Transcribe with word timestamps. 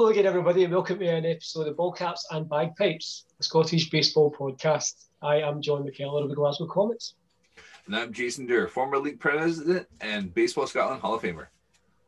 Hello 0.00 0.10
again, 0.10 0.24
everybody, 0.24 0.64
and 0.64 0.72
welcome 0.72 0.98
to 0.98 1.06
an 1.06 1.26
episode 1.26 1.68
of 1.68 1.76
Ball 1.76 1.92
Caps 1.92 2.26
and 2.30 2.48
Bagpipes, 2.48 3.26
the 3.36 3.44
Scottish 3.44 3.90
Baseball 3.90 4.32
Podcast. 4.32 5.08
I 5.20 5.42
am 5.42 5.60
John 5.60 5.84
McKellar 5.84 6.22
of 6.22 6.30
the 6.30 6.34
Glasgow 6.34 6.64
Comets. 6.64 7.16
And 7.84 7.94
I'm 7.94 8.10
Jason 8.10 8.46
Durr, 8.46 8.66
former 8.66 8.96
league 8.96 9.20
president 9.20 9.86
and 10.00 10.32
Baseball 10.32 10.66
Scotland 10.66 11.02
Hall 11.02 11.16
of 11.16 11.20
Famer. 11.20 11.48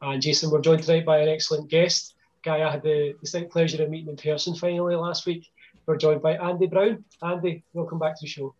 And 0.01 0.23
Jason, 0.23 0.51
we're 0.51 0.63
joined 0.63 0.85
tonight 0.85 1.05
by 1.05 1.19
an 1.19 1.29
excellent 1.29 1.69
guest, 1.69 2.15
guy 2.43 2.67
I 2.67 2.73
had 2.73 2.83
the 2.83 3.15
distinct 3.21 3.53
pleasure 3.53 3.83
of 3.83 3.91
meeting 3.91 4.09
in 4.09 4.17
person 4.17 4.55
finally 4.55 4.97
last 4.97 5.27
week. 5.27 5.51
We're 5.85 5.99
joined 5.99 6.23
by 6.23 6.37
Andy 6.37 6.69
Brown. 6.69 7.05
Andy, 7.23 7.63
welcome 7.75 7.99
back 7.99 8.15
to 8.15 8.23
the 8.23 8.27
show. 8.27 8.55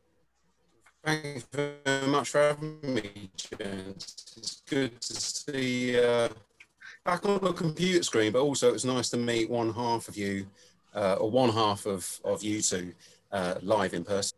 Thanks 1.03 1.45
very 1.51 2.07
much 2.07 2.29
for 2.29 2.39
having 2.39 2.79
me, 2.83 3.31
James. 3.35 4.35
It's 4.37 4.61
good 4.69 5.01
to 5.01 5.15
see 5.15 5.99
uh, 5.99 6.29
back 7.05 7.27
on 7.27 7.41
the 7.43 7.53
computer 7.53 8.03
screen, 8.03 8.33
but 8.33 8.43
also 8.43 8.73
it's 8.73 8.85
nice 8.85 9.11
to 9.11 9.17
meet 9.17 9.51
one 9.51 9.73
half 9.73 10.09
of 10.09 10.17
you, 10.17 10.47
uh, 10.95 11.15
or 11.15 11.31
one 11.31 11.51
half 11.51 11.87
of, 11.87 12.21
of 12.25 12.43
you 12.43 12.61
two 12.63 12.93
uh, 13.33 13.55
live 13.63 13.95
in 13.95 14.05
person. 14.05 14.37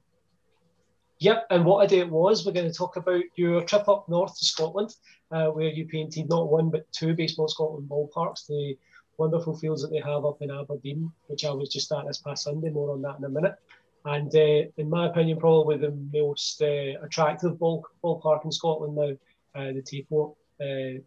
Yep, 1.19 1.47
and 1.51 1.65
what 1.65 1.85
a 1.85 1.89
day 1.89 2.01
it 2.01 2.11
was. 2.11 2.45
We're 2.45 2.53
going 2.53 2.71
to 2.71 2.77
talk 2.77 2.97
about 2.97 3.23
your 3.37 3.63
trip 3.63 3.89
up 3.89 4.09
north 4.09 4.39
to 4.39 4.45
Scotland, 4.45 4.95
uh, 5.31 5.47
where 5.47 5.69
you 5.69 5.87
painted 5.87 6.29
not 6.29 6.51
one 6.51 6.71
but 6.71 6.91
two 6.93 7.15
Baseball 7.15 7.49
Scotland 7.49 7.89
ballparks, 7.89 8.47
the 8.47 8.77
wonderful 9.17 9.57
fields 9.57 9.83
that 9.83 9.91
they 9.91 10.01
have 10.01 10.25
up 10.25 10.43
in 10.43 10.51
Aberdeen, 10.51 11.11
which 11.29 11.45
I 11.45 11.51
was 11.51 11.69
just 11.69 11.93
at 11.93 12.07
this 12.07 12.19
past 12.19 12.45
Sunday. 12.45 12.71
More 12.71 12.93
on 12.93 13.03
that 13.03 13.19
in 13.19 13.25
a 13.25 13.29
minute. 13.29 13.55
And 14.07 14.35
uh, 14.35 14.69
in 14.77 14.91
my 14.91 15.07
opinion, 15.07 15.39
probably 15.39 15.79
the 15.79 15.97
most 16.13 16.61
uh, 16.61 17.03
attractive 17.03 17.59
ball 17.59 17.87
ballpark 18.03 18.45
in 18.45 18.53
Scotland 18.53 18.97
now, 18.97 19.13
uh, 19.55 19.73
the 19.73 19.83
Tayport 19.83 20.35
uh, 20.61 21.01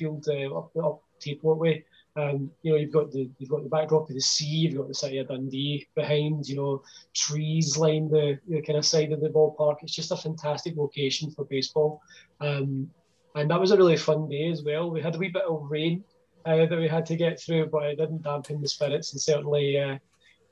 field 0.00 0.26
uh, 0.28 0.58
up, 0.58 0.70
up 0.76 1.02
Tayport 1.20 1.58
way. 1.58 1.84
Um, 2.16 2.50
you 2.62 2.72
know, 2.72 2.78
you've 2.78 2.92
got 2.92 3.12
the 3.12 3.30
you've 3.38 3.50
got 3.50 3.62
the 3.62 3.68
backdrop 3.68 4.08
of 4.08 4.14
the 4.14 4.20
sea, 4.20 4.62
you've 4.62 4.76
got 4.76 4.88
the 4.88 4.94
city 4.94 5.18
of 5.18 5.28
Dundee 5.28 5.86
behind, 5.94 6.48
you 6.48 6.56
know, 6.56 6.82
trees 7.14 7.76
line 7.76 8.08
the, 8.10 8.38
the 8.48 8.60
kind 8.62 8.78
of 8.78 8.84
side 8.84 9.12
of 9.12 9.20
the 9.20 9.28
ballpark. 9.28 9.76
It's 9.82 9.94
just 9.94 10.10
a 10.10 10.16
fantastic 10.16 10.76
location 10.76 11.30
for 11.30 11.44
baseball. 11.44 12.02
Um, 12.40 12.90
and 13.36 13.48
that 13.50 13.60
was 13.60 13.70
a 13.70 13.76
really 13.76 13.96
fun 13.96 14.28
day 14.28 14.50
as 14.50 14.64
well. 14.64 14.90
We 14.90 15.00
had 15.00 15.14
a 15.14 15.18
wee 15.18 15.28
bit 15.28 15.44
of 15.44 15.70
rain 15.70 16.02
uh, 16.44 16.66
that 16.66 16.78
we 16.78 16.88
had 16.88 17.06
to 17.06 17.16
get 17.16 17.40
through, 17.40 17.66
but 17.66 17.84
it 17.84 17.98
didn't 17.98 18.22
dampen 18.22 18.60
the 18.60 18.68
spirits, 18.68 19.12
and 19.12 19.20
certainly 19.20 19.78
uh, 19.78 19.98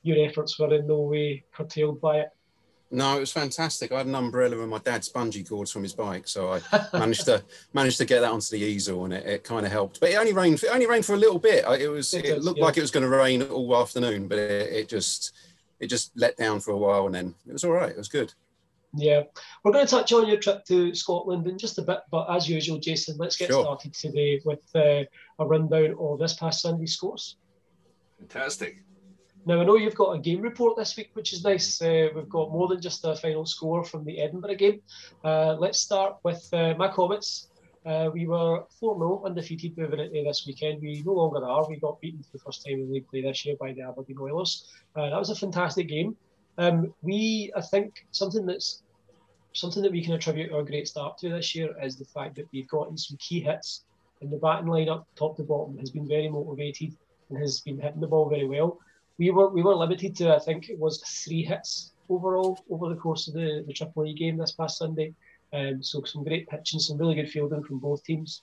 your 0.02 0.24
efforts 0.24 0.58
were 0.58 0.72
in 0.72 0.86
no 0.86 1.00
way 1.00 1.44
curtailed 1.52 2.00
by 2.00 2.18
it. 2.18 2.28
No, 2.90 3.18
it 3.18 3.20
was 3.20 3.32
fantastic. 3.32 3.92
I 3.92 3.98
had 3.98 4.06
an 4.06 4.14
umbrella 4.14 4.60
and 4.60 4.70
my 4.70 4.78
dad's 4.78 5.12
bungee 5.12 5.46
cords 5.46 5.70
from 5.70 5.82
his 5.82 5.92
bike, 5.92 6.26
so 6.26 6.54
I 6.54 6.60
managed 6.94 7.26
to 7.26 7.42
managed 7.74 7.98
to 7.98 8.06
get 8.06 8.20
that 8.20 8.32
onto 8.32 8.56
the 8.56 8.64
easel, 8.64 9.04
and 9.04 9.12
it, 9.12 9.26
it 9.26 9.44
kind 9.44 9.66
of 9.66 9.72
helped. 9.72 10.00
But 10.00 10.10
it 10.10 10.16
only 10.16 10.32
rained. 10.32 10.62
It 10.62 10.70
only 10.72 10.86
rained 10.86 11.04
for 11.04 11.14
a 11.14 11.18
little 11.18 11.38
bit. 11.38 11.64
It 11.80 11.88
was. 11.88 12.14
It, 12.14 12.24
it 12.24 12.42
looked 12.42 12.58
yeah. 12.58 12.64
like 12.64 12.78
it 12.78 12.80
was 12.80 12.90
going 12.90 13.04
to 13.04 13.14
rain 13.14 13.42
all 13.42 13.76
afternoon, 13.76 14.26
but 14.26 14.38
it, 14.38 14.72
it, 14.72 14.88
just 14.88 15.34
it 15.80 15.88
just 15.88 16.12
let 16.16 16.38
down 16.38 16.60
for 16.60 16.70
a 16.70 16.78
while, 16.78 17.04
and 17.04 17.14
then 17.14 17.34
it 17.46 17.52
was 17.52 17.64
all 17.64 17.72
right. 17.72 17.90
It 17.90 17.98
was 17.98 18.08
good. 18.08 18.32
Yeah, 18.94 19.24
we're 19.62 19.72
going 19.72 19.84
to 19.84 19.90
touch 19.90 20.12
on 20.14 20.26
your 20.26 20.38
trip 20.38 20.64
to 20.64 20.94
Scotland 20.94 21.46
in 21.46 21.58
just 21.58 21.76
a 21.76 21.82
bit, 21.82 22.00
but 22.10 22.34
as 22.34 22.48
usual, 22.48 22.78
Jason, 22.78 23.18
let's 23.18 23.36
get 23.36 23.50
sure. 23.50 23.62
started 23.62 23.92
today 23.92 24.40
with 24.46 24.62
uh, 24.74 25.04
a 25.38 25.46
rundown 25.46 25.94
of 26.00 26.18
this 26.18 26.32
past 26.32 26.62
Sunday's 26.62 26.94
scores. 26.94 27.36
Fantastic. 28.18 28.82
Now, 29.48 29.62
I 29.62 29.64
know 29.64 29.76
you've 29.76 29.94
got 29.94 30.12
a 30.12 30.18
game 30.18 30.42
report 30.42 30.76
this 30.76 30.94
week, 30.94 31.08
which 31.14 31.32
is 31.32 31.42
nice. 31.42 31.80
Uh, 31.80 32.08
we've 32.14 32.28
got 32.28 32.52
more 32.52 32.68
than 32.68 32.82
just 32.82 33.02
a 33.06 33.16
final 33.16 33.46
score 33.46 33.82
from 33.82 34.04
the 34.04 34.20
Edinburgh 34.20 34.56
game. 34.56 34.82
Uh, 35.24 35.56
let's 35.58 35.80
start 35.80 36.18
with 36.22 36.46
uh, 36.52 36.74
my 36.76 36.86
Comets. 36.88 37.48
Uh, 37.86 38.10
we 38.12 38.26
were 38.26 38.64
4 38.78 38.98
0 38.98 39.22
undefeated 39.24 39.74
moving 39.78 40.00
into 40.00 40.22
this 40.22 40.44
weekend. 40.46 40.82
We 40.82 41.02
no 41.02 41.14
longer 41.14 41.42
are. 41.46 41.66
We 41.66 41.80
got 41.80 41.98
beaten 41.98 42.22
for 42.22 42.28
the 42.34 42.40
first 42.40 42.66
time 42.66 42.74
in 42.74 42.92
league 42.92 43.08
play 43.08 43.22
this 43.22 43.46
year 43.46 43.56
by 43.58 43.72
the 43.72 43.80
Aberdeen 43.80 44.18
Oilers. 44.20 44.68
Uh, 44.94 45.08
that 45.08 45.18
was 45.18 45.30
a 45.30 45.34
fantastic 45.34 45.88
game. 45.88 46.14
Um, 46.58 46.92
we, 47.00 47.50
I 47.56 47.62
think, 47.62 48.04
something 48.10 48.44
that's 48.44 48.82
something 49.54 49.82
that 49.82 49.92
we 49.92 50.04
can 50.04 50.12
attribute 50.12 50.52
our 50.52 50.62
great 50.62 50.88
start 50.88 51.16
to 51.18 51.30
this 51.30 51.54
year 51.54 51.74
is 51.82 51.96
the 51.96 52.04
fact 52.04 52.36
that 52.36 52.44
we've 52.52 52.68
gotten 52.68 52.98
some 52.98 53.16
key 53.16 53.40
hits 53.40 53.84
in 54.20 54.28
the 54.28 54.36
batting 54.36 54.68
lineup, 54.68 55.06
top 55.16 55.38
to 55.38 55.42
bottom, 55.42 55.78
has 55.78 55.90
been 55.90 56.06
very 56.06 56.28
motivated 56.28 56.94
and 57.30 57.38
has 57.38 57.60
been 57.60 57.80
hitting 57.80 58.02
the 58.02 58.06
ball 58.06 58.28
very 58.28 58.44
well 58.44 58.78
we 59.18 59.30
were 59.30 59.48
we 59.48 59.62
were 59.62 59.74
limited 59.74 60.16
to 60.16 60.34
I 60.34 60.38
think 60.38 60.68
it 60.68 60.78
was 60.78 61.02
three 61.02 61.42
hits 61.42 61.92
overall 62.08 62.64
over 62.70 62.88
the 62.88 63.00
course 63.00 63.28
of 63.28 63.34
the 63.34 63.64
the 63.66 63.72
Triple 63.72 64.04
A 64.04 64.12
game 64.12 64.36
this 64.36 64.52
past 64.52 64.78
Sunday. 64.78 65.14
Um, 65.52 65.82
so 65.82 66.02
some 66.04 66.24
great 66.24 66.48
pitching, 66.48 66.78
some 66.78 66.98
really 66.98 67.14
good 67.14 67.30
fielding 67.30 67.64
from 67.64 67.78
both 67.78 68.04
teams. 68.04 68.42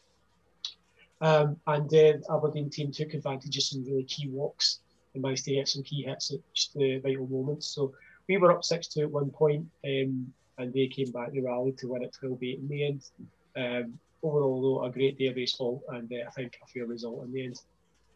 Um, 1.21 1.57
and 1.67 1.89
then 1.89 2.23
Aberdeen 2.29 2.69
team 2.69 2.91
took 2.91 3.13
advantage 3.13 3.55
of 3.57 3.63
some 3.63 3.85
really 3.85 4.03
key 4.03 4.27
walks 4.27 4.79
and 5.13 5.23
managed 5.23 5.45
to 5.45 5.53
get 5.53 5.67
some 5.67 5.83
key 5.83 6.03
hits 6.03 6.33
at 6.33 6.39
just 6.53 6.73
the 6.73 6.99
vital 6.99 7.27
moments. 7.27 7.67
So 7.67 7.93
we 8.27 8.37
were 8.37 8.51
up 8.51 8.63
six 8.63 8.87
two 8.87 9.01
at 9.01 9.11
one 9.11 9.29
point, 9.29 9.65
um, 9.85 10.33
and 10.57 10.73
they 10.73 10.87
came 10.87 11.11
back. 11.11 11.31
They 11.31 11.41
rallied 11.41 11.77
to 11.79 11.87
win 11.87 12.03
it 12.03 12.17
12-8 12.21 12.59
in 12.59 12.67
the 12.67 12.85
end. 12.85 13.09
Um, 13.55 13.99
overall, 14.23 14.61
though, 14.61 14.83
a 14.83 14.91
great 14.91 15.17
day 15.17 15.27
of 15.27 15.35
baseball, 15.35 15.83
and 15.89 16.11
uh, 16.11 16.27
I 16.27 16.31
think 16.31 16.59
a 16.63 16.67
fair 16.67 16.85
result 16.85 17.23
in 17.23 17.31
the 17.31 17.45
end. 17.45 17.59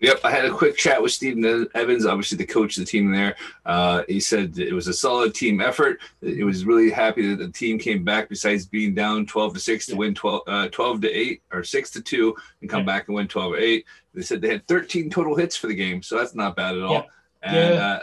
Yep, 0.02 0.22
I 0.24 0.32
had 0.32 0.46
a 0.46 0.52
quick 0.52 0.78
chat 0.78 1.02
with 1.02 1.12
Stephen 1.12 1.68
Evans, 1.76 2.06
obviously 2.06 2.38
the 2.38 2.46
coach 2.46 2.78
of 2.78 2.86
the 2.86 2.90
team 2.90 3.12
there. 3.12 3.36
Uh, 3.66 4.04
he 4.08 4.22
said 4.22 4.58
it 4.58 4.72
was 4.72 4.88
a 4.88 4.94
solid 4.94 5.36
team 5.36 5.60
effort. 5.60 6.00
He 6.22 6.44
was 6.44 6.66
really 6.66 6.90
happy 6.90 7.28
that 7.28 7.38
the 7.38 7.52
team 7.52 7.78
came 7.78 8.06
back, 8.06 8.30
besides 8.30 8.66
being 8.66 8.96
down 8.96 9.26
12 9.26 9.56
to 9.56 9.60
6 9.60 9.86
to 9.88 9.96
win 9.98 10.16
12, 10.16 10.42
uh, 10.48 10.68
12 10.70 11.02
to 11.02 11.12
8 11.12 11.44
or 11.52 11.64
6 11.66 11.92
to 11.92 12.02
2 12.02 12.36
and 12.62 12.70
come 12.70 12.82
yeah. 12.82 12.86
back 12.86 13.08
and 13.08 13.16
win 13.16 13.28
12 13.28 13.56
to 13.56 13.62
8. 13.62 13.86
They 14.14 14.22
said 14.22 14.42
they 14.42 14.50
had 14.50 14.68
13 14.68 15.10
total 15.10 15.36
hits 15.36 15.58
for 15.58 15.68
the 15.68 15.76
game, 15.76 16.02
so 16.02 16.18
that's 16.18 16.34
not 16.34 16.56
bad 16.56 16.78
at 16.78 16.84
all. 16.84 16.94
Yeah. 16.94 17.04
And 17.42 17.76
yeah. 17.76 17.82
Uh, 17.82 18.00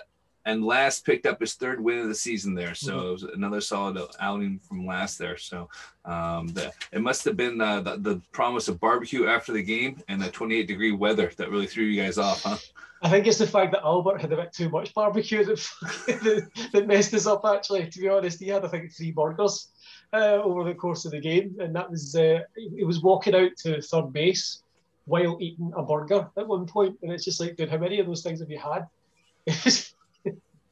and 0.47 0.65
last 0.65 1.05
picked 1.05 1.27
up 1.27 1.41
his 1.41 1.55
third 1.55 1.81
win 1.81 1.99
of 1.99 2.09
the 2.09 2.15
season 2.15 2.55
there. 2.55 2.75
So 2.75 2.97
mm-hmm. 2.97 3.07
it 3.07 3.12
was 3.12 3.23
another 3.25 3.61
solid 3.61 4.01
outing 4.21 4.61
from 4.61 4.87
last 4.87 5.19
there. 5.19 5.37
So 5.37 5.69
um, 6.05 6.47
the, 6.49 6.73
it 6.93 7.03
must 7.03 7.25
have 7.25 7.37
been 7.37 7.61
uh, 7.61 7.81
the, 7.81 7.97
the, 7.99 8.23
promise 8.31 8.69
of 8.69 8.79
barbecue 8.79 9.27
after 9.27 9.53
the 9.53 9.62
game 9.62 10.01
and 10.09 10.23
the 10.23 10.31
28 10.31 10.69
degree 10.69 10.93
weather 10.93 11.33
that 11.37 11.51
really 11.51 11.67
threw 11.67 11.85
you 11.85 12.01
guys 12.01 12.17
off, 12.17 12.43
huh? 12.45 12.56
I 13.03 13.11
think 13.11 13.27
it's 13.27 13.39
the 13.39 13.47
fact 13.47 13.73
that 13.73 13.83
Albert 13.83 14.21
had 14.21 14.33
a 14.33 14.37
bit 14.37 14.53
too 14.53 14.69
much 14.69 14.95
barbecue 14.95 15.45
that, 15.45 16.49
that 16.73 16.87
messed 16.87 17.12
us 17.12 17.27
up. 17.27 17.45
Actually, 17.45 17.91
to 17.91 18.01
be 18.01 18.09
honest, 18.09 18.41
he 18.41 18.49
had 18.49 18.65
I 18.65 18.69
think 18.69 18.93
three 18.93 19.11
burgers 19.11 19.69
uh, 20.12 20.41
over 20.43 20.65
the 20.65 20.75
course 20.75 21.05
of 21.05 21.11
the 21.11 21.21
game, 21.21 21.56
and 21.61 21.75
that 21.77 21.91
was 21.91 22.17
uh, 22.17 22.41
he 22.56 22.85
was 22.85 23.03
walking 23.03 23.35
out 23.35 23.51
to 23.59 23.83
third 23.83 24.12
base 24.12 24.62
while 25.05 25.37
eating 25.41 25.73
a 25.77 25.83
burger 25.83 26.31
at 26.37 26.49
one 26.49 26.67
point, 26.67 26.97
and 27.03 27.12
it's 27.12 27.25
just 27.25 27.41
like, 27.41 27.56
dude, 27.56 27.69
how 27.69 27.79
many 27.79 28.01
of 28.01 28.06
those 28.06 28.23
things 28.23 28.41
have 28.41 28.51
you 28.51 28.59
had? 28.59 28.87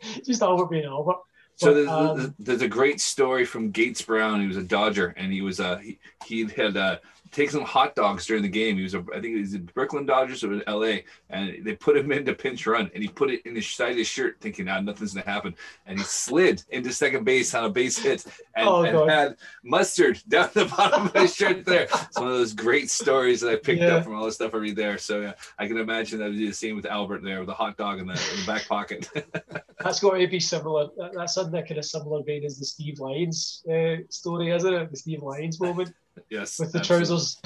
Just 0.25 0.43
over 0.43 0.67
being 0.67 0.87
over. 0.87 1.15
So 1.57 1.73
there's, 1.73 1.89
um, 1.89 2.35
there's, 2.39 2.63
a 2.63 2.69
great 2.69 3.01
story 3.01 3.45
from 3.45 3.71
Gates 3.71 4.03
Brown. 4.03 4.41
He 4.41 4.49
was 4.49 4.57
a 4.57 4.63
Dodger, 4.63 5.15
and 5.17 5.33
he 5.33 5.41
was 5.41 5.61
uh 5.61 5.79
he, 5.79 5.99
he 6.25 6.47
had 6.47 6.77
uh 6.77 6.99
take 7.35 7.51
some 7.51 7.65
hot 7.65 7.95
dogs 7.95 8.27
during 8.27 8.43
the 8.43 8.49
game. 8.49 8.77
He 8.77 8.85
was, 8.85 8.95
a, 8.95 9.05
I 9.13 9.21
think, 9.21 9.35
he 9.35 9.41
was 9.41 9.53
the 9.53 9.59
Brooklyn 9.59 10.07
Dodgers 10.07 10.45
or 10.45 10.53
in 10.53 10.63
L.A. 10.67 11.05
and 11.31 11.65
they 11.65 11.75
put 11.75 11.97
him 11.97 12.13
into 12.13 12.33
pinch 12.33 12.67
run, 12.67 12.91
and 12.95 13.03
he 13.03 13.09
put 13.09 13.31
it 13.31 13.43
in 13.45 13.55
the 13.55 13.61
side 13.61 13.93
of 13.93 13.97
his 13.99 14.07
shirt, 14.07 14.41
thinking, 14.41 14.69
"Ah, 14.69 14.81
nothing's 14.81 15.15
gonna 15.15 15.27
happen," 15.27 15.55
and 15.87 15.99
he 15.99 16.05
slid 16.05 16.63
into 16.71 16.93
second 16.93 17.25
base 17.25 17.55
on 17.55 17.65
a 17.65 17.71
base 17.71 17.99
hit 17.99 18.25
and, 18.55 18.69
oh, 18.69 18.83
and 18.85 19.11
had 19.11 19.37
mustard 19.63 20.23
down 20.29 20.49
the 20.55 20.67
bottom 20.67 21.07
of 21.07 21.13
his 21.13 21.35
shirt. 21.35 21.65
There, 21.65 21.83
it's 21.83 22.19
one 22.19 22.29
of 22.29 22.35
those 22.35 22.53
great 22.53 22.91
stories 22.91 23.41
that 23.41 23.51
I 23.51 23.57
picked 23.57 23.83
yeah. 23.83 23.97
up 23.97 24.05
from 24.05 24.15
all 24.15 24.25
the 24.25 24.33
stuff 24.33 24.55
I 24.55 24.59
read 24.59 24.77
there. 24.77 24.99
So 24.99 25.21
yeah, 25.21 25.33
I 25.59 25.67
can 25.67 25.79
imagine 25.79 26.21
that 26.21 26.27
would 26.27 26.39
be 26.39 26.47
the 26.47 26.55
same 26.55 26.77
with 26.77 26.87
Albert 26.87 27.23
there 27.23 27.41
with 27.41 27.49
a 27.49 27.53
the 27.53 27.57
hot 27.57 27.77
dog 27.77 27.99
in 27.99 28.07
the, 28.07 28.13
in 28.13 28.41
the 28.41 28.47
back 28.47 28.67
pocket. 28.69 29.09
that's 29.81 30.01
got 30.01 30.17
to 30.17 30.27
be 30.27 30.41
similar. 30.41 30.89
That's 31.15 31.37
in 31.37 31.51
that 31.51 31.69
kind 31.69 31.79
of 31.79 31.85
similar 31.85 32.23
vein 32.23 32.45
as 32.45 32.59
the 32.59 32.65
Steve 32.65 33.01
Lyons 33.01 33.65
uh, 33.71 33.97
story, 34.09 34.51
isn't 34.51 34.73
it? 34.73 34.91
The 34.91 34.97
Steve 34.97 35.23
Lyons 35.23 35.61
moment 35.61 35.93
yes, 36.31 36.59
with 36.59 36.73
the 36.73 36.81
trousers. 36.81 37.41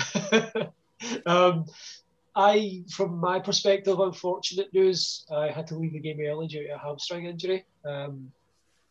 um, 1.26 1.66
I, 2.34 2.84
from 2.88 3.18
my 3.18 3.40
perspective, 3.40 3.98
unfortunate 3.98 4.72
news. 4.72 5.26
I 5.34 5.50
had 5.50 5.66
to 5.68 5.76
leave 5.76 5.92
the 5.92 5.98
game 5.98 6.20
early 6.20 6.46
due 6.46 6.68
to 6.68 6.74
a 6.74 6.78
hamstring 6.78 7.26
injury, 7.26 7.64
um, 7.84 8.30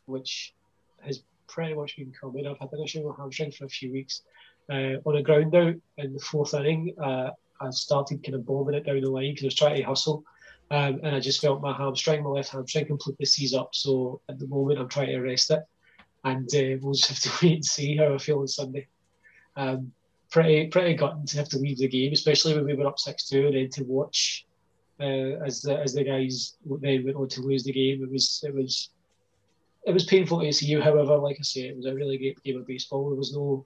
which 0.06 0.54
has 1.02 1.24
pretty 1.48 1.74
much 1.74 1.96
been 1.96 2.12
coming. 2.20 2.46
I've 2.46 2.60
had 2.60 2.74
an 2.74 2.84
issue 2.84 3.08
with 3.08 3.18
hamstring 3.18 3.52
for 3.52 3.66
a 3.66 3.70
few 3.70 3.92
weeks. 3.92 4.24
Uh, 4.70 5.00
on 5.06 5.16
a 5.16 5.24
ground 5.24 5.56
out 5.56 5.76
in 5.98 6.14
the 6.14 6.20
fourth 6.20 6.54
inning, 6.54 6.94
uh, 7.02 7.30
I 7.62 7.70
started 7.70 8.22
kind 8.24 8.36
of 8.36 8.46
bombing 8.46 8.76
it 8.76 8.86
down 8.86 9.00
the 9.00 9.10
line 9.10 9.32
because 9.32 9.44
I 9.44 9.48
was 9.48 9.56
trying 9.56 9.78
to 9.78 9.84
hustle. 9.84 10.26
Um, 10.70 11.00
and 11.04 11.16
I 11.16 11.22
just 11.22 11.40
felt 11.40 11.62
my 11.62 11.72
hamstring, 11.74 12.24
my 12.24 12.30
left 12.30 12.50
hamstring, 12.50 12.86
completely 12.88 13.26
seize 13.26 13.54
up. 13.54 13.74
So 13.74 14.20
at 14.28 14.40
the 14.40 14.48
moment, 14.48 14.80
I'm 14.80 14.90
trying 14.90 15.08
to 15.08 15.20
rest 15.20 15.52
it, 15.52 15.64
and 16.26 16.50
uh, 16.54 16.78
we'll 16.82 16.94
just 16.94 17.08
have 17.08 17.20
to 17.20 17.32
wait 17.46 17.56
and 17.56 17.66
see 17.66 17.96
how 17.96 18.14
I 18.14 18.18
feel 18.18 18.40
on 18.40 18.48
Sunday. 18.50 18.88
Um, 19.58 19.92
pretty 20.30 20.68
pretty 20.68 20.94
gutting 20.94 21.26
to 21.26 21.38
have 21.38 21.50
to 21.50 21.58
leave 21.58 21.80
the 21.80 21.88
game, 21.88 22.14
especially 22.14 22.54
when 22.56 22.66
we 22.66 22.76
were 22.76 22.88
up 22.88 23.00
six 23.00 23.28
two, 23.28 23.48
and 23.48 23.56
then 23.56 23.70
to 23.72 23.84
watch 23.84 24.46
uh, 25.00 25.44
as 25.46 25.62
the 25.62 25.78
as 25.78 25.94
the 25.94 26.04
guys 26.04 26.56
then 26.82 27.04
went 27.04 27.18
on 27.18 27.28
to 27.30 27.42
lose 27.42 27.64
the 27.64 27.74
game. 27.74 28.04
It 28.04 28.12
was 28.12 28.44
it 28.46 28.54
was 28.54 28.90
it 29.86 29.94
was 29.94 30.06
painful 30.06 30.42
to 30.42 30.54
see. 30.54 30.68
You. 30.68 30.82
However, 30.82 31.18
like 31.18 31.38
I 31.40 31.44
say, 31.44 31.62
it 31.62 31.76
was 31.76 31.86
a 31.86 31.96
really 31.96 32.18
great 32.18 32.42
game 32.44 32.58
of 32.58 32.68
baseball. 32.68 33.10
There 33.10 33.18
was 33.18 33.34
no 33.34 33.66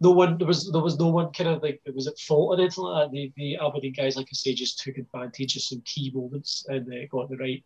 no 0.00 0.10
one 0.10 0.38
there 0.38 0.46
was 0.46 0.70
there 0.70 0.82
was 0.82 0.98
no 0.98 1.08
one 1.08 1.32
kind 1.32 1.50
of 1.50 1.62
like 1.62 1.80
it 1.84 1.94
was 1.94 2.06
at 2.06 2.18
fault 2.18 2.58
or 2.58 2.60
anything 2.60 2.84
like 2.84 3.04
that. 3.04 3.12
The 3.12 3.32
the 3.36 3.56
Aberdeen 3.56 3.92
guys, 3.92 4.16
like 4.16 4.28
I 4.30 4.34
say, 4.34 4.54
just 4.54 4.80
took 4.80 4.98
advantage 4.98 5.56
of 5.56 5.62
some 5.62 5.82
key 5.84 6.10
moments 6.14 6.66
and 6.68 6.86
they 6.86 7.06
got 7.06 7.28
the 7.28 7.36
right 7.36 7.62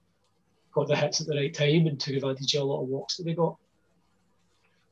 got 0.73 0.89
the 0.89 0.97
hits 0.97 1.21
at 1.21 1.29
the 1.29 1.37
right 1.37 1.55
time 1.55 1.87
and 1.87 1.99
took 2.01 2.17
advantage 2.17 2.55
of 2.55 2.63
a 2.63 2.65
lot 2.65 2.83
of 2.83 2.89
walks 2.89 3.17
that 3.17 3.25
they 3.25 3.35
got. 3.35 3.57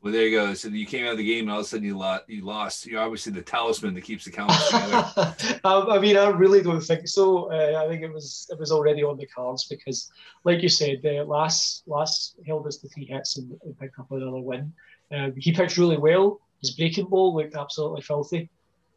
Well, 0.02 0.12
there 0.12 0.26
you 0.26 0.36
go. 0.36 0.52
So 0.54 0.66
you 0.66 0.84
came 0.84 1.06
out 1.06 1.12
of 1.12 1.18
the 1.18 1.24
game, 1.24 1.44
and 1.44 1.52
all 1.52 1.60
of 1.60 1.64
a 1.64 1.68
sudden 1.68 1.86
you 1.86 1.96
lost. 1.96 2.28
You 2.28 2.44
lost. 2.44 2.86
You're 2.86 3.00
obviously 3.00 3.32
the 3.32 3.42
talisman 3.42 3.94
that 3.94 4.00
keeps 4.00 4.24
the 4.24 4.32
count 4.32 4.50
together. 4.66 5.60
um, 5.64 5.90
I 5.90 6.00
mean, 6.00 6.16
I 6.16 6.28
really 6.28 6.60
don't 6.60 6.80
think 6.80 7.06
so. 7.06 7.52
Uh, 7.52 7.80
I 7.80 7.88
think 7.88 8.02
it 8.02 8.12
was 8.12 8.48
it 8.50 8.58
was 8.58 8.72
already 8.72 9.04
on 9.04 9.16
the 9.16 9.26
cards 9.26 9.66
because, 9.68 10.10
like 10.42 10.60
you 10.60 10.68
said, 10.68 11.06
uh, 11.06 11.22
last 11.24 11.84
last 11.86 12.34
held 12.44 12.66
us 12.66 12.78
to 12.78 12.88
three 12.88 13.06
hits 13.06 13.38
and, 13.38 13.56
and 13.62 13.78
picked 13.78 14.00
up 14.00 14.10
another 14.10 14.40
win. 14.40 14.72
Um, 15.12 15.34
he 15.36 15.52
pitched 15.52 15.78
really 15.78 15.98
well. 15.98 16.40
His 16.60 16.72
breaking 16.72 17.06
ball 17.06 17.36
looked 17.36 17.54
absolutely 17.54 18.02
filthy. 18.02 18.50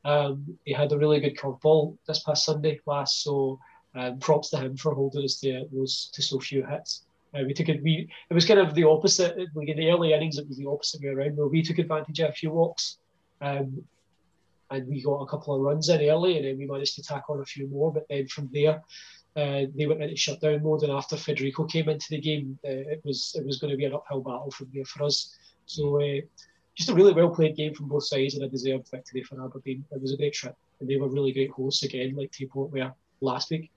Um, 0.05 0.57
he 0.65 0.73
had 0.73 0.91
a 0.91 0.97
really 0.97 1.19
good 1.19 1.37
curveball 1.37 1.97
this 2.07 2.23
past 2.23 2.45
Sunday 2.45 2.79
last, 2.87 3.23
so 3.23 3.59
um, 3.93 4.17
props 4.17 4.49
to 4.49 4.57
him 4.57 4.75
for 4.75 4.95
holding 4.95 5.23
us 5.23 5.39
to 5.41 5.67
those 5.71 6.09
to 6.13 6.23
so 6.23 6.39
few 6.39 6.65
hits. 6.65 7.04
Uh, 7.35 7.43
we 7.45 7.53
took 7.53 7.69
it. 7.69 7.83
We 7.83 8.09
it 8.29 8.33
was 8.33 8.45
kind 8.45 8.59
of 8.59 8.73
the 8.73 8.85
opposite. 8.85 9.37
Like 9.53 9.67
in 9.67 9.77
the 9.77 9.89
early 9.89 10.13
innings, 10.13 10.37
it 10.37 10.47
was 10.47 10.57
the 10.57 10.67
opposite 10.67 11.01
way 11.01 11.09
around. 11.09 11.35
Where 11.35 11.47
we 11.47 11.61
took 11.61 11.79
advantage 11.79 12.19
of 12.19 12.29
a 12.29 12.33
few 12.33 12.51
walks, 12.51 12.97
um, 13.41 13.83
and 14.71 14.87
we 14.87 15.03
got 15.03 15.21
a 15.21 15.27
couple 15.27 15.55
of 15.55 15.61
runs 15.61 15.89
in 15.89 16.09
early, 16.09 16.37
and 16.37 16.45
then 16.45 16.57
we 16.57 16.65
managed 16.65 16.95
to 16.95 17.03
tack 17.03 17.23
on 17.29 17.41
a 17.41 17.45
few 17.45 17.67
more. 17.67 17.91
But 17.91 18.07
then 18.09 18.27
from 18.27 18.49
there, 18.53 18.81
uh, 19.35 19.65
they 19.75 19.85
went 19.85 20.01
into 20.01 20.15
shutdown 20.15 20.63
mode, 20.63 20.83
and 20.83 20.91
after 20.91 21.17
Federico 21.17 21.65
came 21.65 21.89
into 21.89 22.07
the 22.09 22.21
game, 22.21 22.57
uh, 22.63 22.69
it 22.93 23.01
was 23.03 23.35
it 23.37 23.45
was 23.45 23.57
going 23.59 23.71
to 23.71 23.77
be 23.77 23.85
an 23.85 23.93
uphill 23.93 24.21
battle 24.21 24.51
from 24.51 24.69
there 24.73 24.85
for 24.85 25.03
us. 25.03 25.35
So 25.65 26.01
uh, 26.01 26.21
just 26.75 26.89
a 26.89 26.93
really 26.93 27.13
well 27.13 27.29
played 27.29 27.55
game 27.55 27.73
from 27.73 27.89
both 27.89 28.05
sides, 28.05 28.35
and 28.35 28.43
a 28.43 28.49
deserved 28.49 28.89
victory 28.89 29.23
for 29.23 29.43
Aberdeen. 29.43 29.83
It 29.91 30.01
was 30.01 30.13
a 30.13 30.17
great 30.17 30.33
trip, 30.33 30.55
and 30.79 30.89
they 30.89 30.95
were 30.95 31.09
really 31.09 31.33
great 31.33 31.51
hosts 31.51 31.83
again, 31.83 32.15
like 32.15 32.31
Tayport 32.31 32.71
were 32.71 32.93
last 33.21 33.49
week. 33.49 33.71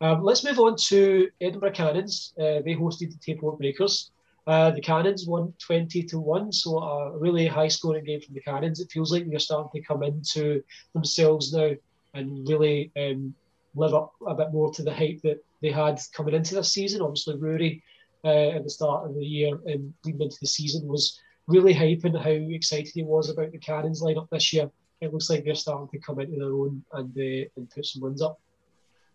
Um, 0.00 0.22
let's 0.22 0.44
move 0.44 0.58
on 0.58 0.76
to 0.88 1.28
Edinburgh 1.40 1.72
Cannons. 1.72 2.32
Uh, 2.38 2.62
they 2.64 2.74
hosted 2.74 3.12
the 3.12 3.18
Tayport 3.18 3.58
Breakers. 3.58 4.10
Uh, 4.46 4.70
the 4.70 4.80
Cannons 4.80 5.26
won 5.26 5.52
20 5.58 6.02
to 6.04 6.18
1, 6.18 6.52
so 6.52 6.78
a 6.78 7.18
really 7.18 7.46
high 7.46 7.68
scoring 7.68 8.04
game 8.04 8.20
from 8.20 8.34
the 8.34 8.40
Cannons. 8.40 8.80
It 8.80 8.90
feels 8.90 9.12
like 9.12 9.28
they're 9.28 9.38
starting 9.38 9.70
to 9.80 9.86
come 9.86 10.02
into 10.02 10.62
themselves 10.94 11.52
now 11.52 11.72
and 12.14 12.48
really 12.48 12.90
um, 12.96 13.34
live 13.74 13.94
up 13.94 14.14
a 14.26 14.34
bit 14.34 14.52
more 14.52 14.72
to 14.72 14.82
the 14.82 14.94
hype 14.94 15.20
that 15.22 15.44
they 15.60 15.70
had 15.70 16.00
coming 16.14 16.34
into 16.34 16.54
this 16.54 16.72
season. 16.72 17.02
Obviously, 17.02 17.36
Rory 17.36 17.82
uh, 18.24 18.48
at 18.48 18.64
the 18.64 18.70
start 18.70 19.06
of 19.06 19.14
the 19.14 19.24
year 19.24 19.58
and 19.66 19.92
leading 20.04 20.22
into 20.22 20.38
the 20.40 20.46
season 20.46 20.88
was 20.88 21.20
really 21.46 21.74
hyping 21.74 22.18
how 22.20 22.30
excited 22.54 22.90
he 22.94 23.02
was 23.02 23.28
about 23.28 23.52
the 23.52 23.58
Cannons 23.58 24.02
lineup 24.02 24.28
this 24.30 24.52
year. 24.52 24.70
It 25.02 25.12
looks 25.12 25.28
like 25.28 25.44
they're 25.44 25.54
starting 25.54 25.88
to 25.88 25.98
come 25.98 26.20
into 26.20 26.38
their 26.38 26.52
own 26.52 26.82
and, 26.94 27.16
uh, 27.16 27.48
and 27.56 27.70
put 27.70 27.84
some 27.84 28.02
wins 28.02 28.22
up. 28.22 28.40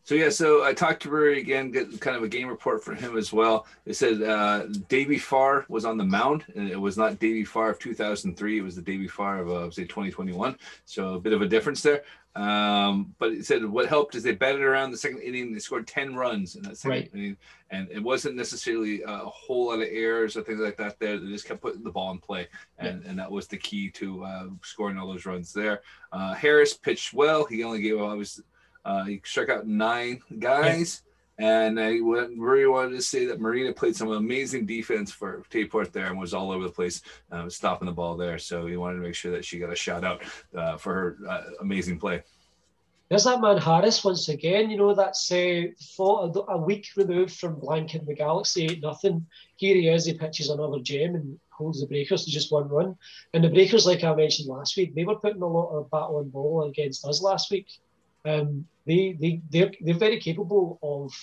So 0.05 0.13
yeah, 0.13 0.29
so 0.29 0.63
I 0.63 0.71
talked 0.71 1.01
to 1.01 1.09
Rory 1.09 1.39
again, 1.39 1.71
get 1.71 1.99
kind 1.99 2.15
of 2.15 2.21
a 2.21 2.27
game 2.27 2.47
report 2.47 2.83
from 2.83 2.95
him 2.95 3.17
as 3.17 3.33
well. 3.33 3.65
It 3.87 3.95
said 3.95 4.21
uh, 4.21 4.67
Davy 4.87 5.17
Farr 5.17 5.65
was 5.67 5.83
on 5.83 5.97
the 5.97 6.03
mound, 6.03 6.45
and 6.55 6.69
it 6.69 6.79
was 6.79 6.95
not 6.95 7.17
Davy 7.17 7.43
Farr 7.43 7.71
of 7.71 7.79
2003. 7.79 8.59
It 8.59 8.61
was 8.61 8.75
the 8.75 8.83
Davy 8.83 9.07
Farr 9.07 9.39
of 9.39 9.49
uh, 9.49 9.71
say 9.71 9.81
2021. 9.85 10.59
So 10.85 11.15
a 11.15 11.19
bit 11.19 11.33
of 11.33 11.41
a 11.41 11.47
difference 11.47 11.81
there. 11.81 12.03
Um, 12.35 13.15
but 13.17 13.31
it 13.31 13.47
said 13.47 13.65
what 13.65 13.87
helped 13.87 14.13
is 14.13 14.21
they 14.21 14.33
batted 14.33 14.61
around 14.61 14.91
the 14.91 14.97
second 14.97 15.21
inning. 15.21 15.51
They 15.51 15.59
scored 15.59 15.87
10 15.87 16.15
runs 16.15 16.55
in 16.55 16.61
that 16.63 16.77
second 16.77 16.91
right. 16.91 17.11
inning, 17.11 17.37
and 17.71 17.89
it 17.89 18.03
wasn't 18.03 18.35
necessarily 18.35 19.01
a 19.01 19.17
whole 19.17 19.69
lot 19.69 19.79
of 19.79 19.87
errors 19.89 20.37
or 20.37 20.43
things 20.43 20.59
like 20.59 20.77
that. 20.77 20.99
There, 20.99 21.17
they 21.17 21.29
just 21.29 21.47
kept 21.47 21.61
putting 21.61 21.83
the 21.83 21.89
ball 21.89 22.11
in 22.11 22.19
play, 22.19 22.47
and, 22.77 23.01
yeah. 23.01 23.09
and 23.09 23.17
that 23.17 23.31
was 23.31 23.47
the 23.47 23.57
key 23.57 23.89
to 23.91 24.23
uh, 24.23 24.47
scoring 24.61 24.99
all 24.99 25.07
those 25.07 25.25
runs 25.25 25.51
there. 25.51 25.81
Uh, 26.11 26.35
Harris 26.35 26.75
pitched 26.75 27.11
well. 27.13 27.45
He 27.45 27.63
only 27.63 27.81
gave, 27.81 27.97
well, 27.97 28.21
uh, 28.85 29.03
he 29.03 29.21
struck 29.25 29.49
out 29.49 29.67
nine 29.67 30.21
guys. 30.39 31.01
And 31.37 31.77
I 31.77 31.99
really 31.99 32.65
wanted 32.65 32.95
to 32.95 33.01
say 33.01 33.25
that 33.25 33.41
Marina 33.41 33.73
played 33.73 33.95
some 33.95 34.11
amazing 34.11 34.65
defense 34.65 35.11
for 35.11 35.43
Tayport 35.49 35.91
there 35.91 36.07
and 36.07 36.17
was 36.17 36.33
all 36.33 36.49
over 36.49 36.63
the 36.63 36.69
place, 36.69 37.01
uh, 37.29 37.49
stopping 37.49 37.87
the 37.87 37.91
ball 37.91 38.15
there. 38.15 38.39
So 38.39 38.67
he 38.67 38.77
wanted 38.77 38.97
to 38.97 39.01
make 39.01 39.15
sure 39.15 39.33
that 39.33 39.43
she 39.43 39.59
got 39.59 39.73
a 39.73 39.75
shout 39.75 40.05
out 40.05 40.23
uh, 40.55 40.77
for 40.77 40.93
her 40.93 41.17
uh, 41.29 41.41
amazing 41.59 41.99
play. 41.99 42.23
There's 43.09 43.25
that 43.25 43.41
man 43.41 43.57
Harris 43.57 44.03
once 44.03 44.29
again. 44.29 44.69
You 44.69 44.77
know 44.77 44.95
that's 44.95 45.31
uh, 45.31 45.65
a 45.99 46.57
week 46.57 46.87
removed 46.95 47.37
from 47.37 47.57
blanking 47.57 48.05
the 48.05 48.15
Galaxy 48.15 48.65
eight 48.65 48.81
nothing. 48.81 49.27
Here 49.57 49.75
he 49.75 49.89
is. 49.89 50.05
He 50.05 50.13
pitches 50.13 50.49
another 50.49 50.79
gem 50.79 51.15
and 51.15 51.37
holds 51.49 51.81
the 51.81 51.87
Breakers 51.87 52.25
to 52.25 52.31
just 52.31 52.51
one 52.51 52.67
run. 52.67 52.95
And 53.33 53.43
the 53.43 53.49
Breakers, 53.49 53.85
like 53.85 54.03
I 54.03 54.15
mentioned 54.15 54.49
last 54.49 54.75
week, 54.75 54.95
they 54.95 55.05
were 55.05 55.19
putting 55.19 55.43
a 55.43 55.47
lot 55.47 55.77
of 55.77 55.91
battle 55.91 56.19
and 56.19 56.31
ball 56.31 56.63
against 56.63 57.05
us 57.05 57.21
last 57.21 57.51
week. 57.51 57.67
Um, 58.25 58.67
they 58.85 59.17
they 59.19 59.41
they're, 59.49 59.71
they're 59.81 59.95
very 59.95 60.19
capable 60.19 60.79
of 60.81 61.13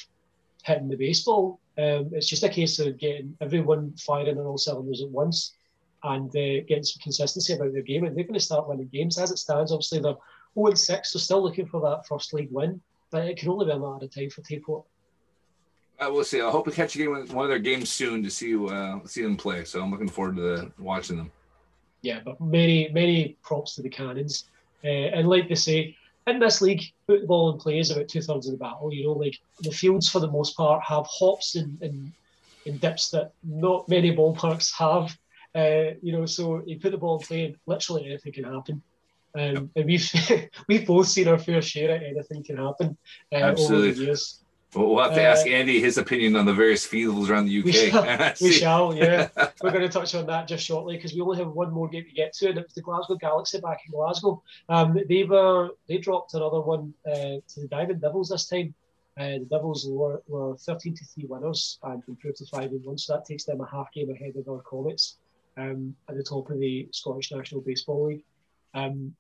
hitting 0.64 0.88
the 0.88 0.96
baseball. 0.96 1.58
Um, 1.78 2.10
it's 2.12 2.28
just 2.28 2.44
a 2.44 2.48
case 2.48 2.78
of 2.78 2.98
getting 2.98 3.36
everyone 3.40 3.94
firing 3.96 4.38
on 4.38 4.46
all 4.46 4.58
cylinders 4.58 5.02
at 5.02 5.08
once 5.08 5.54
and 6.04 6.28
uh, 6.30 6.64
getting 6.66 6.82
some 6.82 7.00
consistency 7.02 7.54
about 7.54 7.72
their 7.72 7.82
game. 7.82 8.04
And 8.04 8.16
they're 8.16 8.24
going 8.24 8.34
to 8.34 8.40
start 8.40 8.68
winning 8.68 8.88
games 8.92 9.18
as 9.18 9.30
it 9.30 9.38
stands. 9.38 9.72
Obviously, 9.72 10.00
they're 10.00 10.16
0 10.54 10.74
6, 10.74 11.12
so 11.12 11.18
still 11.18 11.42
looking 11.42 11.66
for 11.66 11.80
that 11.80 12.06
first 12.06 12.34
league 12.34 12.50
win. 12.50 12.80
But 13.10 13.26
it 13.26 13.36
can 13.36 13.48
only 13.50 13.66
be 13.66 13.72
a 13.72 13.78
matter 13.78 14.04
of 14.04 14.14
time 14.14 14.30
for 14.30 14.42
Tayport. 14.42 14.84
I 16.00 16.08
will 16.08 16.24
see. 16.24 16.40
I 16.40 16.50
hope 16.50 16.66
we 16.66 16.72
catch 16.72 16.94
a 16.96 16.98
game 16.98 17.12
one 17.28 17.44
of 17.44 17.48
their 17.48 17.58
games 17.58 17.90
soon 17.90 18.22
to 18.22 18.30
see 18.30 18.56
uh, 18.56 18.98
see 19.04 19.22
them 19.22 19.36
play. 19.36 19.64
So 19.64 19.80
I'm 19.80 19.90
looking 19.90 20.08
forward 20.08 20.36
to 20.36 20.42
the, 20.42 20.72
watching 20.78 21.16
them. 21.16 21.30
Yeah, 22.00 22.20
but 22.24 22.40
many 22.40 22.88
many 22.88 23.36
props 23.42 23.76
to 23.76 23.82
the 23.82 23.88
Cannons, 23.88 24.46
uh, 24.82 24.88
and 24.88 25.28
like 25.28 25.48
they 25.48 25.54
say, 25.54 25.96
in 26.26 26.38
this 26.38 26.60
league, 26.60 26.82
football 27.06 27.50
and 27.50 27.60
play 27.60 27.78
is 27.78 27.90
about 27.90 28.08
two 28.08 28.22
thirds 28.22 28.46
of 28.46 28.52
the 28.52 28.58
battle. 28.58 28.92
You 28.92 29.04
know, 29.04 29.12
like 29.12 29.38
the 29.60 29.70
fields 29.70 30.08
for 30.08 30.20
the 30.20 30.30
most 30.30 30.56
part 30.56 30.82
have 30.84 31.06
hops 31.06 31.56
and, 31.56 31.80
and, 31.82 32.12
and 32.66 32.80
dips 32.80 33.10
that 33.10 33.32
not 33.42 33.88
many 33.88 34.14
ballparks 34.14 34.72
have. 34.74 35.16
Uh, 35.54 35.94
you 36.02 36.12
know, 36.12 36.24
so 36.24 36.62
you 36.64 36.78
put 36.78 36.92
the 36.92 36.98
ball 36.98 37.18
in 37.18 37.26
play, 37.26 37.44
and 37.46 37.56
literally 37.66 38.06
anything 38.06 38.32
can 38.32 38.44
happen. 38.44 38.82
Um, 39.34 39.70
and 39.74 39.86
we've 39.86 40.10
we've 40.68 40.86
both 40.86 41.08
seen 41.08 41.28
our 41.28 41.38
fair 41.38 41.62
share 41.62 41.96
of 41.96 42.02
anything 42.02 42.44
can 42.44 42.58
happen 42.58 42.96
uh, 43.32 43.54
over 43.58 43.80
the 43.80 43.92
years. 43.92 44.42
Well, 44.74 44.94
we'll 44.94 45.04
have 45.04 45.14
to 45.14 45.22
ask 45.22 45.46
uh, 45.46 45.50
Andy 45.50 45.80
his 45.80 45.98
opinion 45.98 46.34
on 46.34 46.46
the 46.46 46.54
various 46.54 46.86
fields 46.86 47.28
around 47.28 47.46
the 47.46 47.58
UK. 47.58 47.64
We 47.66 47.72
shall, 47.72 48.32
we 48.40 48.52
shall 48.52 48.94
yeah. 48.94 49.28
We're 49.62 49.70
going 49.70 49.82
to 49.82 49.88
touch 49.88 50.14
on 50.14 50.26
that 50.26 50.48
just 50.48 50.64
shortly 50.64 50.96
because 50.96 51.12
we 51.12 51.20
only 51.20 51.38
have 51.38 51.48
one 51.48 51.70
more 51.70 51.88
game 51.88 52.04
to 52.04 52.12
get 52.12 52.32
to, 52.34 52.48
and 52.48 52.58
it 52.58 52.64
was 52.64 52.74
the 52.74 52.80
Glasgow 52.80 53.16
Galaxy 53.16 53.60
back 53.60 53.80
in 53.84 53.92
Glasgow. 53.92 54.42
Um, 54.70 54.98
they 55.08 55.24
were 55.24 55.70
they 55.88 55.98
dropped 55.98 56.32
another 56.32 56.60
one 56.60 56.94
uh, 57.06 57.40
to 57.46 57.60
the 57.60 57.68
Diamond 57.68 58.00
Devils 58.00 58.30
this 58.30 58.48
time. 58.48 58.74
Uh, 59.18 59.40
the 59.40 59.46
Devils 59.50 59.86
were, 59.86 60.22
were 60.26 60.56
13 60.56 60.94
to 60.94 61.04
3 61.04 61.26
winners 61.26 61.78
and 61.82 62.02
improved 62.08 62.38
to 62.38 62.46
5 62.46 62.70
and 62.70 62.84
1, 62.84 62.96
so 62.96 63.12
that 63.12 63.26
takes 63.26 63.44
them 63.44 63.60
a 63.60 63.66
half 63.70 63.92
game 63.92 64.10
ahead 64.10 64.36
of 64.36 64.48
our 64.48 64.62
Comets 64.62 65.18
um, 65.58 65.94
at 66.08 66.16
the 66.16 66.22
top 66.22 66.48
of 66.48 66.58
the 66.58 66.88
Scottish 66.92 67.30
National 67.30 67.60
Baseball 67.60 68.06
League. 68.06 68.24
Um, 68.72 69.14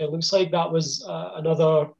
it 0.00 0.10
looks 0.10 0.32
like 0.32 0.50
that 0.50 0.72
was 0.72 1.06
uh, 1.08 1.32
another 1.36 1.90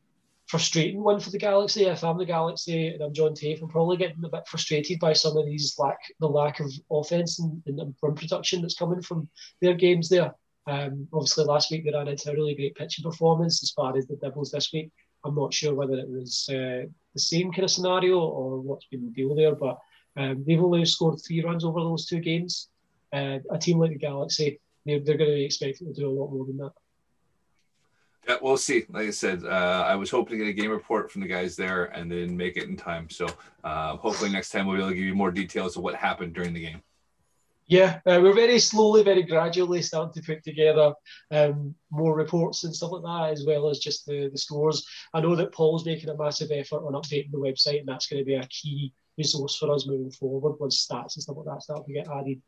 frustrating 0.47 1.03
one 1.03 1.21
for 1.21 1.31
the 1.31 1.39
Galaxy. 1.39 1.85
If 1.85 2.05
I'm 2.05 2.19
the 2.19 2.25
Galaxy 2.25 2.89
and 2.89 3.03
I'm 3.03 3.13
John 3.13 3.35
Tafe, 3.35 3.61
I'm 3.61 3.69
probably 3.69 3.97
getting 3.97 4.25
a 4.25 4.29
bit 4.29 4.47
frustrated 4.47 5.01
by 5.01 5.13
some 5.13 5.37
of 5.37 5.45
these 5.45 5.75
lack 5.79 5.99
the 6.21 6.29
lack 6.29 6.61
of 6.61 6.73
offense 6.91 7.39
and, 7.39 7.63
and 7.67 7.95
run 8.03 8.15
production 8.15 8.63
that's 8.63 8.77
coming 8.77 9.03
from 9.03 9.29
their 9.61 9.75
games 9.75 10.09
there. 10.09 10.33
Um, 10.69 11.07
obviously, 11.13 11.45
last 11.45 11.71
week 11.71 11.85
they 11.85 11.93
ran 11.93 12.09
into 12.09 12.31
a 12.31 12.35
really 12.35 12.55
great 12.55 12.75
pitching 12.75 13.05
performance 13.05 13.63
as 13.63 13.71
far 13.71 13.97
as 13.97 14.07
the 14.07 14.17
Devils 14.17 14.51
this 14.51 14.73
week. 14.73 14.91
I'm 15.25 15.35
not 15.35 15.53
sure 15.53 15.75
whether 15.75 15.95
it 15.95 16.09
was 16.09 16.49
uh, 16.51 16.87
the 17.15 17.21
same 17.21 17.51
kind 17.53 17.65
of 17.65 17.71
scenario 17.71 18.21
or 18.21 18.61
what's 18.61 18.87
been 18.87 19.05
the 19.05 19.11
deal 19.11 19.35
there, 19.35 19.55
but 19.55 19.79
um, 20.17 20.45
they've 20.47 20.63
only 20.63 20.85
scored 20.85 21.21
three 21.21 21.43
runs 21.43 21.65
over 21.65 21.81
those 21.81 22.07
two 22.07 22.21
games. 22.21 22.69
Uh, 23.13 23.39
a 23.51 23.59
team 23.59 23.79
like 23.79 23.91
the 23.91 23.99
Galaxy, 23.99 24.61
they're, 24.85 25.01
they're 25.01 25.17
going 25.17 25.31
to 25.31 25.37
be 25.37 25.45
expecting 25.45 25.93
to 25.93 26.01
do 26.01 26.09
a 26.09 26.11
lot 26.11 26.33
more 26.33 26.47
than 26.47 26.57
that. 26.59 26.73
Yeah, 28.29 28.37
we'll 28.43 28.57
see. 28.57 28.87
Like 28.89 29.07
I 29.07 29.11
said, 29.11 29.45
uh, 29.45 29.85
I 29.87 29.95
was 29.95 30.11
hoping 30.11 30.39
to 30.39 30.45
get 30.45 30.51
a 30.51 30.53
game 30.53 30.71
report 30.71 31.13
from 31.13 31.23
the 31.23 31.29
guys 31.29 31.55
there 31.55 31.87
and 31.87 32.11
then 32.11 32.37
make 32.37 32.57
it 32.57 32.69
in 32.69 32.77
time. 32.77 33.09
So 33.09 33.27
uh, 33.63 33.97
hopefully 33.97 34.31
next 34.31 34.51
time 34.51 34.67
we'll 34.67 34.77
be 34.77 34.83
able 34.83 34.91
to 34.91 34.97
give 34.97 35.05
you 35.05 35.15
more 35.15 35.31
details 35.31 35.77
of 35.77 35.83
what 35.85 35.95
happened 35.95 36.35
during 36.35 36.53
the 36.53 36.61
game. 36.61 36.83
Yeah, 37.69 37.99
uh, 38.07 38.21
we're 38.23 38.33
very 38.33 38.61
slowly, 38.61 39.03
very 39.03 39.25
gradually 39.25 39.83
starting 39.83 40.13
to 40.15 40.27
put 40.27 40.45
together 40.45 40.95
um, 41.33 41.75
more 41.91 42.15
reports 42.15 42.63
and 42.63 42.75
stuff 42.75 42.93
like 42.93 43.03
that, 43.03 43.33
as 43.33 43.45
well 43.45 43.69
as 43.69 43.81
just 43.81 44.07
the, 44.07 44.29
the 44.31 44.39
scores. 44.39 44.87
I 45.13 45.21
know 45.21 45.35
that 45.35 45.53
Paul's 45.53 45.85
making 45.85 46.09
a 46.09 46.17
massive 46.17 46.53
effort 46.53 46.87
on 46.87 46.93
updating 46.93 47.33
the 47.33 47.39
website, 47.39 47.81
and 47.81 47.89
that's 47.89 48.07
going 48.07 48.21
to 48.21 48.25
be 48.25 48.35
a 48.35 48.47
key 48.47 48.93
resource 49.19 49.57
for 49.57 49.73
us 49.73 49.87
moving 49.87 50.13
forward 50.13 50.61
once 50.61 50.87
stats 50.87 51.17
and 51.17 51.23
stuff 51.25 51.37
like 51.39 51.47
that 51.47 51.63
start 51.63 51.85
to 51.87 51.93
get 51.93 52.09
added 52.09 52.41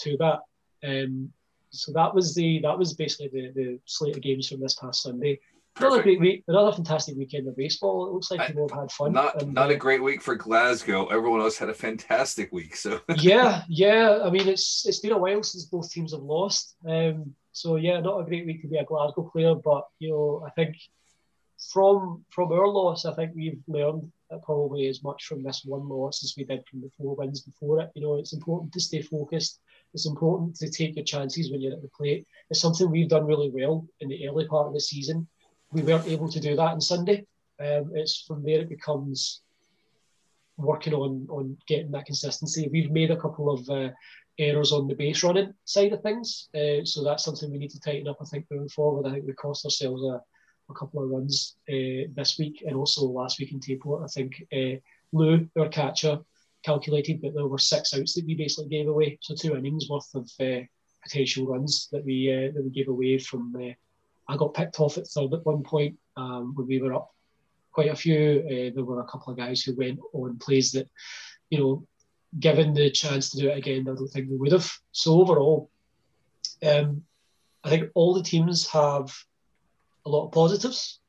to 0.00 0.16
that. 0.18 0.40
Um, 0.86 1.32
so 1.70 1.92
that 1.92 2.14
was 2.14 2.34
the 2.34 2.60
that 2.60 2.78
was 2.78 2.94
basically 2.94 3.28
the, 3.28 3.52
the 3.54 3.78
slate 3.84 4.16
of 4.16 4.22
games 4.22 4.48
from 4.48 4.60
this 4.60 4.74
past 4.74 5.02
Sunday. 5.02 5.40
Another 5.78 6.02
great 6.02 6.20
week, 6.20 6.42
another 6.48 6.72
fantastic 6.72 7.16
weekend 7.16 7.46
of 7.48 7.56
baseball. 7.56 8.06
It 8.06 8.12
looks 8.12 8.30
like 8.30 8.46
people 8.46 8.66
have 8.66 8.78
had 8.80 8.90
fun. 8.90 9.12
Not 9.12 9.42
and, 9.42 9.52
not 9.52 9.70
uh, 9.70 9.74
a 9.74 9.76
great 9.76 10.02
week 10.02 10.22
for 10.22 10.34
Glasgow. 10.34 11.06
Everyone 11.08 11.40
else 11.40 11.58
had 11.58 11.68
a 11.68 11.74
fantastic 11.74 12.50
week. 12.50 12.76
So 12.76 13.00
yeah, 13.18 13.62
yeah. 13.68 14.20
I 14.24 14.30
mean, 14.30 14.48
it's 14.48 14.86
it's 14.86 15.00
been 15.00 15.12
a 15.12 15.18
while 15.18 15.42
since 15.42 15.66
both 15.66 15.90
teams 15.90 16.12
have 16.12 16.22
lost. 16.22 16.76
Um, 16.88 17.34
So 17.52 17.76
yeah, 17.76 18.00
not 18.00 18.20
a 18.20 18.24
great 18.24 18.46
week 18.46 18.62
to 18.62 18.68
be 18.68 18.78
a 18.78 18.84
Glasgow 18.84 19.30
player, 19.32 19.54
but 19.54 19.84
you 19.98 20.10
know, 20.10 20.44
I 20.46 20.50
think 20.50 20.76
from 21.72 22.24
from 22.30 22.52
our 22.52 22.68
loss, 22.68 23.04
I 23.04 23.14
think 23.14 23.32
we've 23.34 23.62
learned 23.66 24.10
probably 24.44 24.86
as 24.88 25.02
much 25.02 25.24
from 25.24 25.42
this 25.42 25.62
one 25.64 25.88
loss 25.88 26.24
as 26.24 26.34
we 26.36 26.44
did 26.44 26.64
from 26.68 26.80
the 26.80 26.90
four 26.98 27.14
wins 27.14 27.40
before 27.40 27.80
it. 27.80 27.90
You 27.94 28.02
know, 28.02 28.16
it's 28.16 28.32
important 28.32 28.72
to 28.72 28.80
stay 28.80 29.02
focused. 29.02 29.60
It's 29.94 30.06
important 30.06 30.56
to 30.56 30.70
take 30.70 30.96
your 30.96 31.04
chances 31.04 31.50
when 31.50 31.60
you're 31.60 31.74
at 31.74 31.82
the 31.82 31.90
plate. 31.96 32.26
It's 32.50 32.60
something 32.60 32.90
we've 32.90 33.08
done 33.08 33.26
really 33.26 33.50
well 33.50 33.86
in 34.00 34.08
the 34.08 34.28
early 34.28 34.46
part 34.46 34.66
of 34.66 34.74
the 34.74 34.80
season. 34.80 35.26
We 35.72 35.82
weren't 35.82 36.08
able 36.08 36.28
to 36.28 36.40
do 36.40 36.56
that 36.56 36.72
on 36.72 36.80
Sunday. 36.80 37.26
Um, 37.58 37.92
it's 37.94 38.22
from 38.22 38.42
there 38.42 38.60
it 38.60 38.68
becomes 38.68 39.40
working 40.58 40.94
on 40.94 41.26
on 41.30 41.56
getting 41.66 41.90
that 41.92 42.06
consistency. 42.06 42.68
We've 42.70 42.90
made 42.90 43.10
a 43.10 43.20
couple 43.20 43.50
of 43.50 43.68
uh, 43.68 43.90
errors 44.38 44.72
on 44.72 44.88
the 44.88 44.94
base 44.94 45.22
running 45.22 45.54
side 45.64 45.92
of 45.92 46.02
things, 46.02 46.48
uh, 46.54 46.84
so 46.84 47.02
that's 47.02 47.24
something 47.24 47.50
we 47.50 47.58
need 47.58 47.70
to 47.70 47.80
tighten 47.80 48.08
up. 48.08 48.18
I 48.20 48.24
think 48.24 48.46
moving 48.50 48.68
forward, 48.68 49.06
I 49.06 49.12
think 49.12 49.26
we 49.26 49.32
cost 49.34 49.64
ourselves 49.64 50.02
a, 50.02 50.20
a 50.68 50.74
couple 50.74 51.02
of 51.02 51.10
runs 51.10 51.56
uh, 51.68 52.08
this 52.14 52.36
week 52.38 52.62
and 52.66 52.76
also 52.76 53.04
last 53.06 53.38
week 53.38 53.52
in 53.52 53.60
Tayport. 53.60 54.04
I 54.04 54.08
think 54.08 54.46
uh, 54.52 54.80
Lou, 55.12 55.48
our 55.58 55.68
catcher, 55.68 56.18
calculated 56.64 57.22
that 57.22 57.34
there 57.34 57.46
were 57.46 57.58
six 57.58 57.94
outs 57.94 58.14
that 58.14 58.26
we 58.26 58.34
basically 58.34 58.68
gave 58.68 58.88
away, 58.88 59.18
so 59.20 59.34
two 59.34 59.56
innings 59.56 59.88
worth 59.88 60.12
of 60.14 60.30
uh, 60.40 60.64
potential 61.02 61.46
runs 61.46 61.88
that 61.92 62.04
we 62.04 62.32
uh, 62.32 62.52
that 62.52 62.64
we 62.64 62.70
gave 62.70 62.88
away 62.88 63.18
from. 63.18 63.54
I 64.28 64.36
got 64.36 64.54
picked 64.54 64.80
off 64.80 64.98
at 64.98 65.06
third 65.06 65.32
at 65.34 65.46
one 65.46 65.62
point 65.62 65.96
um, 66.16 66.52
when 66.56 66.66
we 66.66 66.80
were 66.80 66.94
up 66.94 67.14
quite 67.72 67.90
a 67.90 67.94
few. 67.94 68.42
Uh, 68.44 68.74
there 68.74 68.84
were 68.84 69.00
a 69.00 69.06
couple 69.06 69.32
of 69.32 69.38
guys 69.38 69.62
who 69.62 69.76
went 69.76 70.00
on 70.12 70.38
plays 70.38 70.72
that, 70.72 70.88
you 71.50 71.58
know, 71.58 71.86
given 72.40 72.74
the 72.74 72.90
chance 72.90 73.30
to 73.30 73.38
do 73.38 73.50
it 73.50 73.58
again, 73.58 73.82
I 73.82 73.94
don't 73.94 74.08
think 74.08 74.28
they 74.28 74.34
would 74.34 74.52
have. 74.52 74.70
So 74.92 75.20
overall, 75.20 75.70
um, 76.64 77.02
I 77.62 77.68
think 77.70 77.90
all 77.94 78.14
the 78.14 78.22
teams 78.22 78.66
have 78.68 79.14
a 80.06 80.08
lot 80.08 80.26
of 80.26 80.32
positives, 80.32 81.00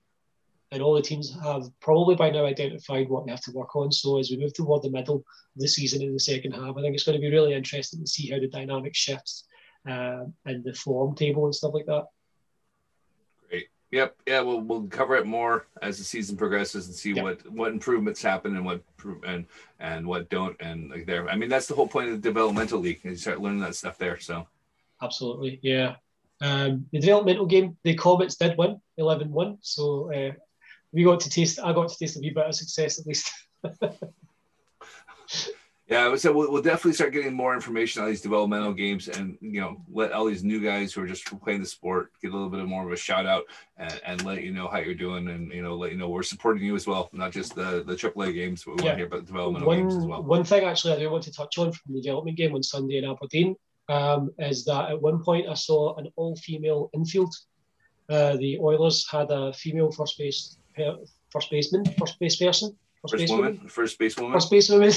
and 0.71 0.81
all 0.81 0.95
the 0.95 1.01
teams 1.01 1.33
have 1.43 1.69
probably 1.79 2.15
by 2.15 2.29
now 2.29 2.45
identified 2.45 3.07
what 3.07 3.25
they 3.25 3.31
have 3.31 3.41
to 3.41 3.51
work 3.51 3.73
on. 3.75 3.91
So 3.91 4.19
as 4.19 4.29
we 4.29 4.37
move 4.37 4.53
toward 4.53 4.83
the 4.83 4.89
middle 4.89 5.17
of 5.17 5.23
the 5.55 5.67
season 5.67 6.01
in 6.01 6.13
the 6.13 6.19
second 6.19 6.51
half, 6.51 6.75
I 6.75 6.81
think 6.81 6.93
it's 6.93 7.03
going 7.03 7.17
to 7.17 7.21
be 7.21 7.31
really 7.31 7.53
interesting 7.53 8.01
to 8.01 8.07
see 8.07 8.29
how 8.29 8.39
the 8.39 8.47
dynamic 8.47 8.95
shifts 8.95 9.45
uh, 9.87 10.25
and 10.45 10.63
the 10.63 10.73
form 10.73 11.15
table 11.15 11.45
and 11.45 11.55
stuff 11.55 11.73
like 11.73 11.85
that. 11.85 12.07
Great. 13.47 13.67
Yep. 13.91 14.17
Yeah. 14.25 14.41
We'll 14.41 14.61
we'll 14.61 14.87
cover 14.87 15.15
it 15.15 15.25
more 15.25 15.67
as 15.81 15.99
the 15.99 16.03
season 16.03 16.35
progresses 16.35 16.87
and 16.87 16.95
see 16.95 17.13
yep. 17.13 17.23
what 17.23 17.51
what 17.51 17.71
improvements 17.71 18.21
happen 18.21 18.57
and 18.57 18.65
what 18.65 18.81
and 19.25 19.45
and 19.79 20.05
what 20.05 20.29
don't 20.29 20.57
and 20.59 20.89
like 20.89 21.05
there. 21.05 21.29
I 21.29 21.37
mean, 21.37 21.49
that's 21.49 21.67
the 21.67 21.75
whole 21.75 21.87
point 21.87 22.09
of 22.09 22.21
the 22.21 22.29
developmental 22.29 22.79
league. 22.79 22.99
You 23.03 23.15
start 23.15 23.39
learning 23.39 23.61
that 23.61 23.75
stuff 23.75 23.97
there. 23.97 24.19
So. 24.19 24.47
Absolutely. 25.01 25.59
Yeah. 25.61 25.95
Um, 26.41 26.87
the 26.91 26.99
developmental 26.99 27.45
game, 27.45 27.77
the 27.83 27.95
Comets 27.95 28.35
did 28.35 28.57
win 28.57 28.81
11-1. 28.99 29.57
So 29.61 30.11
uh, 30.13 30.31
we 30.91 31.03
got 31.03 31.19
to 31.21 31.29
taste. 31.29 31.59
I 31.59 31.73
got 31.73 31.89
to 31.89 31.97
taste 31.97 32.17
a 32.17 32.19
wee 32.19 32.31
bit 32.31 32.45
of 32.45 32.55
success 32.55 32.99
at 32.99 33.07
least. 33.07 33.31
Yeah, 35.89 36.13
so 36.17 36.33
we'll, 36.33 36.51
we'll, 36.51 36.61
definitely 36.61 36.93
start 36.93 37.13
getting 37.13 37.33
more 37.33 37.53
information 37.53 38.01
on 38.01 38.09
these 38.09 38.19
developmental 38.19 38.73
games, 38.73 39.07
and 39.07 39.37
you 39.39 39.61
know, 39.61 39.77
let 39.89 40.11
all 40.11 40.25
these 40.25 40.43
new 40.43 40.59
guys 40.59 40.91
who 40.91 41.01
are 41.01 41.07
just 41.07 41.25
playing 41.41 41.61
the 41.61 41.65
sport 41.65 42.11
get 42.21 42.31
a 42.31 42.33
little 42.33 42.49
bit 42.49 42.65
more 42.65 42.85
of 42.85 42.91
a 42.91 42.97
shout 42.97 43.25
out, 43.25 43.43
and, 43.77 44.01
and 44.05 44.25
let 44.25 44.43
you 44.43 44.51
know 44.51 44.67
how 44.67 44.79
you're 44.79 44.93
doing, 44.93 45.29
and 45.29 45.49
you 45.49 45.63
know, 45.63 45.77
let 45.77 45.93
you 45.93 45.97
know 45.97 46.09
we're 46.09 46.23
supporting 46.23 46.61
you 46.61 46.75
as 46.75 46.87
well, 46.87 47.09
not 47.13 47.31
just 47.31 47.55
the 47.55 47.85
the 47.87 47.95
AAA 47.95 48.33
games, 48.33 48.65
but 48.65 48.75
we 48.75 48.83
yeah. 48.83 48.89
want 48.89 48.95
to 48.95 48.97
hear 48.97 49.05
about 49.05 49.21
the 49.21 49.27
developmental 49.27 49.67
one, 49.67 49.77
games 49.77 49.95
as 49.95 50.05
well. 50.05 50.23
One 50.23 50.43
thing 50.43 50.65
actually 50.65 50.93
I 50.93 50.99
do 50.99 51.09
want 51.09 51.23
to 51.23 51.31
touch 51.31 51.57
on 51.57 51.71
from 51.71 51.93
the 51.93 52.01
development 52.01 52.35
game 52.35 52.53
on 52.53 52.63
Sunday 52.63 52.97
in 52.97 53.05
Aberdeen 53.05 53.55
um, 53.87 54.31
is 54.39 54.65
that 54.65 54.89
at 54.89 55.01
one 55.01 55.23
point 55.23 55.47
I 55.47 55.53
saw 55.53 55.95
an 55.95 56.09
all-female 56.17 56.89
infield. 56.93 57.33
Uh, 58.09 58.37
the 58.37 58.57
Oilers 58.59 59.07
had 59.09 59.29
a 59.31 59.53
female 59.53 59.91
first 59.91 60.17
base 60.17 60.57
first 61.31 61.51
baseman, 61.51 61.83
first 61.97 62.19
base 62.19 62.37
person 62.37 62.77
First, 63.01 63.21
first 63.21 63.31
woman, 63.31 63.67
first 63.67 63.99
base 63.99 64.17
woman, 64.17 64.33
first 64.33 64.51
base 64.51 64.69
woman, 64.69 64.91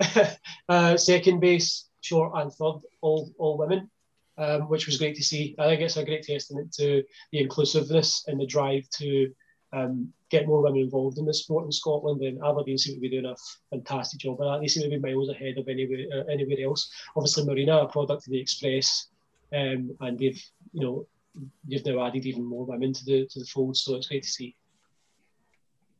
uh, 0.68 0.96
second 0.96 1.40
base, 1.40 1.88
short, 2.00 2.32
and 2.34 2.50
third, 2.52 2.80
all 3.02 3.30
all 3.38 3.58
women, 3.58 3.90
um, 4.38 4.62
which 4.68 4.86
was 4.86 4.96
great 4.96 5.14
to 5.16 5.22
see. 5.22 5.54
I 5.58 5.66
think 5.66 5.82
it's 5.82 5.96
a 5.96 6.04
great 6.04 6.22
testament 6.22 6.72
to 6.74 7.04
the 7.30 7.40
inclusiveness 7.40 8.24
and 8.26 8.40
the 8.40 8.46
drive 8.46 8.88
to 9.00 9.32
um, 9.72 10.12
get 10.30 10.46
more 10.46 10.62
women 10.62 10.80
involved 10.80 11.18
in 11.18 11.26
the 11.26 11.34
sport 11.34 11.66
in 11.66 11.72
Scotland. 11.72 12.22
And 12.22 12.42
Aberdeen 12.42 12.78
seem 12.78 12.94
to 12.94 13.00
be 13.00 13.10
doing 13.10 13.26
a 13.26 13.36
fantastic 13.70 14.20
job 14.20 14.40
of 14.40 14.46
that. 14.46 14.60
They 14.60 14.68
seem 14.68 14.84
to 14.84 14.88
be 14.88 14.98
miles 14.98 15.28
ahead 15.28 15.58
of 15.58 15.68
anywhere 15.68 16.06
uh, 16.12 16.24
anywhere 16.32 16.66
else. 16.66 16.90
Obviously, 17.14 17.44
Marina, 17.44 17.82
a 17.82 17.88
product 17.88 18.26
of 18.26 18.32
the 18.32 18.40
Express, 18.40 19.08
um, 19.52 19.94
and 20.00 20.18
they've 20.18 20.42
you 20.72 20.80
know 20.80 21.06
they've 21.68 21.84
now 21.84 22.06
added 22.06 22.26
even 22.26 22.44
more 22.44 22.64
women 22.64 22.92
to 22.92 23.04
the 23.04 23.26
to 23.30 23.38
the 23.38 23.46
fold. 23.46 23.76
So 23.76 23.96
it's 23.96 24.08
great 24.08 24.22
to 24.22 24.28
see. 24.28 24.56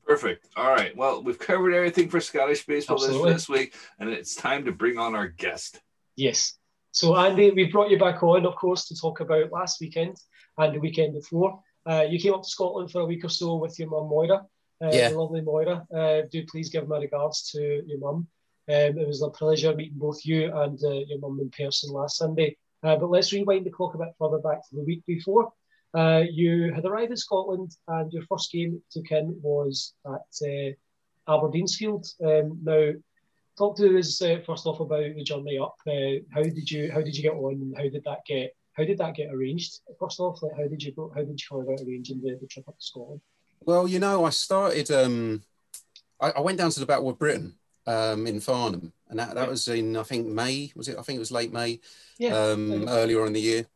Perfect. 0.06 0.48
All 0.56 0.70
right. 0.70 0.96
Well, 0.96 1.22
we've 1.22 1.38
covered 1.38 1.74
everything 1.74 2.08
for 2.08 2.20
Scottish 2.20 2.66
baseball 2.66 3.02
Absolutely. 3.02 3.32
this 3.32 3.48
week, 3.48 3.74
and 3.98 4.10
it's 4.10 4.34
time 4.34 4.64
to 4.64 4.72
bring 4.72 4.98
on 4.98 5.14
our 5.14 5.28
guest. 5.28 5.80
Yes. 6.16 6.58
So, 6.90 7.16
Andy, 7.16 7.50
we 7.50 7.64
brought 7.70 7.90
you 7.90 7.98
back 7.98 8.22
on, 8.22 8.44
of 8.44 8.54
course, 8.56 8.86
to 8.88 8.96
talk 8.96 9.20
about 9.20 9.52
last 9.52 9.80
weekend 9.80 10.16
and 10.58 10.74
the 10.74 10.80
weekend 10.80 11.14
before. 11.14 11.60
Uh, 11.86 12.04
you 12.08 12.18
came 12.18 12.34
up 12.34 12.42
to 12.42 12.48
Scotland 12.48 12.90
for 12.90 13.00
a 13.00 13.06
week 13.06 13.24
or 13.24 13.30
so 13.30 13.56
with 13.56 13.78
your 13.78 13.88
mum, 13.88 14.08
Moira. 14.08 14.44
Uh, 14.82 14.90
yeah. 14.92 15.08
lovely 15.08 15.40
Moira. 15.40 15.86
Uh, 15.94 16.22
do 16.30 16.44
please 16.46 16.68
give 16.68 16.86
my 16.88 16.98
regards 16.98 17.50
to 17.52 17.82
your 17.86 17.98
mum. 17.98 18.26
Um, 18.68 18.98
it 18.98 19.06
was 19.06 19.22
a 19.22 19.30
pleasure 19.30 19.74
meeting 19.74 19.98
both 19.98 20.24
you 20.24 20.52
and 20.54 20.78
uh, 20.84 20.90
your 20.90 21.18
mum 21.18 21.40
in 21.40 21.50
person 21.50 21.92
last 21.92 22.18
Sunday. 22.18 22.56
Uh, 22.82 22.96
but 22.96 23.10
let's 23.10 23.32
rewind 23.32 23.64
the 23.66 23.70
clock 23.70 23.94
a 23.94 23.98
bit 23.98 24.14
further 24.18 24.38
back 24.38 24.68
to 24.68 24.76
the 24.76 24.84
week 24.84 25.02
before. 25.06 25.52
Uh, 25.94 26.24
you 26.30 26.72
had 26.74 26.84
arrived 26.84 27.10
in 27.10 27.16
Scotland, 27.16 27.70
and 27.88 28.12
your 28.12 28.22
first 28.24 28.50
game 28.50 28.82
took 28.90 29.10
in 29.10 29.38
was 29.42 29.94
at 30.06 30.12
uh. 30.42 30.72
Um, 31.28 32.58
now, 32.62 32.92
talk 33.56 33.76
to 33.76 33.98
us 33.98 34.20
uh, 34.22 34.40
first 34.46 34.66
off 34.66 34.80
about 34.80 35.14
the 35.14 35.22
journey 35.22 35.58
up. 35.58 35.76
How 35.86 36.42
did 36.42 36.70
you 36.70 36.90
how 36.90 37.02
did 37.02 37.16
you 37.16 37.22
get 37.22 37.34
on? 37.34 37.74
How 37.76 37.82
did 37.82 38.04
that 38.04 38.24
get 38.26 38.54
how 38.74 38.84
did 38.84 38.98
that 38.98 39.14
get 39.14 39.32
arranged? 39.32 39.80
First 40.00 40.20
off, 40.20 40.42
like 40.42 40.56
how 40.56 40.66
did 40.66 40.82
you? 40.82 41.12
How 41.14 41.22
did 41.22 41.40
you 41.40 41.46
go 41.50 41.60
about 41.60 41.80
arranging 41.86 42.20
the, 42.22 42.38
the 42.40 42.46
trip 42.46 42.68
up 42.68 42.78
to 42.78 42.84
Scotland? 42.84 43.20
Well, 43.60 43.86
you 43.86 43.98
know, 43.98 44.24
I 44.24 44.30
started. 44.30 44.90
Um, 44.90 45.42
I, 46.20 46.30
I 46.30 46.40
went 46.40 46.58
down 46.58 46.70
to 46.70 46.80
the 46.80 46.86
Battle 46.86 47.10
of 47.10 47.18
Britain 47.18 47.54
um, 47.86 48.26
in 48.26 48.40
Farnham, 48.40 48.92
and 49.08 49.18
that, 49.18 49.34
that 49.34 49.48
was 49.48 49.68
in 49.68 49.96
I 49.96 50.02
think 50.02 50.26
May. 50.26 50.72
Was 50.76 50.88
it? 50.88 50.98
I 50.98 51.02
think 51.02 51.16
it 51.16 51.20
was 51.20 51.32
late 51.32 51.52
May. 51.52 51.80
Yeah. 52.18 52.36
Um, 52.36 52.88
earlier 52.88 53.26
in 53.26 53.32
the 53.32 53.40
year. 53.40 53.66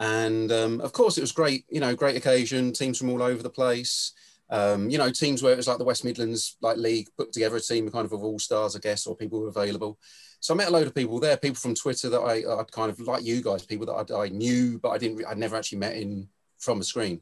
And 0.00 0.52
um, 0.52 0.80
of 0.80 0.92
course, 0.92 1.18
it 1.18 1.22
was 1.22 1.32
great, 1.32 1.64
you 1.68 1.80
know, 1.80 1.94
great 1.94 2.16
occasion, 2.16 2.72
teams 2.72 2.98
from 2.98 3.10
all 3.10 3.22
over 3.22 3.42
the 3.42 3.50
place. 3.50 4.12
Um, 4.50 4.88
you 4.88 4.96
know, 4.96 5.10
teams 5.10 5.42
where 5.42 5.52
it 5.52 5.56
was 5.56 5.68
like 5.68 5.78
the 5.78 5.84
West 5.84 6.04
Midlands 6.04 6.56
like 6.62 6.76
league 6.76 7.08
put 7.16 7.32
together 7.32 7.56
a 7.56 7.60
team 7.60 7.90
kind 7.90 8.06
of 8.06 8.12
of 8.12 8.22
all 8.22 8.38
stars, 8.38 8.76
I 8.76 8.78
guess, 8.78 9.06
or 9.06 9.16
people 9.16 9.38
who 9.38 9.44
were 9.44 9.50
available. 9.50 9.98
So 10.40 10.54
I 10.54 10.56
met 10.56 10.68
a 10.68 10.70
load 10.70 10.86
of 10.86 10.94
people 10.94 11.18
there, 11.18 11.36
people 11.36 11.56
from 11.56 11.74
Twitter 11.74 12.08
that 12.10 12.20
I, 12.20 12.60
I 12.60 12.62
kind 12.64 12.90
of 12.90 13.00
like 13.00 13.24
you 13.24 13.42
guys, 13.42 13.66
people 13.66 13.86
that 13.86 14.12
I, 14.14 14.24
I 14.24 14.28
knew, 14.28 14.78
but 14.78 14.90
I 14.90 14.98
didn't, 14.98 15.24
I 15.28 15.34
never 15.34 15.56
actually 15.56 15.78
met 15.78 15.96
in 15.96 16.28
from 16.58 16.80
a 16.80 16.84
screen. 16.84 17.20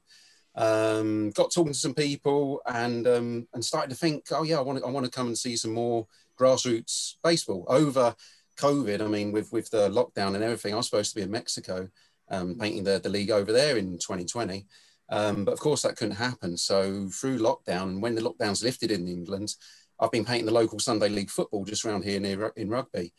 Um, 0.54 1.30
got 1.30 1.52
talking 1.52 1.72
to 1.72 1.78
some 1.78 1.94
people 1.94 2.62
and 2.66 3.06
um, 3.06 3.48
and 3.54 3.64
started 3.64 3.90
to 3.90 3.96
think, 3.96 4.26
oh 4.32 4.42
yeah, 4.42 4.58
I 4.58 4.62
want 4.62 4.78
to, 4.78 4.84
I 4.86 4.90
want 4.90 5.04
to 5.04 5.10
come 5.10 5.26
and 5.26 5.36
see 5.36 5.56
some 5.56 5.72
more 5.72 6.06
grassroots 6.38 7.14
baseball 7.22 7.64
over 7.68 8.14
COVID. 8.58 9.00
I 9.00 9.08
mean, 9.08 9.32
with 9.32 9.52
with 9.52 9.70
the 9.70 9.88
lockdown 9.90 10.34
and 10.34 10.42
everything, 10.42 10.74
I 10.74 10.76
was 10.76 10.86
supposed 10.86 11.10
to 11.10 11.16
be 11.16 11.22
in 11.22 11.30
Mexico 11.30 11.88
um, 12.30 12.56
painting 12.58 12.84
the, 12.84 12.98
the 12.98 13.08
league 13.08 13.30
over 13.30 13.52
there 13.52 13.76
in 13.76 13.98
2020. 13.98 14.66
Um, 15.08 15.44
but 15.44 15.52
of 15.52 15.60
course, 15.60 15.82
that 15.82 15.96
couldn't 15.96 16.16
happen. 16.16 16.56
So 16.56 17.08
through 17.08 17.38
lockdown, 17.38 18.00
when 18.00 18.14
the 18.14 18.22
lockdowns 18.22 18.64
lifted 18.64 18.90
in 18.90 19.06
England, 19.06 19.54
I've 20.00 20.10
been 20.10 20.24
painting 20.24 20.46
the 20.46 20.52
local 20.52 20.78
Sunday 20.78 21.08
league 21.08 21.30
football 21.30 21.64
just 21.64 21.84
around 21.84 22.04
here 22.04 22.20
near 22.20 22.52
in 22.56 22.68
Rugby, 22.68 23.12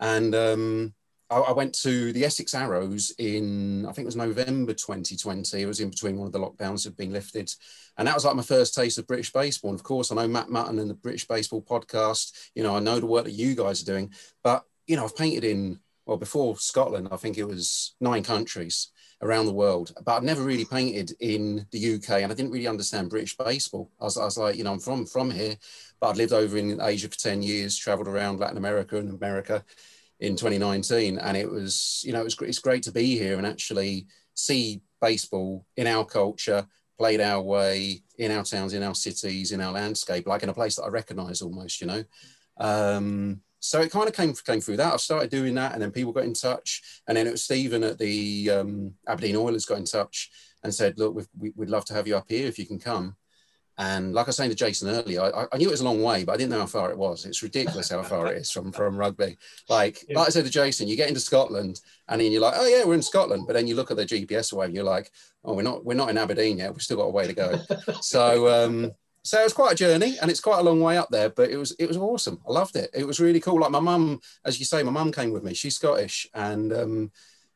and 0.00 0.34
um, 0.34 0.94
I, 1.34 1.38
I, 1.40 1.52
went 1.52 1.74
to 1.82 2.12
the 2.12 2.24
Essex 2.24 2.54
Arrows 2.54 3.12
in 3.18 3.84
I 3.86 3.92
think 3.92 4.04
it 4.04 4.06
was 4.06 4.16
November 4.16 4.72
2020. 4.72 5.60
It 5.60 5.66
was 5.66 5.80
in 5.80 5.90
between 5.90 6.16
one 6.16 6.26
of 6.26 6.32
the 6.32 6.38
lockdowns 6.38 6.84
had 6.84 6.96
been 6.96 7.12
lifted, 7.12 7.52
and 7.98 8.06
that 8.06 8.14
was 8.14 8.24
like 8.24 8.36
my 8.36 8.42
first 8.42 8.74
taste 8.74 8.98
of 8.98 9.06
British 9.06 9.32
baseball. 9.32 9.70
And 9.70 9.80
of 9.80 9.84
course, 9.84 10.12
I 10.12 10.14
know 10.14 10.28
Matt 10.28 10.50
Mutton 10.50 10.78
and 10.78 10.88
the 10.88 10.94
British 10.94 11.26
Baseball 11.26 11.62
podcast. 11.62 12.50
You 12.54 12.62
know, 12.62 12.76
I 12.76 12.80
know 12.80 13.00
the 13.00 13.06
work 13.06 13.24
that 13.24 13.32
you 13.32 13.56
guys 13.56 13.82
are 13.82 13.86
doing, 13.86 14.12
but 14.42 14.64
you 14.86 14.96
know, 14.96 15.04
I've 15.04 15.16
painted 15.16 15.44
in 15.44 15.80
well, 16.06 16.16
before 16.18 16.56
Scotland, 16.58 17.08
I 17.10 17.16
think 17.16 17.38
it 17.38 17.48
was 17.48 17.94
nine 18.00 18.22
countries 18.22 18.88
around 19.22 19.46
the 19.46 19.54
world, 19.54 19.92
but 20.04 20.16
I'd 20.16 20.22
never 20.22 20.42
really 20.42 20.66
painted 20.66 21.12
in 21.20 21.66
the 21.70 21.94
UK 21.94 22.10
and 22.22 22.30
I 22.30 22.34
didn't 22.34 22.50
really 22.50 22.66
understand 22.66 23.08
British 23.08 23.36
baseball. 23.38 23.90
I 23.98 24.04
was, 24.04 24.18
I 24.18 24.24
was 24.24 24.36
like, 24.36 24.56
you 24.56 24.64
know, 24.64 24.72
I'm 24.72 24.80
from, 24.80 25.06
from 25.06 25.30
here, 25.30 25.56
but 26.00 26.10
I'd 26.10 26.18
lived 26.18 26.34
over 26.34 26.58
in 26.58 26.78
Asia 26.82 27.08
for 27.08 27.16
10 27.16 27.42
years, 27.42 27.74
traveled 27.74 28.08
around 28.08 28.38
Latin 28.38 28.58
America 28.58 28.98
and 28.98 29.14
America 29.14 29.64
in 30.20 30.36
2019. 30.36 31.18
And 31.18 31.36
it 31.36 31.50
was, 31.50 32.02
you 32.04 32.12
know, 32.12 32.20
it 32.20 32.24
was, 32.24 32.36
it's 32.42 32.58
great 32.58 32.82
to 32.84 32.92
be 32.92 33.18
here 33.18 33.36
and 33.38 33.46
actually 33.46 34.06
see 34.34 34.82
baseball 35.00 35.66
in 35.76 35.86
our 35.86 36.04
culture, 36.04 36.66
played 36.98 37.20
our 37.20 37.42
way 37.42 38.02
in 38.18 38.30
our 38.30 38.44
towns, 38.44 38.72
in 38.74 38.82
our 38.82 38.94
cities, 38.94 39.52
in 39.52 39.60
our 39.60 39.72
landscape, 39.72 40.26
like 40.26 40.42
in 40.42 40.48
a 40.48 40.54
place 40.54 40.76
that 40.76 40.84
I 40.84 40.88
recognize 40.88 41.42
almost, 41.42 41.80
you 41.80 41.86
know. 41.86 42.04
Um, 42.58 43.40
so 43.60 43.80
it 43.80 43.90
kind 43.90 44.08
of 44.08 44.14
came 44.14 44.34
came 44.34 44.60
through 44.60 44.76
that. 44.76 44.92
I 44.92 44.96
started 44.98 45.30
doing 45.30 45.54
that, 45.54 45.72
and 45.72 45.80
then 45.80 45.90
people 45.90 46.12
got 46.12 46.24
in 46.24 46.34
touch, 46.34 46.82
and 47.08 47.16
then 47.16 47.26
it 47.26 47.30
was 47.30 47.44
Stephen 47.44 47.82
at 47.82 47.98
the 47.98 48.50
um, 48.50 48.92
Aberdeen 49.08 49.36
Oilers 49.36 49.64
got 49.64 49.78
in 49.78 49.86
touch 49.86 50.30
and 50.62 50.72
said, 50.72 50.98
"Look, 50.98 51.14
we 51.38 51.50
would 51.56 51.70
love 51.70 51.86
to 51.86 51.94
have 51.94 52.06
you 52.06 52.14
up 52.14 52.26
here 52.28 52.46
if 52.46 52.58
you 52.58 52.66
can 52.66 52.78
come." 52.78 53.16
And 53.76 54.14
like 54.14 54.26
I 54.26 54.28
was 54.28 54.36
saying 54.36 54.50
to 54.50 54.56
Jason 54.56 54.88
earlier, 54.88 55.22
I, 55.22 55.46
I, 55.52 55.56
knew 55.56 55.68
it 55.68 55.72
was 55.72 55.80
a 55.80 55.84
long 55.84 56.00
way, 56.00 56.24
but 56.24 56.32
I 56.32 56.36
didn't 56.36 56.50
know 56.50 56.60
how 56.60 56.66
far 56.66 56.90
it 56.90 56.98
was. 56.98 57.24
It's 57.24 57.42
ridiculous 57.42 57.90
how 57.90 58.02
far 58.02 58.32
it 58.32 58.38
is 58.38 58.50
from, 58.50 58.70
from 58.70 58.96
Rugby. 58.96 59.36
Like, 59.68 60.04
yeah. 60.08 60.18
like 60.18 60.28
I 60.28 60.30
said 60.30 60.44
to 60.44 60.50
Jason, 60.50 60.86
you 60.86 60.96
get 60.96 61.08
into 61.08 61.20
Scotland 61.20 61.80
and 62.08 62.20
then 62.20 62.30
you're 62.30 62.40
like, 62.40 62.54
oh 62.56 62.66
yeah, 62.66 62.84
we're 62.84 62.94
in 62.94 63.02
Scotland. 63.02 63.44
But 63.46 63.54
then 63.54 63.66
you 63.66 63.74
look 63.74 63.90
at 63.90 63.96
the 63.96 64.06
GPS 64.06 64.52
away 64.52 64.66
and 64.66 64.74
you're 64.74 64.84
like, 64.84 65.10
oh, 65.44 65.54
we're 65.54 65.62
not, 65.62 65.84
we're 65.84 65.94
not 65.94 66.08
in 66.10 66.18
Aberdeen 66.18 66.58
yet. 66.58 66.72
We've 66.72 66.82
still 66.82 66.98
got 66.98 67.04
a 67.04 67.10
way 67.10 67.26
to 67.26 67.32
go. 67.32 67.58
so, 68.00 68.48
um, 68.48 68.92
so 69.24 69.40
it 69.40 69.44
was 69.44 69.52
quite 69.52 69.72
a 69.72 69.76
journey 69.76 70.18
and 70.22 70.30
it's 70.30 70.40
quite 70.40 70.60
a 70.60 70.64
long 70.64 70.80
way 70.80 70.96
up 70.96 71.08
there, 71.10 71.30
but 71.30 71.50
it 71.50 71.56
was, 71.56 71.72
it 71.80 71.88
was 71.88 71.96
awesome. 71.96 72.40
I 72.48 72.52
loved 72.52 72.76
it. 72.76 72.90
It 72.94 73.06
was 73.06 73.18
really 73.18 73.40
cool. 73.40 73.58
Like 73.58 73.72
my 73.72 73.80
mum, 73.80 74.20
as 74.44 74.60
you 74.60 74.66
say, 74.66 74.84
my 74.84 74.92
mum 74.92 75.10
came 75.10 75.32
with 75.32 75.42
me. 75.42 75.52
She's 75.52 75.74
Scottish 75.74 76.28
and, 76.32 76.72
um, 76.72 77.12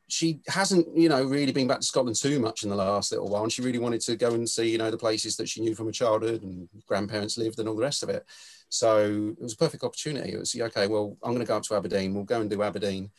she 0.08 0.40
hasn't, 0.48 0.86
you 0.96 1.08
know, 1.08 1.22
really 1.22 1.52
been 1.52 1.66
back 1.66 1.80
to 1.80 1.86
Scotland 1.86 2.16
too 2.16 2.40
much 2.40 2.62
in 2.62 2.70
the 2.70 2.76
last 2.76 3.12
little 3.12 3.28
while. 3.28 3.42
And 3.42 3.52
she 3.52 3.62
really 3.62 3.78
wanted 3.78 4.00
to 4.02 4.16
go 4.16 4.32
and 4.32 4.48
see, 4.48 4.70
you 4.70 4.78
know, 4.78 4.90
the 4.90 4.96
places 4.96 5.36
that 5.36 5.48
she 5.48 5.60
knew 5.60 5.74
from 5.74 5.86
her 5.86 5.92
childhood 5.92 6.42
and 6.42 6.68
grandparents 6.86 7.36
lived 7.36 7.58
and 7.58 7.68
all 7.68 7.76
the 7.76 7.82
rest 7.82 8.02
of 8.02 8.08
it. 8.08 8.24
So 8.70 9.34
it 9.38 9.42
was 9.42 9.52
a 9.52 9.58
perfect 9.58 9.84
opportunity. 9.84 10.32
It 10.32 10.38
was, 10.38 10.56
okay, 10.58 10.86
well, 10.86 11.16
I'm 11.22 11.32
going 11.32 11.44
to 11.44 11.48
go 11.48 11.58
up 11.58 11.62
to 11.64 11.74
Aberdeen. 11.74 12.14
We'll 12.14 12.24
go 12.24 12.40
and 12.40 12.48
do 12.48 12.62
Aberdeen. 12.62 13.10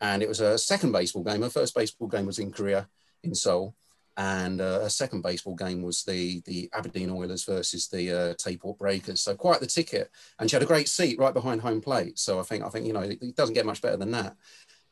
And 0.00 0.22
it 0.22 0.28
was 0.28 0.40
a 0.40 0.56
second 0.56 0.92
baseball 0.92 1.22
game. 1.22 1.42
Her 1.42 1.50
first 1.50 1.74
baseball 1.74 2.08
game 2.08 2.26
was 2.26 2.38
in 2.38 2.50
Korea, 2.50 2.88
in 3.22 3.34
Seoul. 3.34 3.74
And 4.16 4.60
uh, 4.60 4.80
her 4.80 4.88
second 4.88 5.22
baseball 5.22 5.54
game 5.54 5.82
was 5.82 6.02
the, 6.02 6.42
the 6.46 6.68
Aberdeen 6.72 7.10
Oilers 7.10 7.44
versus 7.44 7.88
the 7.88 8.10
uh, 8.10 8.34
Tayport 8.34 8.78
Breakers. 8.78 9.20
So 9.20 9.34
quite 9.34 9.60
the 9.60 9.66
ticket. 9.66 10.10
And 10.38 10.48
she 10.48 10.56
had 10.56 10.62
a 10.62 10.66
great 10.66 10.88
seat 10.88 11.18
right 11.18 11.34
behind 11.34 11.60
home 11.60 11.80
plate. 11.80 12.18
So 12.18 12.40
I 12.40 12.42
think, 12.42 12.64
I 12.64 12.68
think 12.68 12.86
you 12.86 12.94
know, 12.94 13.02
it 13.02 13.36
doesn't 13.36 13.54
get 13.54 13.66
much 13.66 13.82
better 13.82 13.96
than 13.96 14.10
that. 14.12 14.34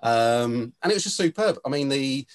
Um, 0.00 0.72
and 0.82 0.92
it 0.92 0.94
was 0.94 1.04
just 1.04 1.16
superb. 1.16 1.58
I 1.64 1.68
mean, 1.68 1.88
the, 1.88 2.26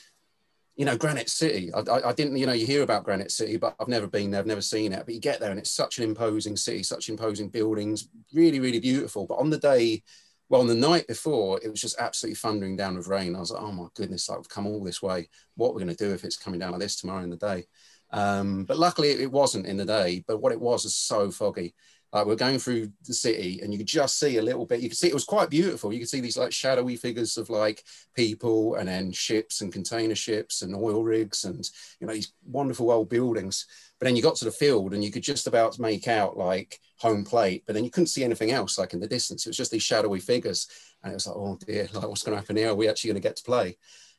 you 0.75 0.86
know, 0.86 0.98
Granite 0.98 1.30
City, 1.30 1.72
I, 1.74 1.80
I, 1.80 2.10
I, 2.10 2.13
didn't, 2.13 2.38
you 2.38 2.46
know, 2.46 2.53
you 2.53 2.65
hear 2.65 2.84
about 2.84 3.03
Granite 3.03 3.32
City, 3.32 3.58
but 3.58 3.75
I've 3.80 3.88
never 3.88 4.08
been 4.08 4.32
there, 4.32 4.39
I've 4.39 4.48
never 4.48 4.62
seen 4.62 4.94
it. 4.94 5.03
But 5.06 5.13
you 5.13 5.22
get 5.22 5.39
there 5.39 5.51
and 5.51 5.60
it's 5.60 5.70
such 5.70 5.98
an 5.98 6.03
imposing 6.03 6.58
city, 6.58 6.84
such 6.84 7.10
imposing 7.10 7.50
buildings, 7.50 8.10
really, 8.34 8.60
really 8.60 8.80
beautiful. 8.80 9.27
But 9.27 9.39
on 9.39 9.50
the 9.50 9.60
day, 9.60 10.03
well, 10.50 10.62
on 10.62 10.68
the 10.68 10.75
night 10.75 11.08
before, 11.08 11.62
it 11.63 11.70
was 11.70 11.80
just 11.80 12.00
absolutely 12.00 12.36
thundering 12.36 12.75
down 12.75 12.98
with 12.98 13.08
rain. 13.08 13.36
I 13.36 13.39
was 13.39 13.51
like, 13.51 13.63
oh 13.63 13.72
my 13.72 13.88
goodness, 13.94 14.27
like, 14.27 14.39
we've 14.39 14.50
come 14.50 14.68
all 14.68 14.84
this 14.84 15.01
way. 15.01 15.30
What 15.56 15.74
we're 15.74 15.80
going 15.80 15.96
to 15.96 16.03
do 16.03 16.13
if 16.13 16.25
it's 16.25 16.36
coming 16.36 16.60
down 16.60 16.72
like 16.72 16.82
this 16.82 16.98
tomorrow 16.98 17.24
in 17.24 17.30
the 17.30 17.38
day? 17.38 17.65
Um, 18.12 18.65
but 18.65 18.77
luckily, 18.77 19.12
it 19.12 19.32
wasn't 19.32 19.65
in 19.65 19.77
the 19.77 19.86
day. 19.86 20.25
But 20.27 20.41
what 20.41 20.51
it 20.51 20.60
was 20.60 20.84
was 20.84 20.96
so 20.96 21.32
foggy. 21.32 21.74
Uh, 22.13 22.24
we're 22.27 22.36
going 22.36 22.60
through 22.60 22.91
the 23.06 23.13
city 23.13 23.62
and 23.62 23.72
you 23.72 23.77
could 23.77 23.88
just 23.88 24.20
see 24.20 24.38
a 24.38 24.41
little 24.41 24.65
bit. 24.65 24.82
You 24.82 24.89
could 24.89 24.98
see 24.98 25.08
it 25.08 25.13
was 25.13 25.24
quite 25.24 25.50
beautiful. 25.50 25.94
You 25.94 26.00
could 26.00 26.10
see 26.10 26.20
these 26.20 26.38
like 26.38 26.51
shadowy 26.51 26.98
figures 26.98 27.38
of 27.38 27.50
like 27.50 27.84
people 28.15 28.75
and 28.75 28.89
then 28.89 29.12
ships 29.12 29.62
and 29.62 29.72
container 29.72 30.15
ships 30.15 30.62
and 30.62 30.75
oil 30.75 31.03
rigs 31.03 31.46
and, 31.46 31.70
you 32.00 32.08
know, 32.08 32.13
these 32.13 32.34
wonderful 32.46 32.91
old 32.91 33.10
buildings. 33.10 33.65
But 34.00 34.06
then 34.06 34.15
you 34.15 34.22
got 34.22 34.36
to 34.38 34.46
the 34.46 34.51
field 34.51 34.94
and 34.94 35.03
you 35.03 35.12
could 35.12 35.24
just 35.24 35.48
about 35.48 35.80
make 35.80 36.08
out 36.08 36.38
like 36.38 36.80
home 36.98 37.24
plate, 37.24 37.63
but 37.65 37.75
then 37.75 37.86
you 37.86 37.91
couldn't 37.91 38.08
see 38.08 38.24
anything 38.24 38.51
else 38.51 38.77
like 38.77 38.94
in 38.94 39.00
the 39.00 39.08
distance. 39.08 39.46
It 39.46 39.50
was 39.50 39.58
just 39.58 39.72
these 39.72 39.84
shadowy 39.84 40.20
figures. 40.20 40.68
And 41.03 41.12
it 41.12 41.15
was 41.15 41.27
like, 41.27 41.36
oh 41.36 41.58
dear, 41.65 41.88
like 41.94 42.08
what's 42.08 42.24
going 42.24 42.36
to 42.36 42.41
happen 42.41 42.58
here? 42.58 42.72
Are 42.72 42.75
we 42.75 42.89
actually 42.89 43.10
going 43.10 43.22
to 43.22 43.27
get 43.27 43.38
to 43.38 43.44
play? 43.44 43.77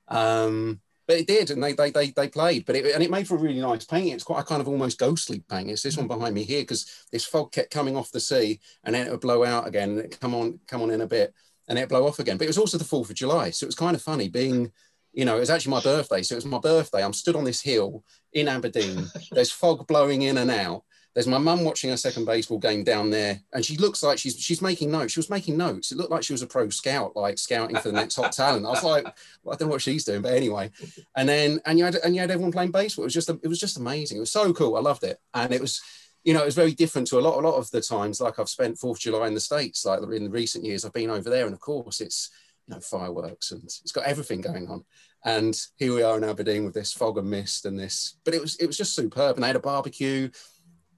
Um, 0.09 0.81
but 1.07 1.17
it 1.17 1.27
did, 1.27 1.51
and 1.51 1.63
they 1.63 1.73
they 1.73 1.91
they, 1.91 2.11
they 2.11 2.29
played. 2.29 2.65
But 2.67 2.77
it 2.77 2.95
and 2.95 3.03
it 3.03 3.11
made 3.11 3.27
for 3.27 3.37
a 3.37 3.41
really 3.41 3.61
nice 3.61 3.85
painting. 3.85 4.13
It's 4.13 4.25
quite 4.25 4.41
a 4.41 4.45
kind 4.45 4.61
of 4.61 4.69
almost 4.69 4.99
ghostly 4.99 5.43
painting. 5.49 5.71
It's 5.71 5.83
this 5.83 5.97
one 5.97 6.07
behind 6.07 6.35
me 6.35 6.45
here 6.45 6.63
because 6.63 7.07
this 7.11 7.25
fog 7.25 7.53
kept 7.53 7.73
coming 7.73 7.97
off 7.97 8.13
the 8.13 8.21
sea, 8.21 8.61
and 8.85 8.95
then 8.95 9.07
it 9.07 9.11
would 9.11 9.21
blow 9.21 9.45
out 9.45 9.67
again, 9.67 9.91
and 9.91 9.99
it 10.01 10.21
come 10.21 10.35
on 10.35 10.61
come 10.67 10.83
on 10.83 10.91
in 10.91 11.01
a 11.01 11.07
bit, 11.07 11.35
and 11.69 11.79
it 11.79 11.89
blow 11.89 12.07
off 12.07 12.19
again. 12.19 12.37
But 12.37 12.45
it 12.45 12.51
was 12.51 12.59
also 12.59 12.79
the 12.79 12.85
Fourth 12.85 13.11
of 13.11 13.17
July, 13.17 13.51
so 13.51 13.65
it 13.65 13.69
was 13.69 13.75
kind 13.75 13.97
of 13.97 14.03
funny 14.03 14.29
being. 14.29 14.73
You 15.15 15.27
know, 15.27 15.37
it 15.37 15.41
was 15.41 15.51
actually 15.51 15.73
my 15.73 15.83
birthday. 15.83 16.23
So 16.23 16.35
it 16.35 16.37
was 16.37 16.47
my 16.47 16.59
birthday. 16.59 17.05
I'm 17.05 17.13
stood 17.13 17.37
on 17.37 17.45
this 17.45 17.61
hill 17.61 18.03
in 18.33 18.49
Aberdeen. 18.49 19.05
There's 19.31 19.53
fog 19.53 19.87
blowing 19.87 20.23
in 20.23 20.39
and 20.39 20.51
out 20.51 20.85
there's 21.15 21.27
my 21.27 21.39
mum 21.39 21.65
watching 21.65 21.91
a 21.91 21.97
second 21.97 22.25
baseball 22.25 22.59
game 22.59 22.85
down 22.85 23.11
there, 23.11 23.41
and 23.53 23.65
she 23.65 23.77
looks 23.77 24.03
like 24.03 24.19
she's 24.19 24.39
she's 24.39 24.63
making 24.63 24.91
notes. 24.91 25.13
She 25.13 25.19
was 25.19 25.29
making 25.29 25.57
notes. 25.57 25.93
It 25.93 25.99
looked 25.99 26.11
like 26.11 26.23
she 26.23 26.33
was 26.33 26.43
a 26.43 26.47
pro 26.47 26.69
scout, 26.71 27.15
like 27.15 27.39
scouting 27.39 27.77
for 27.77 27.89
the 27.89 27.93
next 27.93 28.17
hot 28.17 28.33
talent. 28.33 28.65
I 28.65 28.71
was 28.71 28.83
like, 28.83 29.05
well, 29.43 29.55
I 29.55 29.57
don't 29.57 29.69
know 29.69 29.73
what 29.73 29.83
she's 29.83 30.05
doing, 30.05 30.23
but 30.23 30.33
anyway. 30.33 30.71
And 31.17 31.29
then 31.29 31.61
and 31.67 31.79
you 31.79 31.85
had 31.85 31.97
and 31.97 32.15
you 32.15 32.21
had 32.21 32.31
everyone 32.31 32.53
playing 32.53 32.71
baseball. 32.71 33.05
It 33.05 33.07
was 33.07 33.15
just 33.15 33.29
it 33.29 33.49
was 33.49 33.61
just 33.61 33.79
amazing. 33.79 34.17
It 34.17 34.21
was 34.21 34.33
so 34.33 34.53
cool. 34.53 34.77
I 34.77 34.81
loved 34.81 35.05
it, 35.05 35.19
and 35.35 35.53
it 35.53 35.61
was 35.61 35.83
you 36.25 36.33
know, 36.33 36.43
it 36.43 36.47
was 36.47 36.55
very 36.55 36.73
different 36.73 37.09
to 37.09 37.19
a 37.19 37.21
lot, 37.21 37.37
a 37.37 37.47
lot 37.47 37.57
of 37.57 37.71
the 37.71 37.81
times. 37.81 38.21
Like 38.21 38.39
I've 38.39 38.49
spent 38.49 38.79
Fourth 38.79 38.99
of 38.99 39.03
July 39.03 39.27
in 39.27 39.35
the 39.35 39.41
States, 39.41 39.85
like 39.85 40.01
in 40.03 40.25
the 40.25 40.31
recent 40.31 40.65
years, 40.65 40.85
I've 40.85 40.93
been 40.93 41.11
over 41.11 41.29
there, 41.29 41.47
and 41.47 41.55
of 41.55 41.61
course, 41.61 42.01
it's 42.01 42.31
you 42.69 42.75
know 42.75 42.81
fireworks 42.81 43.51
and 43.51 43.63
it's 43.65 43.93
got 43.93 44.05
everything 44.05 44.41
going 44.41 44.69
on. 44.69 44.85
And 45.25 45.57
here 45.77 45.95
we 45.95 46.03
are 46.03 46.17
in 46.17 46.25
Aberdeen 46.25 46.65
with 46.65 46.75
this 46.75 46.93
fog 46.93 47.19
and 47.19 47.31
mist 47.31 47.65
and 47.65 47.79
this, 47.79 48.17
but 48.25 48.35
it 48.35 48.41
was 48.41 48.57
it 48.57 48.67
was 48.67 48.77
just 48.77 48.95
superb. 48.95 49.37
And 49.37 49.43
they 49.43 49.49
had 49.49 49.57
a 49.57 49.61
barbecue 49.61 50.31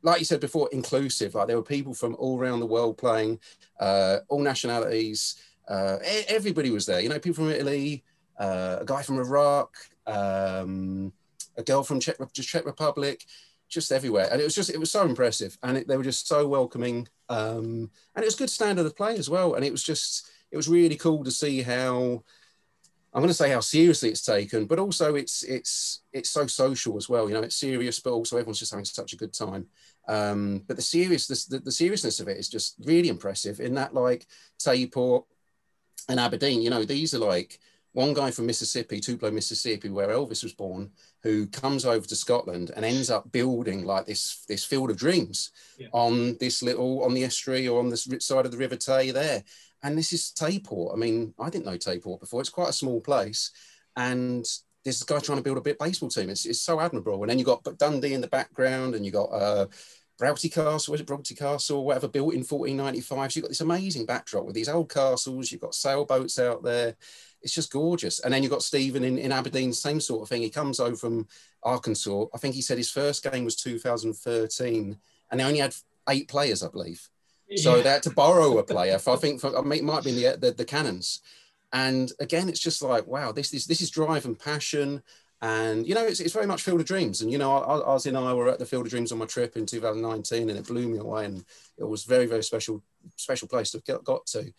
like 0.05 0.19
you 0.19 0.25
said 0.27 0.41
before, 0.41 0.69
inclusive. 0.71 1.35
Like 1.35 1.49
there 1.49 1.57
were 1.57 1.63
people 1.63 1.95
from 1.95 2.15
all 2.19 2.39
around 2.39 2.61
the 2.61 2.67
world 2.67 2.99
playing, 2.99 3.41
uh, 3.81 4.19
all 4.29 4.41
nationalities. 4.41 5.37
Uh, 5.67 5.97
everybody 6.29 6.71
was 6.71 6.85
there. 6.87 7.01
You 7.01 7.09
know, 7.09 7.19
people 7.19 7.43
from 7.43 7.51
Italy, 7.51 8.05
uh, 8.39 8.79
a 8.83 8.85
guy 8.85 9.03
from 9.03 9.19
Iraq, 9.19 9.75
um, 10.07 11.13
a 11.57 11.63
girl 11.63 11.83
from 11.83 12.01
Czech, 12.01 12.17
Czech 12.35 12.67
Republic, 12.67 13.25
just 13.69 13.91
everywhere. 13.91 14.29
And 14.31 14.41
it 14.41 14.45
was 14.45 14.55
just, 14.55 14.69
it 14.69 14.79
was 14.79 14.91
so 14.91 15.07
impressive. 15.07 15.57
And 15.63 15.79
it, 15.79 15.89
they 15.89 15.97
were 15.97 16.05
just 16.05 16.29
so 16.29 16.47
welcoming. 16.47 17.09
Um, 17.31 17.91
and 18.15 18.23
it 18.23 18.27
was 18.27 18.35
good 18.35 18.51
standard 18.51 18.85
of 18.85 18.95
play 18.95 19.17
as 19.17 19.31
well. 19.31 19.55
And 19.55 19.65
it 19.65 19.73
was 19.73 19.83
just, 19.83 20.31
it 20.51 20.57
was 20.57 20.69
really 20.69 20.97
cool 20.97 21.25
to 21.25 21.31
see 21.31 21.63
how 21.63 22.23
I'm 23.15 23.21
going 23.21 23.29
to 23.29 23.35
say 23.35 23.51
how 23.51 23.61
seriously 23.61 24.09
it's 24.09 24.25
taken, 24.25 24.67
but 24.67 24.81
also 24.81 25.15
it's 25.15 25.45
it's 25.45 26.03
it's 26.13 26.31
so 26.31 26.49
social 26.49 26.97
as 26.97 27.09
well. 27.09 27.29
You 27.29 27.35
know, 27.35 27.43
it's 27.43 27.55
serious, 27.55 28.01
but 28.01 28.11
also 28.11 28.37
everyone's 28.37 28.59
just 28.59 28.73
having 28.73 28.85
such 28.85 29.13
a 29.13 29.17
good 29.17 29.33
time. 29.33 29.69
Um, 30.07 30.63
but 30.67 30.77
the 30.77 30.83
seriousness 30.83 31.47
the, 31.47 31.59
the, 31.59 31.73
seriousness 31.73 32.21
of 32.21 32.29
it 32.29 32.37
is 32.37 32.49
just 32.49 32.77
really 32.85 33.09
impressive. 33.09 33.61
In 33.61 33.75
that, 33.75 33.95
like 33.95 34.27
Tayport 34.59 35.25
and 36.09 36.21
Aberdeen, 36.21 36.61
you 36.61 36.71
know, 36.71 36.85
these 36.85 37.15
are 37.15 37.19
like 37.19 37.59
one 37.93 38.13
guy 38.13 38.31
from 38.31 38.47
Mississippi, 38.47 39.01
Tupelo, 39.01 39.31
Mississippi, 39.31 39.89
where 39.89 40.09
Elvis 40.09 40.43
was 40.43 40.53
born, 40.53 40.91
who 41.23 41.47
comes 41.47 41.87
over 41.87 42.07
to 42.07 42.17
Scotland 42.17 42.71
and 42.77 42.85
ends 42.85 43.09
up 43.09 43.33
building 43.33 43.85
like 43.85 44.05
this 44.05 44.45
this 44.47 44.65
field 44.65 44.91
of 44.91 44.99
dreams 44.99 45.53
yeah. 45.79 45.89
on 45.93 46.37
this 46.39 46.63
little 46.63 47.03
on 47.03 47.15
the 47.15 47.25
estuary 47.25 47.67
or 47.67 47.81
on 47.81 47.89
this 47.89 48.07
side 48.21 48.45
of 48.45 48.53
the 48.53 48.59
River 48.59 48.77
Tay 48.77 49.11
there 49.11 49.43
and 49.85 49.97
this 49.97 50.13
is 50.13 50.33
Tayport. 50.37 50.95
I 50.95 50.97
mean, 50.97 51.35
I 51.39 51.51
didn't 51.51 51.67
know 51.67 51.77
Tayport 51.77 52.19
before. 52.19 52.41
It's 52.41 52.51
quite 52.51 52.71
a 52.71 52.73
small 52.73 53.01
place, 53.01 53.53
and 53.97 54.45
there's 54.85 55.03
a 55.03 55.07
guy 55.07 55.19
trying 55.19 55.39
to 55.39 55.45
build 55.45 55.57
a 55.57 55.63
bit 55.63 55.79
baseball 55.79 56.11
team. 56.11 56.29
It's, 56.29 56.45
it's 56.45 56.61
so 56.61 56.81
admirable. 56.81 57.23
And 57.23 57.31
then 57.31 57.39
you 57.39 57.45
got 57.45 57.65
Dundee 57.79 58.15
in 58.15 58.21
the 58.21 58.29
background, 58.29 58.95
and 58.95 59.05
you 59.05 59.11
got 59.11 59.31
uh, 59.33 59.67
Broughty 60.19 60.49
Castle, 60.49 60.93
was 60.93 61.01
it 61.01 61.07
Broughty 61.07 61.35
Castle, 61.35 61.79
or 61.79 61.85
whatever, 61.87 62.07
built 62.07 62.35
in 62.35 62.41
1495. 62.41 63.33
So 63.33 63.37
you've 63.37 63.45
got 63.45 63.49
this 63.49 63.61
amazing 63.63 64.07
backdrop 64.07 64.45
with 64.45 64.55
these 64.55 64.69
old 64.69 64.93
castles. 64.93 65.51
You've 65.51 65.63
got 65.63 65.75
sailboats 65.75 66.39
out 66.39 66.63
there. 66.63 66.97
It's 67.43 67.55
just 67.55 67.73
gorgeous. 67.73 68.21
And 68.21 68.33
then 68.33 68.43
you've 68.43 68.53
got 68.53 68.63
Stephen 68.63 69.05
in, 69.05 69.19
in 69.19 69.33
Aberdeen, 69.33 69.73
same 69.73 70.01
sort 70.01 70.23
of 70.23 70.29
thing. 70.29 70.43
He 70.43 70.51
comes 70.51 70.81
over 70.81 70.97
from 70.97 71.27
Arkansas. 71.63 72.27
I 72.35 72.39
think 72.39 72.55
he 72.55 72.63
said 72.63 72.79
his 72.79 72.91
first 72.91 73.29
game 73.29 73.45
was 73.45 73.57
2013, 73.57 74.97
and 75.31 75.41
they 75.41 75.45
only 75.45 75.61
had 75.61 75.75
eight 76.09 76.29
players, 76.29 76.63
I 76.63 76.69
believe. 76.69 77.09
So 77.57 77.83
they 77.83 77.91
had 77.91 78.03
to 78.05 78.11
borrow 78.11 78.59
a 78.59 78.65
player. 78.65 78.99
For, 78.99 79.15
I 79.15 79.17
think 79.17 79.41
for, 79.41 79.49
it 79.55 79.85
might 79.85 80.05
be 80.05 80.13
the, 80.13 80.37
the, 80.39 80.53
the 80.53 80.65
Cannons. 80.65 81.21
And 81.73 82.13
again, 82.21 82.49
it's 82.49 82.61
just 82.61 82.83
like 82.83 83.07
wow, 83.07 83.33
this 83.33 83.53
is 83.53 83.67
this 83.67 83.81
is 83.81 83.91
drive 83.91 84.25
and 84.25 84.39
passion, 84.39 85.03
and 85.43 85.87
you 85.87 85.95
know, 85.95 86.05
it's, 86.05 86.21
it's 86.21 86.35
very 86.35 86.47
much 86.47 86.63
Field 86.63 86.81
of 86.81 86.87
Dreams. 86.87 87.21
And 87.21 87.31
you 87.31 87.39
know, 87.39 87.53
I, 87.57 87.79
I 87.79 87.93
was 87.93 88.07
in 88.07 88.17
Iowa 88.17 88.51
at 88.53 88.59
the 88.59 88.67
Field 88.67 88.87
of 88.87 88.91
Dreams 88.91 89.13
on 89.13 89.19
my 89.19 89.27
trip 89.27 89.57
in 89.57 89.67
2019, 89.67 90.51
and 90.51 90.59
it 90.59 90.67
blew 90.67 90.89
me 90.89 90.99
away. 90.99 91.25
And 91.25 91.45
it 91.79 91.85
was 91.85 92.05
very 92.05 92.27
very 92.27 92.43
special 92.43 92.83
special 93.17 93.49
place 93.49 93.71
to 93.73 93.83
have 93.89 94.05
got 94.05 94.27
to 94.27 94.53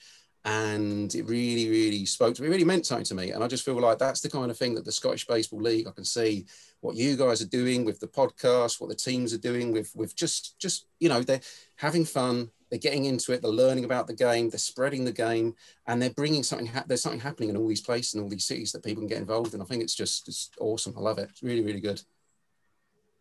and 0.46 1.14
it 1.16 1.24
really, 1.24 1.70
really 1.70 2.06
spoke 2.06 2.36
to 2.36 2.42
me, 2.44 2.48
It 2.48 2.52
really 2.52 2.64
meant 2.64 2.86
something 2.86 3.06
to 3.06 3.16
me. 3.16 3.32
And 3.32 3.44
I 3.44 3.48
just 3.48 3.66
feel 3.66 3.80
like 3.82 3.98
that's 3.98 4.22
the 4.22 4.30
kind 4.30 4.52
of 4.52 4.58
thing 4.58 4.76
that 4.76 4.86
the 4.86 4.92
Scottish 4.92 5.26
Baseball 5.26 5.60
League, 5.60 5.88
I 5.88 5.92
can 5.92 6.06
see 6.06 6.46
what 6.82 6.96
you 6.96 7.18
guys 7.18 7.42
are 7.42 7.48
doing 7.48 7.84
with 7.84 8.00
the 8.00 8.08
podcast, 8.08 8.80
what 8.80 8.92
the 8.92 8.96
teams 8.96 9.34
are 9.34 9.40
doing 9.40 9.72
with, 9.72 9.92
with 9.96 10.16
just, 10.16 10.60
just, 10.60 10.86
you 11.00 11.10
know, 11.10 11.24
they're 11.24 11.42
having 11.78 12.06
fun, 12.06 12.52
they're 12.76 12.92
getting 12.92 13.06
into 13.06 13.32
it, 13.32 13.42
they're 13.42 13.52
learning 13.52 13.86
about 13.86 14.06
the 14.06 14.14
game, 14.14 14.50
they're 14.50 14.60
spreading 14.60 15.06
the 15.06 15.12
game, 15.12 15.56
and 15.88 16.02
they're 16.02 16.10
bringing 16.10 16.44
something, 16.44 16.70
there's 16.88 17.02
something 17.02 17.22
happening 17.22 17.50
in 17.50 17.58
all 17.58 17.68
these 17.68 17.82
places 17.82 18.14
and 18.14 18.24
all 18.24 18.30
these 18.30 18.46
cities 18.46 18.74
that 18.74 18.84
people 18.84 19.02
can 19.02 19.08
get 19.08 19.18
involved 19.18 19.54
in. 19.54 19.62
I 19.62 19.66
think 19.66 19.82
it's 19.82 19.96
just, 19.96 20.28
it's 20.28 20.50
awesome. 20.60 20.94
I 20.98 21.00
love 21.00 21.18
it. 21.18 21.30
It's 21.30 21.42
really, 21.42 21.64
really 21.64 21.80
good. 21.80 22.02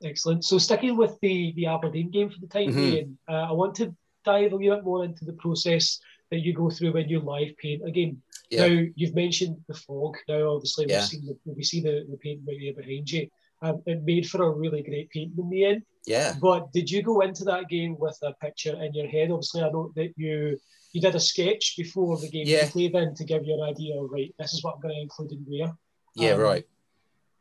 Excellent. 0.02 0.44
So 0.44 0.58
sticking 0.58 0.96
with 0.96 1.18
the, 1.20 1.52
the 1.54 1.66
Aberdeen 1.66 2.10
game 2.10 2.30
for 2.30 2.40
the 2.40 2.48
time 2.48 2.70
mm-hmm. 2.70 2.90
being, 2.90 3.18
uh, 3.28 3.46
I 3.48 3.52
want 3.52 3.76
to 3.76 3.94
dive 4.24 4.52
a 4.52 4.56
little 4.56 4.76
bit 4.76 4.84
more 4.84 5.04
into 5.04 5.24
the 5.24 5.34
process 5.34 6.00
that 6.30 6.40
you 6.40 6.52
go 6.52 6.68
through 6.68 6.92
when 6.92 7.08
you 7.08 7.20
live 7.20 7.56
paint 7.58 7.82
a 7.86 7.90
game. 7.92 8.20
Yeah. 8.50 8.66
Now 8.66 8.84
you've 8.96 9.14
mentioned 9.14 9.56
the 9.68 9.74
fog. 9.74 10.16
Now 10.28 10.50
obviously 10.50 10.86
yeah. 10.88 10.98
we've 10.98 11.08
seen 11.08 11.26
the, 11.26 11.36
we 11.44 11.62
see 11.62 11.80
the, 11.80 12.06
the 12.10 12.16
paint 12.16 12.40
right 12.46 12.58
here 12.58 12.74
behind 12.74 13.10
you. 13.10 13.28
Um, 13.62 13.82
it 13.86 14.02
made 14.02 14.28
for 14.28 14.42
a 14.42 14.50
really 14.50 14.82
great 14.82 15.10
paint 15.10 15.32
in 15.38 15.48
the 15.48 15.64
end. 15.64 15.82
Yeah. 16.06 16.34
But 16.40 16.72
did 16.72 16.90
you 16.90 17.02
go 17.02 17.20
into 17.22 17.44
that 17.44 17.68
game 17.68 17.96
with 17.98 18.18
a 18.22 18.34
picture 18.34 18.76
in 18.82 18.92
your 18.92 19.08
head? 19.08 19.30
Obviously, 19.30 19.62
I 19.62 19.70
know 19.70 19.92
that 19.96 20.12
you 20.16 20.58
you 20.92 21.00
did 21.00 21.14
a 21.16 21.20
sketch 21.20 21.74
before 21.76 22.16
the 22.18 22.28
game 22.28 22.46
Yeah. 22.46 22.68
play 22.70 22.88
then 22.88 23.14
to 23.14 23.24
give 23.24 23.44
you 23.44 23.54
an 23.54 23.68
idea 23.68 24.00
of 24.00 24.10
right, 24.10 24.32
this 24.38 24.52
is 24.54 24.62
what 24.62 24.76
I'm 24.76 24.80
going 24.80 24.94
to 24.94 25.00
include 25.00 25.32
in 25.32 25.44
where. 25.48 25.72
Yeah, 26.14 26.34
Um, 26.34 26.40
right. 26.40 26.64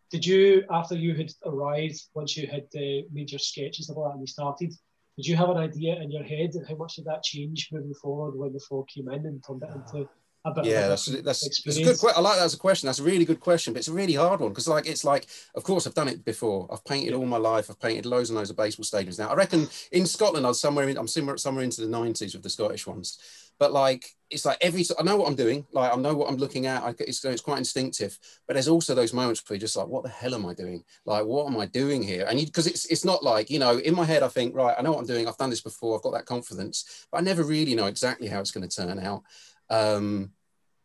Did 0.10 0.26
you, 0.26 0.63
after 0.71 0.95
you 0.95 1.13
had 1.15 1.32
arrived, 1.45 2.02
once 2.15 2.36
you 2.36 2.47
had 2.47 2.65
uh, 2.76 3.06
made 3.12 3.32
your 3.32 3.39
sketches 3.39 3.89
and 3.89 3.97
all 3.97 4.06
that 4.06 4.12
and 4.12 4.21
you 4.21 4.28
started, 4.28 4.71
did 5.17 5.28
you 5.28 5.36
have 5.36 5.49
an 5.49 5.58
idea 5.58 6.02
in 6.02 6.10
your 6.12 6.23
head 6.23 6.52
and 6.56 6.67
how 6.67 6.76
much 6.76 6.95
did 6.95 7.06
that 7.06 7.21
change 7.23 7.69
moving 7.71 7.93
forward 7.93 8.36
when 8.36 8.54
the 8.54 8.60
fog 8.60 8.88
came 8.88 9.10
in 9.10 9.26
and 9.28 9.43
turned 9.45 9.62
it 9.63 9.69
into 9.76 10.10
a 10.45 10.53
bit 10.53 10.65
Yeah, 10.65 10.88
that's 10.88 11.06
that's, 11.06 11.49
that's 11.63 11.77
a 11.77 11.79
good. 11.79 11.95
experience? 11.95 12.01
que- 12.01 12.12
I 12.15 12.19
like 12.21 12.38
that 12.38 12.45
as 12.45 12.53
a 12.53 12.58
question. 12.58 12.88
That's 12.88 12.99
a 12.99 13.03
really 13.03 13.25
good 13.25 13.39
question, 13.39 13.73
but 13.73 13.79
it's 13.79 13.88
a 13.88 13.93
really 13.93 14.13
hard 14.13 14.39
one 14.41 14.49
because, 14.51 14.67
like, 14.67 14.88
it's 14.88 15.03
like, 15.03 15.27
of 15.56 15.63
course, 15.63 15.88
I've 15.88 15.93
done 15.93 16.10
it 16.10 16.25
before. 16.25 16.67
I've 16.71 16.84
painted 16.86 17.13
Yeah. 17.13 17.15
all 17.15 17.25
my 17.25 17.38
life. 17.38 17.69
I've 17.69 17.79
painted 17.79 18.06
loads 18.06 18.29
and 18.29 18.38
loads 18.38 18.49
of 18.49 18.58
baseball 18.58 18.86
stadiums. 18.86 19.19
Now, 19.19 19.29
I 19.29 19.36
reckon 19.36 19.67
in 19.91 20.06
Scotland, 20.06 20.45
I 20.45 20.49
was 20.49 20.60
somewhere. 20.60 20.89
In, 20.89 20.97
I'm 20.97 21.08
somewhere 21.08 21.38
somewhere 21.38 21.63
into 21.63 21.82
the 21.82 21.88
'90s 21.88 22.34
with 22.34 22.43
the 22.43 22.49
Scottish 22.49 22.86
ones. 22.88 23.17
But 23.60 23.71
like, 23.71 24.06
it's 24.32 24.45
like 24.45 24.58
every. 24.62 24.84
I 24.99 25.03
know 25.03 25.15
what 25.15 25.27
I'm 25.29 25.36
doing. 25.36 25.65
Like, 25.71 25.93
I 25.93 25.95
know 25.95 26.15
what 26.15 26.27
I'm 26.29 26.38
looking 26.38 26.65
at. 26.65 26.84
I, 26.84 26.95
it's 26.99 27.23
it's 27.23 27.41
quite 27.41 27.60
instinctive. 27.60 28.17
But 28.47 28.56
there's 28.56 28.67
also 28.67 28.95
those 28.95 29.13
moments 29.13 29.47
where 29.47 29.56
you're 29.56 29.62
just 29.62 29.77
like, 29.77 29.88
what 29.88 30.03
the 30.03 30.10
hell 30.10 30.34
am 30.34 30.45
I 30.45 30.53
doing? 30.56 30.84
Like, 31.06 31.25
what 31.25 31.47
am 31.47 31.58
I 31.60 31.67
doing 31.67 32.01
here? 32.03 32.25
And 32.27 32.39
because 32.43 32.65
it's 32.67 32.86
it's 32.88 33.06
not 33.06 33.23
like 33.23 33.49
you 33.51 33.60
know, 33.60 33.77
in 33.77 33.95
my 33.95 34.06
head, 34.06 34.23
I 34.23 34.27
think, 34.27 34.56
right, 34.56 34.75
I 34.77 34.82
know 34.82 34.91
what 34.91 34.99
I'm 34.99 35.06
doing. 35.06 35.27
I've 35.27 35.38
done 35.38 35.51
this 35.51 35.62
before. 35.62 35.95
I've 35.95 36.01
got 36.03 36.13
that 36.13 36.25
confidence, 36.25 37.06
but 37.12 37.19
I 37.19 37.21
never 37.21 37.43
really 37.43 37.75
know 37.75 37.86
exactly 37.86 38.27
how 38.27 38.39
it's 38.39 38.51
going 38.51 38.67
to 38.67 38.75
turn 38.75 38.99
out. 38.99 39.23
Um, 39.69 40.32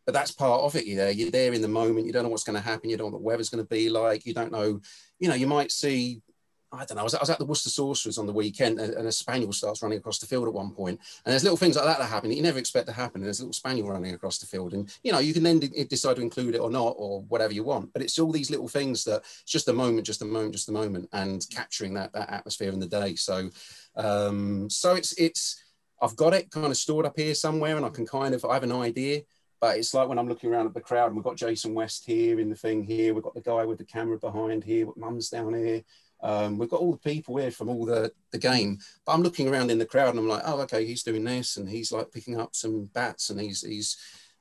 but 0.05 0.13
that's 0.13 0.31
part 0.31 0.61
of 0.61 0.75
it. 0.75 0.87
You're 0.87 0.97
there, 0.97 1.11
you're 1.11 1.29
there 1.29 1.53
in 1.53 1.61
the 1.61 1.67
moment. 1.67 2.07
You 2.07 2.11
don't 2.11 2.23
know 2.23 2.29
what's 2.29 2.43
going 2.43 2.55
to 2.55 2.67
happen. 2.67 2.89
You 2.89 2.97
don't 2.97 3.07
know 3.07 3.11
what 3.11 3.19
the 3.19 3.25
weather's 3.25 3.49
going 3.49 3.63
to 3.63 3.69
be 3.69 3.89
like. 3.89 4.25
You 4.25 4.33
don't 4.33 4.51
know, 4.51 4.81
you 5.19 5.29
know, 5.29 5.35
you 5.35 5.45
might 5.45 5.71
see, 5.71 6.23
I 6.71 6.83
don't 6.85 6.95
know. 6.95 7.01
I 7.01 7.03
was, 7.03 7.13
I 7.13 7.19
was 7.19 7.29
at 7.29 7.37
the 7.37 7.45
Worcester 7.45 7.69
Sorcerers 7.69 8.17
on 8.17 8.25
the 8.25 8.33
weekend 8.33 8.79
and, 8.79 8.93
and 8.95 9.07
a 9.07 9.11
spaniel 9.11 9.53
starts 9.53 9.83
running 9.83 9.99
across 9.99 10.17
the 10.17 10.25
field 10.25 10.47
at 10.47 10.53
one 10.53 10.71
point. 10.71 10.99
And 11.25 11.31
there's 11.31 11.43
little 11.43 11.57
things 11.57 11.75
like 11.75 11.85
that 11.85 11.99
that 11.99 12.09
happen 12.09 12.29
that 12.29 12.35
you 12.35 12.41
never 12.41 12.57
expect 12.57 12.87
to 12.87 12.93
happen. 12.93 13.21
And 13.21 13.25
there's 13.25 13.39
a 13.39 13.43
little 13.43 13.53
spaniel 13.53 13.89
running 13.89 14.15
across 14.15 14.39
the 14.39 14.47
field. 14.47 14.73
And, 14.73 14.91
you 15.03 15.11
know, 15.11 15.19
you 15.19 15.31
can 15.31 15.43
then 15.43 15.59
de- 15.59 15.85
decide 15.85 16.15
to 16.15 16.23
include 16.23 16.55
it 16.55 16.59
or 16.59 16.71
not 16.71 16.95
or 16.97 17.21
whatever 17.23 17.53
you 17.53 17.63
want. 17.63 17.93
But 17.93 18.01
it's 18.01 18.17
all 18.17 18.31
these 18.31 18.49
little 18.49 18.67
things 18.67 19.03
that 19.03 19.17
it's 19.17 19.51
just 19.51 19.67
a 19.67 19.73
moment, 19.73 20.07
just 20.07 20.23
a 20.23 20.25
moment, 20.25 20.53
just 20.53 20.69
a 20.69 20.71
moment 20.71 21.07
and 21.13 21.45
capturing 21.51 21.93
that, 21.95 22.13
that 22.13 22.31
atmosphere 22.31 22.71
in 22.71 22.79
the 22.79 22.87
day. 22.87 23.13
So, 23.13 23.51
um, 23.95 24.71
so 24.71 24.95
it's, 24.95 25.13
it's, 25.19 25.63
I've 26.01 26.15
got 26.15 26.33
it 26.33 26.51
kind 26.51 26.67
of 26.67 26.77
stored 26.77 27.05
up 27.05 27.17
here 27.17 27.35
somewhere 27.35 27.77
and 27.77 27.85
I 27.85 27.89
can 27.89 28.05
kind 28.05 28.33
of, 28.33 28.45
I 28.45 28.53
have 28.53 28.63
an 28.63 28.71
idea 28.71 29.21
but 29.59 29.77
it's 29.77 29.93
like 29.93 30.07
when 30.07 30.17
I'm 30.17 30.27
looking 30.27 30.51
around 30.51 30.67
at 30.67 30.73
the 30.73 30.81
crowd 30.81 31.07
and 31.07 31.15
we've 31.15 31.23
got 31.23 31.35
Jason 31.35 31.73
West 31.73 32.05
here 32.05 32.39
in 32.39 32.49
the 32.49 32.55
thing 32.55 32.83
here, 32.83 33.13
we've 33.13 33.23
got 33.23 33.33
the 33.33 33.41
guy 33.41 33.65
with 33.65 33.77
the 33.77 33.83
camera 33.83 34.17
behind 34.17 34.63
here, 34.63 34.87
Mum's 34.95 35.29
down 35.29 35.53
here. 35.53 35.83
Um, 36.21 36.57
we've 36.57 36.69
got 36.69 36.79
all 36.79 36.91
the 36.91 36.97
people 36.97 37.37
here 37.37 37.51
from 37.51 37.69
all 37.69 37.85
the, 37.85 38.11
the 38.31 38.37
game, 38.37 38.79
but 39.05 39.13
I'm 39.13 39.23
looking 39.23 39.47
around 39.49 39.71
in 39.71 39.77
the 39.77 39.85
crowd 39.85 40.09
and 40.09 40.19
I'm 40.19 40.27
like, 40.27 40.43
oh, 40.45 40.61
okay, 40.61 40.85
he's 40.85 41.03
doing 41.03 41.23
this 41.23 41.57
and 41.57 41.69
he's 41.69 41.91
like 41.91 42.11
picking 42.11 42.39
up 42.39 42.55
some 42.55 42.85
bats 42.93 43.29
and 43.29 43.39
he's, 43.39 43.61
he's, 43.61 43.97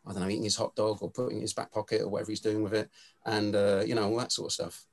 I 0.06 0.12
don't 0.12 0.22
know, 0.22 0.28
eating 0.28 0.44
his 0.44 0.56
hot 0.56 0.74
dog 0.76 0.98
or 1.00 1.10
putting 1.10 1.32
it 1.32 1.36
in 1.36 1.42
his 1.42 1.52
back 1.52 1.72
pocket 1.72 2.02
or 2.02 2.08
whatever 2.08 2.30
he's 2.30 2.40
doing 2.40 2.62
with 2.62 2.74
it. 2.74 2.88
And, 3.26 3.54
uh, 3.54 3.82
you 3.84 3.94
know, 3.94 4.08
all 4.08 4.16
that 4.18 4.32
sort 4.32 4.48
of 4.48 4.52
stuff. 4.52 4.86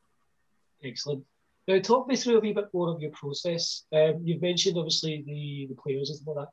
Excellent. 0.84 1.24
Now, 1.68 1.80
talk 1.80 2.08
me 2.08 2.16
through 2.16 2.38
a 2.38 2.40
wee 2.40 2.54
bit 2.54 2.74
more 2.74 2.90
of 2.90 3.02
your 3.02 3.12
process. 3.12 3.86
Um, 3.92 4.22
you've 4.24 4.42
mentioned 4.42 4.78
obviously 4.78 5.24
the 5.26 5.68
the 5.70 5.82
players 5.82 6.10
and 6.10 6.20
stuff 6.20 6.36
like 6.36 6.46
that. 6.46 6.52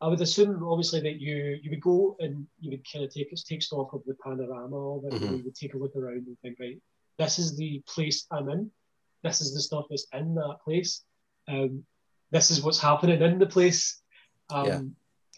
I 0.00 0.06
would 0.06 0.20
assume 0.20 0.62
obviously 0.64 1.00
that 1.00 1.20
you 1.20 1.58
you 1.62 1.70
would 1.70 1.80
go 1.80 2.16
and 2.20 2.46
you 2.60 2.70
would 2.70 2.84
kind 2.90 3.04
of 3.04 3.12
take 3.12 3.34
take 3.34 3.62
stock 3.62 3.92
of 3.92 4.02
the 4.06 4.14
panorama 4.14 4.76
of 4.76 5.04
it. 5.04 5.12
Mhm. 5.12 5.38
You 5.38 5.44
would 5.44 5.56
take 5.56 5.74
a 5.74 5.78
look 5.78 5.96
around 5.96 6.26
and 6.28 6.38
think, 6.40 6.58
right, 6.60 6.80
this 7.18 7.38
is 7.38 7.56
the 7.56 7.82
place 7.86 8.26
I'm 8.30 8.48
in. 8.48 8.70
This 9.24 9.40
is 9.40 9.52
the 9.52 9.60
stuff 9.60 9.86
that's 9.90 10.06
in 10.12 10.34
that 10.36 10.58
place. 10.62 11.04
Um, 11.48 11.84
this 12.30 12.50
is 12.52 12.62
what's 12.62 12.80
happening 12.80 13.20
in 13.20 13.38
the 13.38 13.46
place. 13.46 14.00
Um, 14.50 14.66
Yeah. 14.66 14.80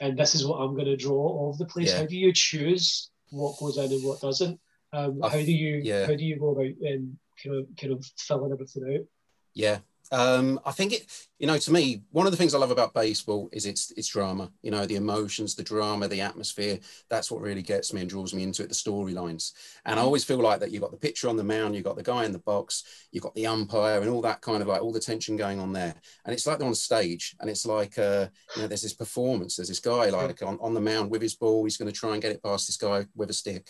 And 0.03 0.19
this 0.19 0.35
is 0.35 0.47
what 0.47 0.57
I'm 0.57 0.75
going 0.75 0.87
to 0.87 0.97
draw 0.97 1.51
of 1.51 1.59
the 1.59 1.67
place. 1.67 1.91
Yeah. 1.91 1.99
How 2.01 2.07
do 2.07 2.17
you 2.17 2.33
choose 2.33 3.11
what 3.31 3.59
goes 3.59 3.77
in 3.77 3.93
and 3.93 4.03
what 4.03 4.21
doesn't? 4.21 4.59
Um, 4.93 5.21
how 5.21 5.31
do 5.31 5.53
you 5.53 5.81
yeah. 5.85 6.07
how 6.07 6.15
do 6.17 6.25
you 6.25 6.39
go 6.39 6.51
about 6.51 6.73
um, 6.91 7.19
kind 7.43 7.57
of 7.57 7.67
kind 7.81 7.93
of 7.93 8.05
filling 8.17 8.53
everything 8.53 8.97
out? 8.97 9.07
Yeah. 9.55 9.79
Um, 10.13 10.59
I 10.67 10.73
think 10.73 10.93
it, 10.93 11.07
you 11.39 11.47
know, 11.47 11.57
to 11.57 11.73
me, 11.73 12.03
one 12.11 12.27
of 12.27 12.33
the 12.33 12.37
things 12.37 12.53
I 12.53 12.59
love 12.59 12.73
about 12.73 12.95
baseball 12.95 13.49
is 13.53 13.65
its 13.65 13.93
its 13.93 14.09
drama. 14.09 14.51
You 14.61 14.73
know, 14.73 14.85
the 14.85 14.97
emotions, 14.97 15.55
the 15.55 15.63
drama, 15.63 16.09
the 16.09 16.21
atmosphere. 16.21 16.81
That's 17.09 17.31
what 17.31 17.41
really 17.41 17.63
gets 17.63 17.93
me 17.93 18.01
and 18.01 18.11
draws 18.11 18.35
me 18.35 18.43
into 18.43 18.65
it. 18.65 18.69
The 18.69 18.75
storylines, 18.75 19.53
and 19.85 20.01
I 20.01 20.03
always 20.03 20.25
feel 20.25 20.39
like 20.39 20.59
that. 20.61 20.73
You've 20.73 20.83
got 20.83 20.91
the 20.91 20.97
pitcher 20.97 21.29
on 21.29 21.37
the 21.37 21.45
mound, 21.45 21.77
you've 21.77 21.85
got 21.85 21.97
the 21.97 22.03
guy 22.03 22.25
in 22.25 22.33
the 22.33 22.41
box, 22.41 23.07
you've 23.13 23.23
got 23.23 23.37
the 23.37 23.47
umpire, 23.47 24.01
and 24.01 24.11
all 24.11 24.23
that 24.23 24.41
kind 24.41 24.63
of 24.63 24.69
like 24.69 24.83
all 24.83 24.93
the 24.93 24.99
tension 24.99 25.37
going 25.37 25.61
on 25.61 25.73
there. 25.73 25.95
And 26.25 26.35
it's 26.35 26.45
like 26.45 26.59
they're 26.59 26.67
on 26.67 26.75
stage, 26.75 27.37
and 27.39 27.49
it's 27.49 27.65
like, 27.65 27.97
uh, 27.97 28.27
you 28.57 28.63
know, 28.63 28.69
there's 28.69 28.83
this 28.83 28.95
performance. 28.95 29.55
There's 29.55 29.69
this 29.69 29.79
guy 29.79 30.11
like 30.11 30.43
on, 30.43 30.59
on 30.61 30.75
the 30.75 30.81
mound 30.81 31.13
with 31.13 31.23
his 31.23 31.37
ball. 31.37 31.63
He's 31.63 31.77
going 31.77 31.91
to 31.91 31.97
try 31.97 32.15
and 32.15 32.23
get 32.23 32.33
it 32.33 32.43
past 32.43 32.67
this 32.67 32.77
guy 32.77 33.07
with 33.15 33.31
a 33.31 33.35
stick, 33.35 33.69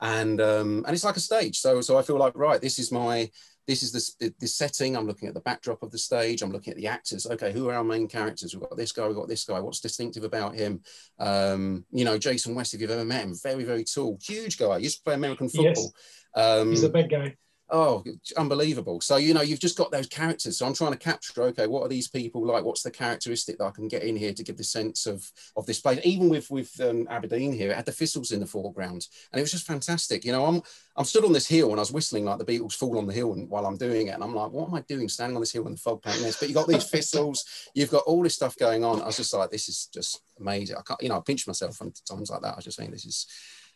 and 0.00 0.40
um, 0.40 0.84
and 0.86 0.94
it's 0.94 1.04
like 1.04 1.16
a 1.16 1.20
stage. 1.20 1.58
So 1.58 1.80
so 1.80 1.98
I 1.98 2.02
feel 2.02 2.18
like 2.18 2.36
right, 2.36 2.60
this 2.60 2.78
is 2.78 2.92
my 2.92 3.30
this 3.66 3.82
is 3.82 4.16
the, 4.20 4.32
the 4.38 4.46
setting. 4.46 4.96
I'm 4.96 5.06
looking 5.06 5.26
at 5.26 5.34
the 5.34 5.40
backdrop 5.40 5.82
of 5.82 5.90
the 5.90 5.98
stage. 5.98 6.40
I'm 6.40 6.52
looking 6.52 6.70
at 6.70 6.76
the 6.76 6.86
actors. 6.86 7.26
Okay, 7.26 7.50
who 7.52 7.68
are 7.68 7.74
our 7.74 7.82
main 7.84 8.06
characters? 8.06 8.54
We've 8.54 8.62
got 8.62 8.76
this 8.76 8.92
guy. 8.92 9.06
We've 9.08 9.16
got 9.16 9.28
this 9.28 9.44
guy. 9.44 9.58
What's 9.58 9.80
distinctive 9.80 10.22
about 10.22 10.54
him? 10.54 10.82
Um, 11.18 11.84
you 11.90 12.04
know, 12.04 12.16
Jason 12.16 12.54
West. 12.54 12.74
If 12.74 12.80
you've 12.80 12.90
ever 12.90 13.04
met 13.04 13.24
him, 13.24 13.34
very 13.42 13.64
very 13.64 13.84
tall, 13.84 14.18
huge 14.22 14.58
guy. 14.58 14.78
Used 14.78 14.98
to 14.98 15.02
play 15.04 15.14
American 15.14 15.48
Yes. 15.52 15.54
football. 15.54 15.92
Um, 16.36 16.70
He's 16.70 16.84
a 16.84 16.90
big 16.90 17.10
guy. 17.10 17.34
Oh, 17.68 18.04
unbelievable. 18.36 19.00
So, 19.00 19.16
you 19.16 19.34
know, 19.34 19.42
you've 19.42 19.58
just 19.58 19.76
got 19.76 19.90
those 19.90 20.06
characters. 20.06 20.58
So 20.58 20.66
I'm 20.66 20.74
trying 20.74 20.92
to 20.92 20.98
capture, 20.98 21.42
okay, 21.44 21.66
what 21.66 21.82
are 21.82 21.88
these 21.88 22.06
people 22.06 22.46
like? 22.46 22.62
What's 22.62 22.84
the 22.84 22.92
characteristic 22.92 23.58
that 23.58 23.64
I 23.64 23.70
can 23.72 23.88
get 23.88 24.04
in 24.04 24.14
here 24.14 24.32
to 24.34 24.44
give 24.44 24.56
the 24.56 24.62
sense 24.62 25.04
of 25.06 25.28
of 25.56 25.66
this 25.66 25.80
place? 25.80 25.98
Even 26.04 26.28
with 26.28 26.48
with 26.48 26.80
um, 26.80 27.08
Aberdeen 27.10 27.52
here, 27.52 27.72
it 27.72 27.76
had 27.76 27.84
the 27.84 27.90
thistles 27.90 28.30
in 28.30 28.38
the 28.38 28.46
foreground. 28.46 29.08
And 29.32 29.40
it 29.40 29.42
was 29.42 29.50
just 29.50 29.66
fantastic. 29.66 30.24
You 30.24 30.30
know, 30.30 30.46
I'm 30.46 30.62
I'm 30.94 31.04
stood 31.04 31.24
on 31.24 31.32
this 31.32 31.48
hill 31.48 31.70
and 31.70 31.80
I 31.80 31.82
was 31.82 31.90
whistling 31.90 32.24
like 32.24 32.38
the 32.38 32.44
Beatles 32.44 32.76
Fool 32.76 32.98
on 32.98 33.06
the 33.06 33.12
Hill 33.12 33.32
and 33.32 33.50
while 33.50 33.66
I'm 33.66 33.76
doing 33.76 34.06
it. 34.06 34.10
And 34.10 34.22
I'm 34.22 34.34
like, 34.34 34.52
what 34.52 34.68
am 34.68 34.74
I 34.74 34.82
doing 34.82 35.08
standing 35.08 35.36
on 35.36 35.42
this 35.42 35.52
hill 35.52 35.66
in 35.66 35.72
the 35.72 35.78
fog 35.78 36.02
painting 36.02 36.22
this? 36.22 36.38
But 36.38 36.48
you've 36.48 36.56
got 36.56 36.68
these 36.68 36.88
thistles, 36.88 37.44
you've 37.74 37.90
got 37.90 38.04
all 38.04 38.22
this 38.22 38.36
stuff 38.36 38.56
going 38.56 38.84
on. 38.84 39.02
I 39.02 39.06
was 39.06 39.16
just 39.16 39.34
like, 39.34 39.50
this 39.50 39.68
is 39.68 39.88
just 39.92 40.22
amazing. 40.38 40.76
I 40.76 40.82
can't, 40.82 41.02
you 41.02 41.08
know, 41.08 41.16
I 41.16 41.20
pinch 41.20 41.48
myself 41.48 41.76
from 41.76 41.92
times 42.08 42.30
like 42.30 42.42
that. 42.42 42.52
I 42.52 42.56
was 42.56 42.64
just 42.64 42.76
saying, 42.76 42.92
this 42.92 43.06
is 43.06 43.26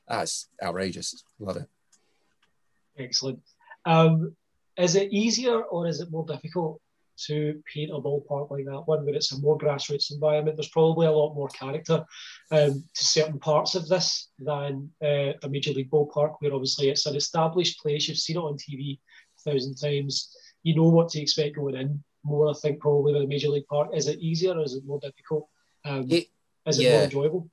that's 0.07 0.49
outrageous. 0.63 1.25
Love 1.41 1.57
it. 1.57 1.69
Excellent. 2.97 3.41
Um, 3.85 4.37
is 4.77 4.95
it 4.95 5.13
easier 5.13 5.63
or 5.63 5.87
is 5.87 6.01
it 6.01 6.11
more 6.11 6.25
difficult 6.27 6.81
to 7.27 7.63
paint 7.73 7.91
a 7.91 8.01
ballpark 8.01 8.51
like 8.51 8.65
that 8.65 8.83
one 8.87 9.05
where 9.05 9.15
it's 9.15 9.33
a 9.33 9.39
more 9.41 9.59
grassroots 9.59 10.13
environment? 10.13 10.57
There's 10.57 10.69
probably 10.69 11.07
a 11.07 11.13
lot 11.13 11.35
more 11.35 11.49
character 11.49 12.05
um, 12.51 12.85
to 12.95 13.05
certain 13.05 13.39
parts 13.39 13.75
of 13.75 13.89
this 13.89 14.29
than 14.39 14.91
uh, 15.03 15.33
a 15.43 15.49
major 15.49 15.73
league 15.73 15.91
ballpark, 15.91 16.37
where 16.41 16.55
obviously 16.55 16.89
it's 16.89 17.07
an 17.07 17.17
established 17.17 17.81
place. 17.81 18.09
You've 18.09 18.19
seen 18.19 18.37
it 18.37 18.41
on 18.41 18.57
TV 18.57 18.99
a 19.39 19.51
thousand 19.51 19.77
times. 19.77 20.35
You 20.63 20.75
know 20.77 20.89
what 20.89 21.09
to 21.11 21.21
expect 21.21 21.57
going 21.57 21.75
in. 21.77 22.03
More, 22.23 22.49
I 22.49 22.53
think, 22.55 22.81
probably 22.81 23.15
than 23.15 23.23
a 23.23 23.27
major 23.27 23.49
league 23.49 23.67
park. 23.67 23.91
Is 23.95 24.07
it 24.07 24.19
easier 24.19 24.53
or 24.53 24.63
is 24.63 24.75
it 24.75 24.85
more 24.87 25.01
difficult? 25.01 25.49
Um, 25.85 26.07
It- 26.11 26.29
is 26.67 26.79
it 26.79 26.83
yeah. 26.83 26.93
more 26.93 27.03
enjoyable? 27.05 27.51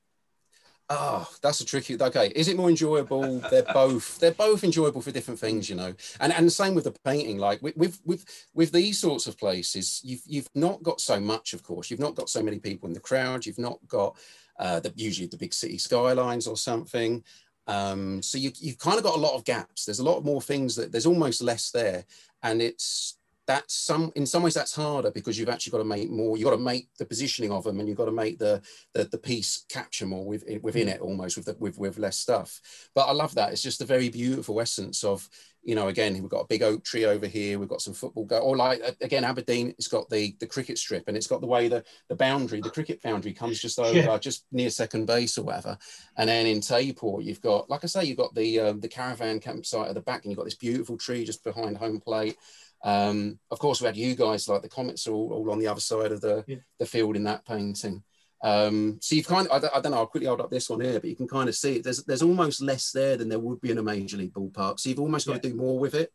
Oh, 0.90 1.28
that's 1.42 1.60
a 1.60 1.66
tricky. 1.66 2.00
Okay, 2.00 2.32
is 2.34 2.48
it 2.48 2.56
more 2.56 2.70
enjoyable? 2.70 3.40
They're 3.50 3.62
both. 3.62 4.18
They're 4.18 4.32
both 4.32 4.64
enjoyable 4.64 5.02
for 5.02 5.10
different 5.10 5.38
things, 5.38 5.68
you 5.68 5.76
know. 5.76 5.94
And 6.18 6.32
and 6.32 6.46
the 6.46 6.50
same 6.50 6.74
with 6.74 6.84
the 6.84 6.96
painting. 7.04 7.36
Like 7.36 7.60
with 7.60 7.76
with 7.76 8.00
with, 8.06 8.24
with 8.54 8.72
these 8.72 8.98
sorts 8.98 9.26
of 9.26 9.36
places, 9.36 10.00
you've 10.02 10.22
you've 10.24 10.48
not 10.54 10.82
got 10.82 11.02
so 11.02 11.20
much. 11.20 11.52
Of 11.52 11.62
course, 11.62 11.90
you've 11.90 12.00
not 12.00 12.14
got 12.14 12.30
so 12.30 12.42
many 12.42 12.58
people 12.58 12.86
in 12.88 12.94
the 12.94 13.00
crowd. 13.00 13.44
You've 13.44 13.58
not 13.58 13.78
got 13.86 14.16
uh, 14.58 14.80
the 14.80 14.90
usually 14.96 15.28
the 15.28 15.36
big 15.36 15.52
city 15.52 15.76
skylines 15.76 16.46
or 16.46 16.56
something. 16.56 17.22
Um, 17.66 18.22
so 18.22 18.38
you 18.38 18.50
you've 18.58 18.78
kind 18.78 18.96
of 18.96 19.04
got 19.04 19.16
a 19.16 19.20
lot 19.20 19.34
of 19.34 19.44
gaps. 19.44 19.84
There's 19.84 19.98
a 19.98 20.04
lot 20.04 20.24
more 20.24 20.40
things 20.40 20.74
that 20.76 20.90
there's 20.90 21.06
almost 21.06 21.42
less 21.42 21.70
there, 21.70 22.06
and 22.42 22.62
it's 22.62 23.17
that's 23.48 23.74
some 23.74 24.12
in 24.14 24.26
some 24.26 24.42
ways 24.42 24.54
that's 24.54 24.76
harder 24.76 25.10
because 25.10 25.38
you've 25.38 25.48
actually 25.48 25.70
got 25.72 25.78
to 25.78 25.84
make 25.84 26.10
more 26.10 26.36
you've 26.36 26.44
got 26.44 26.56
to 26.56 26.62
make 26.62 26.88
the 26.98 27.06
positioning 27.06 27.50
of 27.50 27.64
them 27.64 27.80
and 27.80 27.88
you've 27.88 27.96
got 27.98 28.04
to 28.04 28.12
make 28.12 28.38
the 28.38 28.62
the, 28.94 29.04
the 29.04 29.18
piece 29.18 29.64
capture 29.70 30.06
more 30.06 30.26
with, 30.26 30.44
within 30.62 30.86
it 30.86 31.00
almost 31.00 31.36
with, 31.38 31.46
the, 31.46 31.56
with 31.58 31.78
with 31.78 31.98
less 31.98 32.18
stuff. 32.18 32.60
But 32.94 33.06
i 33.06 33.12
love 33.12 33.34
that. 33.36 33.50
It's 33.52 33.62
just 33.62 33.80
a 33.80 33.86
very 33.86 34.10
beautiful 34.10 34.60
essence 34.60 35.02
of 35.02 35.28
you 35.64 35.74
know 35.74 35.88
again 35.88 36.12
we've 36.20 36.30
got 36.30 36.42
a 36.42 36.46
big 36.46 36.62
oak 36.62 36.84
tree 36.84 37.04
over 37.04 37.26
here 37.26 37.58
we've 37.58 37.68
got 37.68 37.80
some 37.82 37.92
football 37.92 38.24
go 38.24 38.38
or 38.38 38.56
like 38.56 38.80
again 39.00 39.24
aberdeen 39.24 39.70
it's 39.76 39.88
got 39.88 40.08
the 40.08 40.34
the 40.38 40.46
cricket 40.46 40.78
strip 40.78 41.04
and 41.08 41.16
it's 41.16 41.26
got 41.26 41.40
the 41.40 41.46
way 41.46 41.66
the 41.68 41.82
the 42.08 42.14
boundary 42.14 42.60
the 42.60 42.70
cricket 42.70 43.02
boundary 43.02 43.32
comes 43.32 43.60
just 43.60 43.78
over 43.86 43.96
Yeah. 43.96 44.18
just 44.18 44.46
near 44.52 44.70
second 44.70 45.06
base 45.06 45.36
or 45.38 45.42
whatever. 45.44 45.76
And 46.16 46.28
then 46.28 46.46
in 46.46 46.60
Tayport, 46.60 47.24
you've 47.24 47.40
got 47.40 47.68
like 47.70 47.82
i 47.82 47.86
say 47.86 48.04
you've 48.04 48.18
got 48.18 48.34
the 48.34 48.60
um, 48.60 48.80
the 48.80 48.88
caravan 48.88 49.40
campsite 49.40 49.88
at 49.88 49.94
the 49.94 50.00
back 50.00 50.22
and 50.22 50.30
you've 50.30 50.38
got 50.38 50.44
this 50.44 50.54
beautiful 50.54 50.96
tree 50.98 51.24
just 51.24 51.42
behind 51.44 51.76
home 51.78 51.98
plate 52.00 52.36
um, 52.84 53.38
of 53.50 53.58
course, 53.58 53.80
we 53.80 53.86
had 53.86 53.96
you 53.96 54.14
guys 54.14 54.48
like 54.48 54.62
the 54.62 54.68
Comets 54.68 55.06
all, 55.08 55.32
all 55.32 55.50
on 55.50 55.58
the 55.58 55.66
other 55.66 55.80
side 55.80 56.12
of 56.12 56.20
the, 56.20 56.44
Yeah. 56.46 56.56
the 56.78 56.86
field 56.86 57.16
in 57.16 57.24
that 57.24 57.44
painting. 57.44 58.02
Um, 58.42 58.98
so 59.00 59.16
you've 59.16 59.26
kind 59.26 59.48
of, 59.48 59.52
I 59.52 59.58
don't, 59.58 59.76
I 59.76 59.80
don't 59.80 59.92
know, 59.92 59.98
I'll 59.98 60.06
quickly 60.06 60.28
hold 60.28 60.40
up 60.40 60.50
this 60.50 60.70
one 60.70 60.80
here, 60.80 61.00
but 61.00 61.10
you 61.10 61.16
can 61.16 61.26
kind 61.26 61.48
of 61.48 61.56
see 61.56 61.76
it. 61.76 61.84
There's, 61.84 62.04
there's 62.04 62.22
almost 62.22 62.62
less 62.62 62.92
there 62.92 63.16
than 63.16 63.28
there 63.28 63.40
would 63.40 63.60
be 63.60 63.72
in 63.72 63.78
a 63.78 63.82
major 63.82 64.16
league 64.16 64.32
ballpark. 64.32 64.78
So 64.78 64.88
you've 64.90 65.00
almost 65.00 65.26
got 65.26 65.42
to 65.42 65.48
do 65.48 65.56
more 65.56 65.78
with 65.78 65.94
it. 65.94 66.12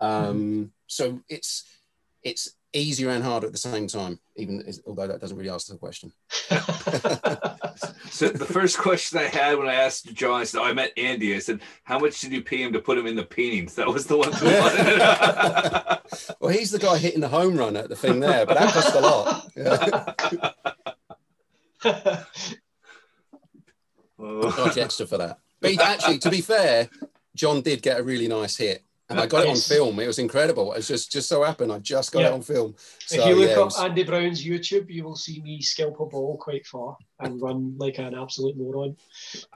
Um, 0.00 0.72
So 0.86 1.20
it's, 1.28 1.64
it's 2.22 2.54
easier 2.74 3.10
and 3.10 3.24
harder 3.24 3.46
at 3.46 3.52
the 3.52 3.58
same 3.58 3.86
time, 3.86 4.18
even 4.36 4.62
as, 4.66 4.82
although 4.86 5.06
that 5.06 5.20
doesn't 5.20 5.36
really 5.36 5.50
answer 5.50 5.72
the 5.72 5.78
question. 5.78 6.12
so 8.10 8.28
the 8.28 8.48
first 8.48 8.78
question 8.78 9.18
I 9.18 9.24
had 9.24 9.58
when 9.58 9.68
I 9.68 9.74
asked 9.74 10.12
John, 10.14 10.40
I 10.40 10.44
said, 10.44 10.60
oh, 10.60 10.64
I 10.64 10.72
met 10.72 10.92
Andy. 10.96 11.34
I 11.34 11.38
said, 11.38 11.60
how 11.84 11.98
much 11.98 12.20
did 12.20 12.32
you 12.32 12.42
pay 12.42 12.62
him 12.62 12.72
to 12.72 12.80
put 12.80 12.98
him 12.98 13.06
in 13.06 13.16
the 13.16 13.24
paintings? 13.24 13.74
That 13.74 13.88
was 13.88 14.06
the 14.06 14.16
one. 14.16 14.32
well, 16.40 16.52
he's 16.52 16.70
the 16.70 16.78
guy 16.78 16.98
hitting 16.98 17.20
the 17.20 17.28
home 17.28 17.56
run 17.56 17.76
at 17.76 17.88
the 17.88 17.96
thing 17.96 18.20
there, 18.20 18.46
but 18.46 18.58
that 18.58 18.72
cost 18.72 18.94
a 18.94 19.00
lot. 19.00 19.50
Yeah. 19.56 20.14
Charge 24.52 24.78
extra 24.78 25.06
for 25.06 25.18
that. 25.18 25.38
But 25.60 25.80
actually, 25.80 26.18
to 26.18 26.30
be 26.30 26.40
fair, 26.40 26.88
John 27.34 27.60
did 27.60 27.82
get 27.82 28.00
a 28.00 28.02
really 28.02 28.28
nice 28.28 28.56
hit 28.56 28.84
and 29.12 29.20
I 29.20 29.26
got 29.26 29.44
it 29.44 29.50
on 29.50 29.56
film. 29.56 30.00
It 30.00 30.06
was 30.06 30.18
incredible. 30.18 30.72
It's 30.72 30.88
just 30.88 31.12
just 31.12 31.28
so 31.28 31.42
happened 31.42 31.72
I 31.72 31.78
just 31.78 32.12
got 32.12 32.20
yeah. 32.20 32.28
it 32.28 32.32
on 32.32 32.42
film. 32.42 32.74
So, 33.06 33.20
if 33.20 33.26
you 33.26 33.36
look 33.36 33.50
yeah, 33.50 33.56
up 33.56 33.66
was... 33.66 33.80
Andy 33.80 34.04
Brown's 34.04 34.44
YouTube, 34.44 34.90
you 34.90 35.04
will 35.04 35.16
see 35.16 35.40
me 35.42 35.60
scalp 35.60 36.00
a 36.00 36.06
ball 36.06 36.38
quite 36.38 36.66
far 36.66 36.96
and 37.20 37.40
run 37.40 37.74
like 37.78 37.98
an 37.98 38.14
absolute 38.14 38.56
moron. 38.56 38.96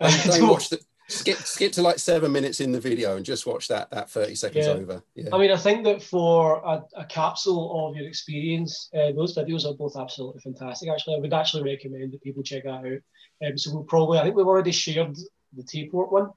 don't 0.01 0.49
watch 0.49 0.71
the, 0.71 0.81
skip 1.09 1.38
skip 1.38 1.73
to 1.73 1.83
like 1.83 1.99
seven 1.99 2.33
minutes 2.33 2.61
in 2.61 2.73
the 2.73 2.81
video 2.81 3.16
and 3.16 3.25
just 3.25 3.47
watch 3.47 3.69
that 3.69 3.90
that 3.90 4.11
30 4.11 4.35
seconds 4.35 4.66
yeah. 4.66 4.73
over 4.73 5.03
yeah 5.14 5.29
i 5.33 5.38
mean 5.38 5.51
i 5.51 5.57
think 5.57 5.85
that 5.85 6.03
for 6.03 6.61
a, 6.64 6.83
a 6.97 7.05
capsule 7.05 7.88
of 7.88 7.97
your 7.97 8.07
experience 8.07 8.90
uh, 8.95 9.12
those 9.12 9.37
videos 9.37 9.64
are 9.64 9.75
both 9.75 9.97
absolutely 9.97 10.40
fantastic 10.40 10.88
actually 10.88 11.16
i 11.16 11.19
would 11.19 11.33
actually 11.33 11.62
recommend 11.62 12.12
that 12.12 12.23
people 12.23 12.42
check 12.42 12.64
that 12.64 12.85
out 12.85 13.47
um, 13.47 13.57
so 13.57 13.73
we'll 13.73 13.85
probably 13.85 14.19
i 14.19 14.23
think 14.23 14.35
we've 14.35 14.47
already 14.47 14.73
shared 14.73 15.16
the 15.53 15.62
Tayport 15.62 16.11
one 16.11 16.31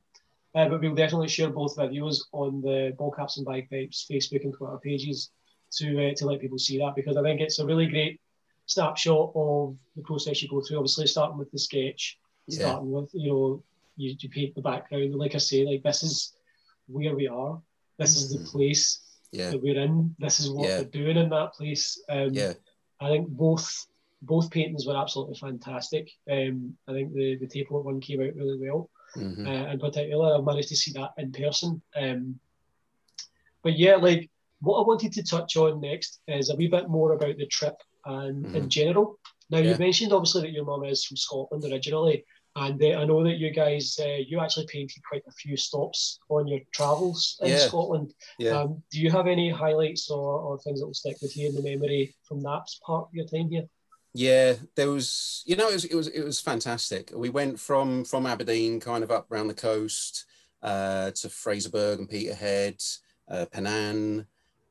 uh, 0.56 0.68
but 0.68 0.82
we'll 0.82 0.96
definitely 0.96 1.28
share 1.28 1.50
both 1.50 1.78
videos 1.78 2.22
on 2.32 2.62
the 2.62 2.94
Ball 2.98 3.12
Caps 3.12 3.38
and 3.38 3.46
Bagpipes 3.46 4.08
Facebook 4.10 4.44
and 4.44 4.54
Twitter 4.54 4.80
pages 4.84 5.30
to 5.74 6.10
uh, 6.10 6.14
to 6.16 6.26
let 6.26 6.42
people 6.42 6.58
see 6.58 6.80
that 6.80 6.96
because 6.96 7.18
I 7.18 7.22
think 7.22 7.40
it's 7.40 7.60
a 7.60 7.66
really 7.66 7.86
great 7.86 8.20
snapshot 8.66 9.32
of 9.36 9.78
the 9.96 10.02
process 10.04 10.42
you 10.42 10.50
go 10.50 10.62
through. 10.62 10.78
Obviously, 10.78 11.06
starting 11.06 11.38
with 11.38 11.52
the 11.52 11.60
sketch, 11.60 12.18
yeah. 12.48 12.60
starting 12.60 12.92
with 12.92 13.10
you 13.14 13.32
know 13.32 13.64
you, 14.00 14.16
you 14.18 14.30
paint 14.30 14.56
the 14.56 14.62
background. 14.62 15.14
Like 15.16 15.36
I 15.36 15.40
say, 15.40 15.66
like 15.66 15.84
this 15.84 16.04
is 16.04 16.34
where 16.88 17.16
we 17.16 17.28
are. 17.28 17.62
This 17.98 18.16
is 18.16 18.32
the 18.32 18.40
mm-hmm. 18.40 18.58
place 18.58 19.02
yeah. 19.32 19.52
that 19.52 19.62
we're 19.62 19.80
in. 19.80 20.16
This 20.20 20.40
is 20.40 20.50
what 20.50 20.68
yeah. 20.68 20.80
we're 20.80 20.86
doing 20.86 21.18
in 21.18 21.30
that 21.30 21.54
place. 21.54 22.02
Um, 22.10 22.30
yeah. 22.34 22.54
I 23.02 23.10
think 23.10 23.28
both 23.30 23.88
both 24.22 24.52
paintings 24.52 24.86
were 24.86 24.98
absolutely 24.98 25.36
fantastic. 25.36 26.10
Um, 26.30 26.76
I 26.88 26.94
think 26.94 27.14
the 27.14 27.38
the 27.38 27.48
Tayport 27.48 27.84
one 27.84 28.02
came 28.02 28.22
out 28.22 28.36
really 28.36 28.58
well 28.60 28.90
mm-hmm. 29.16 29.48
uh, 29.48 29.72
in 29.72 29.80
particular. 29.80 30.36
I 30.36 30.42
managed 30.42 30.70
to 30.70 30.76
see 30.76 30.92
that 30.94 31.12
in 31.18 31.32
person. 31.32 31.82
Um, 31.96 32.40
but 33.64 33.78
yeah, 33.78 33.96
like 33.96 34.30
what 34.62 34.80
I 34.80 34.88
wanted 34.88 35.14
to 35.14 35.24
touch 35.24 35.58
on 35.58 35.82
next 35.82 36.22
is 36.28 36.50
a 36.50 36.56
wee 36.56 36.68
bit 36.68 36.90
more 36.90 37.14
about 37.14 37.38
the 37.38 37.48
trip 37.48 37.76
and 38.06 38.46
mm-hmm. 38.46 38.56
in 38.56 38.70
general. 38.70 39.20
Now 39.50 39.60
yeah. 39.60 39.72
you 39.72 39.78
mentioned 39.78 40.14
obviously 40.14 40.44
that 40.44 40.52
your 40.52 40.66
mum 40.66 40.86
is 40.86 41.04
from 41.04 41.18
Scotland 41.18 41.64
originally, 41.66 42.26
and 42.56 42.82
uh, 42.82 43.00
I 43.00 43.06
know 43.06 43.24
that 43.24 43.38
you 43.38 43.52
guys 43.52 43.98
uh, 44.02 44.18
you 44.28 44.40
actually 44.40 44.68
painted 44.68 45.02
quite 45.08 45.24
a 45.28 45.32
few 45.32 45.56
stops 45.56 46.20
on 46.30 46.48
your 46.48 46.60
travels 46.74 47.40
in 47.42 47.50
yeah. 47.50 47.58
Scotland. 47.60 48.14
Yeah. 48.38 48.60
Um, 48.60 48.84
do 48.92 49.00
you 49.00 49.12
have 49.12 49.28
any 49.28 49.50
highlights 49.50 50.10
or, 50.10 50.40
or 50.40 50.60
things 50.60 50.80
that 50.80 50.88
will 50.88 50.94
stick 50.94 51.18
with 51.22 51.38
you 51.38 51.50
in 51.50 51.56
the 51.56 51.62
memory 51.62 52.16
from 52.24 52.42
that 52.42 52.68
part 52.86 53.08
of 53.08 53.14
your 53.14 53.26
time 53.26 53.50
here? 53.50 53.68
Yeah, 54.14 54.56
there 54.76 54.90
was, 54.90 55.44
you 55.46 55.56
know, 55.56 55.70
it 55.70 55.74
was, 55.74 55.86
it 55.86 55.96
was, 55.96 56.08
it 56.08 56.24
was 56.24 56.42
fantastic. 56.42 57.12
We 57.16 57.30
went 57.30 57.60
from 57.60 58.04
from 58.04 58.26
Aberdeen, 58.26 58.80
kind 58.80 59.04
of 59.04 59.12
up 59.12 59.32
around 59.32 59.48
the 59.48 59.54
coast, 59.54 60.26
uh, 60.64 61.12
to 61.12 61.28
Fraserburgh 61.28 62.00
and 62.00 62.10
Peterhead, 62.10 62.82
uh, 63.30 63.46
Pennan, 63.52 64.26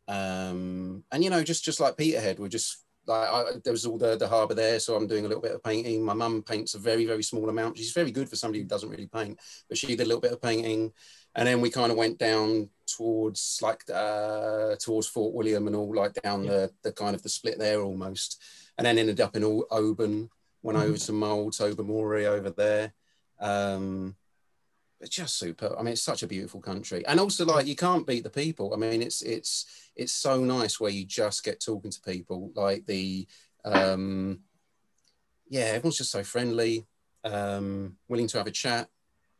um, 0.09 1.05
and 1.13 1.23
you 1.23 1.31
know, 1.31 1.45
just 1.45 1.65
just 1.65 1.81
like 1.81 1.97
Peterhead, 1.97 2.41
we're 2.41 2.49
just 2.49 2.85
like 3.09 3.29
I, 3.29 3.45
there 3.65 3.73
was 3.73 3.87
all 3.87 3.99
the 3.99 4.17
the 4.17 4.29
harbour 4.29 4.55
there, 4.55 4.79
so 4.79 4.95
I'm 4.95 5.07
doing 5.07 5.25
a 5.25 5.29
little 5.29 5.43
bit 5.43 5.53
of 5.53 5.63
painting. 5.63 6.05
My 6.05 6.15
mum 6.15 6.43
paints 6.43 6.75
a 6.75 6.79
very 6.79 7.05
very 7.05 7.23
small 7.23 7.49
amount. 7.49 7.79
She's 7.79 7.93
very 7.93 8.13
good 8.13 8.29
for 8.29 8.37
somebody 8.37 8.61
who 8.61 8.69
doesn't 8.69 8.91
really 8.91 9.07
paint, 9.07 9.39
but 9.69 9.79
she 9.79 9.87
did 9.89 10.01
a 10.01 10.05
little 10.05 10.21
bit 10.21 10.33
of 10.33 10.43
painting, 10.43 10.93
and 11.35 11.49
then 11.49 11.61
we 11.61 11.71
kind 11.71 11.91
of 11.91 11.99
went 11.99 12.19
down 12.19 12.71
towards 12.87 13.59
like 13.63 13.83
uh, 13.93 14.77
towards 14.77 15.09
Fort 15.09 15.35
William 15.35 15.67
and 15.67 15.75
all 15.75 15.95
like 15.95 16.15
down 16.23 16.45
yeah. 16.45 16.51
the 16.51 16.73
the 16.85 16.93
kind 16.93 17.15
of 17.15 17.23
the 17.23 17.29
split 17.29 17.59
there 17.59 17.83
almost 17.83 18.41
and 18.79 18.87
then 18.87 18.99
ended 18.99 19.21
up 19.21 19.37
in 19.37 19.45
all 19.45 19.67
Oban, 19.71 20.31
went 20.63 20.79
mm-hmm. 20.79 20.89
over 20.89 20.97
to 20.97 21.13
Mull's, 21.13 21.59
Tobermory 21.59 22.27
over 22.27 22.51
there. 22.51 22.93
Um, 23.41 24.17
it's 25.01 25.15
just 25.15 25.39
super. 25.39 25.75
I 25.79 25.83
mean, 25.83 25.93
it's 25.93 26.03
such 26.03 26.23
a 26.23 26.27
beautiful 26.27 26.61
country, 26.61 27.07
and 27.07 27.21
also 27.21 27.45
like 27.45 27.67
you 27.67 27.77
can't 27.77 28.07
beat 28.07 28.25
the 28.25 28.31
people. 28.31 28.75
I 28.75 28.77
mean, 28.77 29.03
it's 29.03 29.23
it's 29.23 29.91
it's 29.95 30.13
so 30.13 30.43
nice 30.43 30.81
where 30.81 30.91
you 30.91 31.05
just 31.05 31.45
get 31.45 31.61
talking 31.61 31.91
to 31.91 32.01
people. 32.01 32.51
Like 32.55 32.87
the, 32.87 33.27
um, 33.65 34.41
yeah, 35.49 35.63
everyone's 35.63 35.99
just 35.99 36.11
so 36.11 36.25
friendly, 36.25 36.87
um, 37.25 37.97
willing 38.09 38.29
to 38.29 38.39
have 38.39 38.47
a 38.47 38.53
chat, 38.53 38.89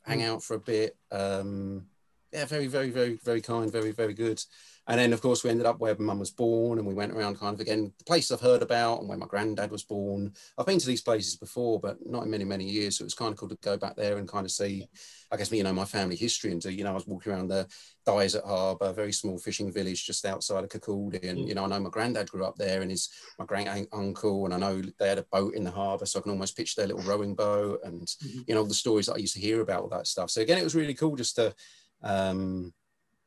hang 0.05 0.21
mm. 0.21 0.29
out 0.29 0.43
for 0.43 0.55
a 0.55 0.61
bit. 0.61 0.97
Um, 1.11 1.87
yeah, 2.33 2.45
very, 2.45 2.67
very, 2.67 2.91
very, 2.91 3.19
very 3.25 3.41
kind, 3.41 3.73
very, 3.73 3.91
very 3.93 4.15
good. 4.15 4.43
And 4.89 4.99
then, 4.99 5.13
of 5.13 5.21
course, 5.21 5.45
we 5.45 5.51
ended 5.51 5.67
up 5.67 5.79
where 5.79 5.95
my 5.99 6.07
mum 6.07 6.19
was 6.19 6.31
born, 6.31 6.79
and 6.79 6.87
we 6.89 6.95
went 6.95 7.13
around 7.13 7.39
kind 7.39 7.55
of 7.55 7.61
again 7.61 7.93
the 7.99 8.05
places 8.05 8.33
I've 8.33 8.41
heard 8.41 8.63
about 8.63 9.01
and 9.01 9.09
where 9.09 9.19
my 9.19 9.27
granddad 9.27 9.71
was 9.71 9.85
born. 9.85 10.33
I've 10.57 10.65
been 10.65 10.79
to 10.79 10.87
these 10.87 11.03
places 11.03 11.37
before, 11.37 11.79
but 11.79 11.99
not 12.07 12.25
in 12.25 12.31
many, 12.31 12.45
many 12.45 12.65
years. 12.65 12.97
So 12.97 13.03
it 13.03 13.07
was 13.07 13.15
kind 13.15 13.33
of 13.33 13.39
cool 13.39 13.51
to 13.51 13.59
go 13.61 13.77
back 13.77 13.97
there 13.97 14.17
and 14.17 14.27
kind 14.27 14.47
of 14.47 14.51
see, 14.51 14.89
I 15.31 15.37
guess, 15.37 15.53
you 15.53 15.63
know, 15.63 15.75
my 15.75 15.85
family 15.85 16.17
history. 16.17 16.53
And 16.53 16.63
to, 16.63 16.73
you 16.73 16.85
know, 16.85 16.93
I 16.93 16.95
was 16.95 17.07
walking 17.07 17.33
around 17.33 17.49
the 17.49 17.69
Dysart 18.07 18.47
Harbour, 18.47 18.87
a 18.87 18.93
very 18.95 19.13
small 19.13 19.37
fishing 19.39 19.71
village 19.71 20.07
just 20.07 20.25
outside 20.25 20.65
of 20.65 20.71
Kirkcaldy. 20.71 21.29
And, 21.29 21.41
mm. 21.41 21.49
you 21.49 21.55
know, 21.55 21.65
I 21.65 21.69
know 21.69 21.81
my 21.81 21.91
granddad 21.91 22.31
grew 22.31 22.47
up 22.47 22.57
there 22.57 22.81
and 22.81 22.91
his, 22.91 23.11
my 23.39 23.45
great 23.45 23.69
uncle, 23.93 24.47
and 24.47 24.55
I 24.55 24.59
know 24.59 24.81
they 24.99 25.09
had 25.09 25.19
a 25.19 25.27
boat 25.31 25.55
in 25.55 25.65
the 25.65 25.71
harbour. 25.71 26.07
So 26.07 26.19
I 26.19 26.23
can 26.23 26.33
almost 26.33 26.57
pitch 26.57 26.77
their 26.77 26.87
little 26.87 27.03
rowing 27.03 27.35
boat 27.35 27.81
and, 27.85 28.07
mm-hmm. 28.07 28.41
you 28.47 28.55
know, 28.55 28.65
the 28.65 28.73
stories 28.73 29.07
that 29.07 29.17
I 29.17 29.19
used 29.19 29.35
to 29.35 29.41
hear 29.41 29.61
about 29.61 29.83
all 29.83 29.91
that 29.91 30.07
stuff. 30.07 30.31
So 30.31 30.41
again, 30.41 30.57
it 30.57 30.65
was 30.65 30.75
really 30.75 30.95
cool 30.95 31.15
just 31.15 31.37
to, 31.37 31.55
um, 32.03 32.73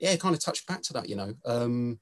yeah, 0.02 0.16
kind 0.18 0.36
of 0.36 0.42
touched 0.42 0.68
back 0.68 0.82
to 0.82 0.94
that, 0.94 1.08
you 1.08 1.16
know. 1.16 1.34
Um, 1.46 2.00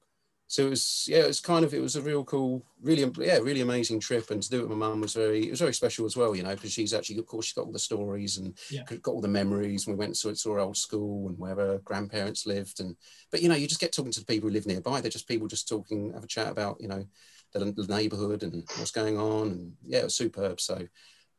so 0.47 0.65
it 0.65 0.69
was, 0.71 1.05
yeah, 1.07 1.19
it 1.19 1.27
was 1.27 1.41
kind 1.41 1.63
of, 1.63 1.75
it 1.75 1.81
was 1.81 1.95
a 1.95 2.01
real 2.01 2.23
cool, 2.23 2.65
really, 2.81 3.05
yeah, 3.19 3.37
really 3.37 3.61
amazing 3.61 3.99
trip. 3.99 4.31
And 4.31 4.41
to 4.41 4.49
do 4.49 4.61
it 4.61 4.67
with 4.67 4.75
my 4.75 4.87
mum 4.87 5.01
was 5.01 5.13
very, 5.13 5.45
it 5.45 5.51
was 5.51 5.59
very 5.59 5.75
special 5.75 6.07
as 6.07 6.17
well, 6.17 6.35
you 6.35 6.41
know, 6.41 6.55
because 6.55 6.71
she's 6.71 6.91
actually, 6.91 7.19
of 7.19 7.27
course, 7.27 7.45
she's 7.45 7.53
got 7.53 7.67
all 7.67 7.71
the 7.71 7.77
stories 7.77 8.37
and 8.37 8.57
yeah. 8.71 8.81
got 9.03 9.11
all 9.11 9.21
the 9.21 9.27
memories. 9.27 9.85
And 9.85 9.95
we 9.95 9.99
went 9.99 10.15
to 10.15 10.35
saw 10.35 10.53
her 10.53 10.59
old 10.59 10.75
school 10.75 11.27
and 11.27 11.37
where 11.37 11.53
her 11.53 11.81
grandparents 11.83 12.47
lived. 12.47 12.79
And, 12.79 12.95
but, 13.29 13.43
you 13.43 13.49
know, 13.49 13.53
you 13.53 13.67
just 13.67 13.81
get 13.81 13.91
talking 13.91 14.13
to 14.13 14.21
the 14.21 14.25
people 14.25 14.49
who 14.49 14.53
live 14.53 14.65
nearby. 14.65 15.01
They're 15.01 15.11
just 15.11 15.27
people 15.27 15.47
just 15.47 15.67
talking, 15.67 16.13
have 16.13 16.23
a 16.23 16.27
chat 16.27 16.47
about, 16.47 16.77
you 16.79 16.87
know, 16.87 17.05
the, 17.53 17.59
the 17.65 17.85
neighborhood 17.87 18.41
and 18.41 18.63
what's 18.77 18.89
going 18.89 19.19
on. 19.19 19.49
And 19.49 19.73
yeah, 19.85 19.99
it 19.99 20.05
was 20.05 20.15
superb. 20.15 20.59
So, 20.61 20.87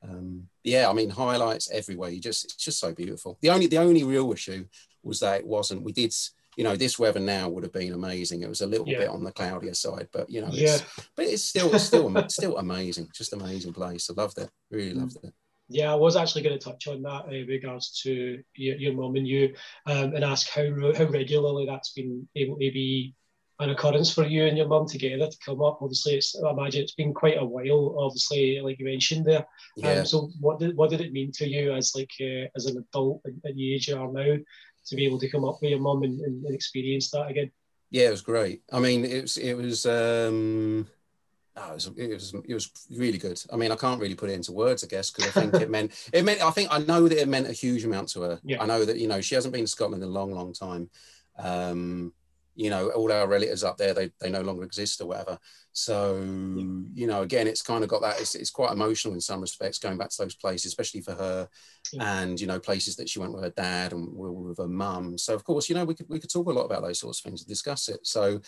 um, 0.04 0.46
yeah, 0.62 0.88
I 0.88 0.92
mean, 0.92 1.10
highlights 1.10 1.68
everywhere. 1.72 2.10
You 2.10 2.20
just, 2.20 2.44
it's 2.44 2.64
just 2.64 2.78
so 2.78 2.92
beautiful. 2.92 3.38
The 3.40 3.50
only, 3.50 3.66
the 3.66 3.78
only 3.78 4.04
real 4.04 4.30
issue 4.30 4.66
was 5.02 5.18
that 5.18 5.40
it 5.40 5.46
wasn't, 5.46 5.82
we 5.82 5.92
did, 5.92 6.14
you 6.56 6.64
know, 6.64 6.76
this 6.76 6.98
weather 6.98 7.20
now 7.20 7.48
would 7.48 7.62
have 7.62 7.72
been 7.72 7.92
amazing. 7.92 8.42
It 8.42 8.48
was 8.48 8.60
a 8.60 8.66
little 8.66 8.88
yeah. 8.88 8.98
bit 8.98 9.08
on 9.08 9.24
the 9.24 9.32
cloudier 9.32 9.74
side, 9.74 10.08
but 10.12 10.28
you 10.28 10.40
know, 10.40 10.48
yeah. 10.50 10.78
but 11.16 11.26
it's 11.26 11.44
still, 11.44 11.72
it's 11.74 11.84
still, 11.84 12.28
still 12.28 12.58
amazing. 12.58 13.08
Just 13.14 13.32
amazing 13.32 13.72
place. 13.72 14.10
I 14.10 14.20
loved 14.20 14.38
it. 14.38 14.50
Really 14.70 14.94
loved 14.94 15.16
it. 15.22 15.32
Yeah, 15.68 15.92
I 15.92 15.94
was 15.94 16.16
actually 16.16 16.42
going 16.42 16.58
to 16.58 16.64
touch 16.64 16.88
on 16.88 17.02
that 17.02 17.32
in 17.32 17.46
regards 17.46 18.00
to 18.02 18.42
your, 18.56 18.76
your 18.76 18.92
mum 18.92 19.14
and 19.14 19.26
you, 19.26 19.54
um, 19.86 20.14
and 20.14 20.24
ask 20.24 20.50
how 20.50 20.64
how 20.96 21.04
regularly 21.04 21.66
that's 21.66 21.92
been 21.92 22.28
able 22.34 22.56
to 22.56 22.72
be 22.72 23.14
an 23.60 23.70
occurrence 23.70 24.12
for 24.12 24.24
you 24.24 24.46
and 24.46 24.56
your 24.56 24.66
mum 24.66 24.86
together 24.88 25.28
to 25.28 25.36
come 25.44 25.62
up. 25.62 25.78
Obviously, 25.80 26.14
it's 26.14 26.34
I 26.42 26.50
imagine 26.50 26.82
it's 26.82 26.94
been 26.94 27.14
quite 27.14 27.38
a 27.38 27.44
while. 27.44 27.94
Obviously, 27.98 28.60
like 28.60 28.78
you 28.78 28.84
mentioned 28.84 29.26
there. 29.26 29.46
Yeah. 29.76 30.00
Um, 30.00 30.06
so, 30.06 30.30
what 30.40 30.58
did 30.58 30.76
what 30.76 30.90
did 30.90 31.02
it 31.02 31.12
mean 31.12 31.30
to 31.32 31.48
you 31.48 31.72
as 31.72 31.92
like 31.94 32.10
uh, 32.20 32.48
as 32.56 32.66
an 32.66 32.78
adult 32.78 33.20
at 33.26 33.54
the 33.54 33.74
age 33.74 33.88
you 33.88 33.96
are 33.96 34.10
now 34.10 34.38
to 34.86 34.96
be 34.96 35.06
able 35.06 35.18
to 35.18 35.28
come 35.28 35.44
up 35.44 35.58
with 35.60 35.70
your 35.70 35.80
mum 35.80 36.02
and, 36.02 36.20
and, 36.20 36.54
experience 36.54 37.10
that 37.10 37.28
again. 37.30 37.50
Yeah, 37.90 38.08
it 38.08 38.12
was 38.12 38.22
great. 38.22 38.62
I 38.72 38.80
mean, 38.80 39.04
it 39.04 39.22
was 39.22 39.36
it 39.36 39.54
was 39.54 39.86
um, 39.86 40.88
oh, 41.56 41.70
it 41.70 41.74
was 41.74 41.86
it 41.96 42.08
was 42.08 42.34
it 42.48 42.54
was 42.54 42.70
really 42.90 43.18
good. 43.18 43.42
I 43.52 43.56
mean, 43.56 43.72
I 43.72 43.76
can't 43.76 44.00
really 44.00 44.14
put 44.14 44.30
it 44.30 44.34
into 44.34 44.52
words, 44.52 44.84
I 44.84 44.86
guess, 44.86 45.10
because 45.10 45.36
I 45.36 45.40
think 45.40 45.54
it 45.54 45.70
meant 45.76 45.92
it 46.12 46.24
meant. 46.24 46.42
I 46.42 46.50
think 46.50 46.68
I 46.70 46.78
know 46.78 47.08
that 47.08 47.20
it 47.20 47.28
meant 47.28 47.48
a 47.48 47.52
huge 47.52 47.84
amount 47.84 48.08
to 48.10 48.22
her. 48.22 48.40
Yeah. 48.44 48.62
I 48.62 48.66
know 48.66 48.84
that 48.84 48.98
you 48.98 49.08
know 49.08 49.20
she 49.20 49.34
hasn't 49.34 49.52
been 49.52 49.64
to 49.64 49.70
Scotland 49.70 50.02
in 50.02 50.08
a 50.08 50.12
long, 50.12 50.32
long 50.32 50.52
time. 50.52 50.88
Um, 51.38 52.12
you 52.60 52.68
know, 52.68 52.90
all 52.90 53.10
our 53.10 53.26
relatives 53.26 53.64
up 53.64 53.78
there, 53.78 53.94
they, 53.94 54.10
they 54.20 54.28
no 54.28 54.42
longer 54.42 54.64
exist 54.64 55.00
or 55.00 55.06
whatever. 55.06 55.38
So, 55.72 56.16
you 56.20 57.06
know, 57.06 57.22
again, 57.22 57.46
it's 57.46 57.62
kind 57.62 57.82
of 57.82 57.88
got 57.88 58.02
that, 58.02 58.20
it's, 58.20 58.34
it's 58.34 58.50
quite 58.50 58.70
emotional 58.70 59.14
in 59.14 59.20
some 59.22 59.40
respects, 59.40 59.78
going 59.78 59.96
back 59.96 60.10
to 60.10 60.22
those 60.22 60.34
places, 60.34 60.66
especially 60.66 61.00
for 61.00 61.12
her 61.12 61.48
and, 61.98 62.38
you 62.38 62.46
know, 62.46 62.60
places 62.60 62.96
that 62.96 63.08
she 63.08 63.18
went 63.18 63.32
with 63.32 63.44
her 63.44 63.54
dad 63.56 63.94
and 63.94 64.08
with 64.12 64.58
her 64.58 64.68
mum. 64.68 65.16
So, 65.16 65.34
of 65.34 65.42
course, 65.42 65.70
you 65.70 65.74
know, 65.74 65.86
we 65.86 65.94
could, 65.94 66.04
we 66.10 66.20
could 66.20 66.30
talk 66.30 66.48
a 66.48 66.52
lot 66.52 66.64
about 66.64 66.82
those 66.82 67.00
sorts 67.00 67.20
of 67.20 67.24
things 67.24 67.40
and 67.40 67.48
discuss 67.48 67.88
it. 67.88 68.06
So, 68.06 68.42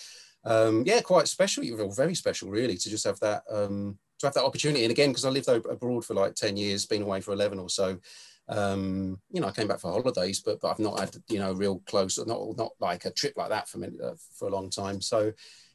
um, 0.45 0.83
yeah, 0.85 1.01
quite 1.01 1.27
special, 1.27 1.65
very 1.97 2.15
special, 2.15 2.51
really, 2.51 2.77
to 2.77 2.91
just 2.91 3.07
have 3.07 3.19
that, 3.21 3.45
um, 3.51 3.97
to 4.19 4.27
have 4.27 4.35
that 4.35 4.45
opportunity. 4.45 4.85
And 4.85 4.91
again, 4.91 5.09
because 5.09 5.25
I 5.25 5.31
lived 5.31 5.49
abroad 5.49 6.05
for 6.05 6.13
like 6.13 6.35
10 6.35 6.59
years, 6.59 6.85
been 6.85 7.01
away 7.01 7.23
for 7.23 7.33
11 7.33 7.59
or 7.59 7.71
so, 7.71 7.99
um, 8.49 9.21
you 9.31 9.41
know, 9.41 9.49
I 9.49 9.53
came 9.53 9.69
back 9.69 9.81
for 9.81 9.91
holidays, 9.93 10.41
but, 10.41 10.61
but 10.61 10.71
I've 10.71 10.79
not 10.79 10.99
had, 10.99 11.17
you 11.29 11.39
know, 11.39 11.53
real 11.53 11.81
close, 11.87 12.19
not, 12.19 12.57
not 12.57 12.73
like 12.81 13.05
a 13.05 13.11
trip 13.11 13.35
like 13.37 13.51
that 13.51 13.69
for 13.69 13.79
me, 13.79 13.89
uh, 14.03 14.15
for 14.37 14.49
a 14.49 14.51
long 14.51 14.71
time. 14.71 15.01
So 15.01 15.33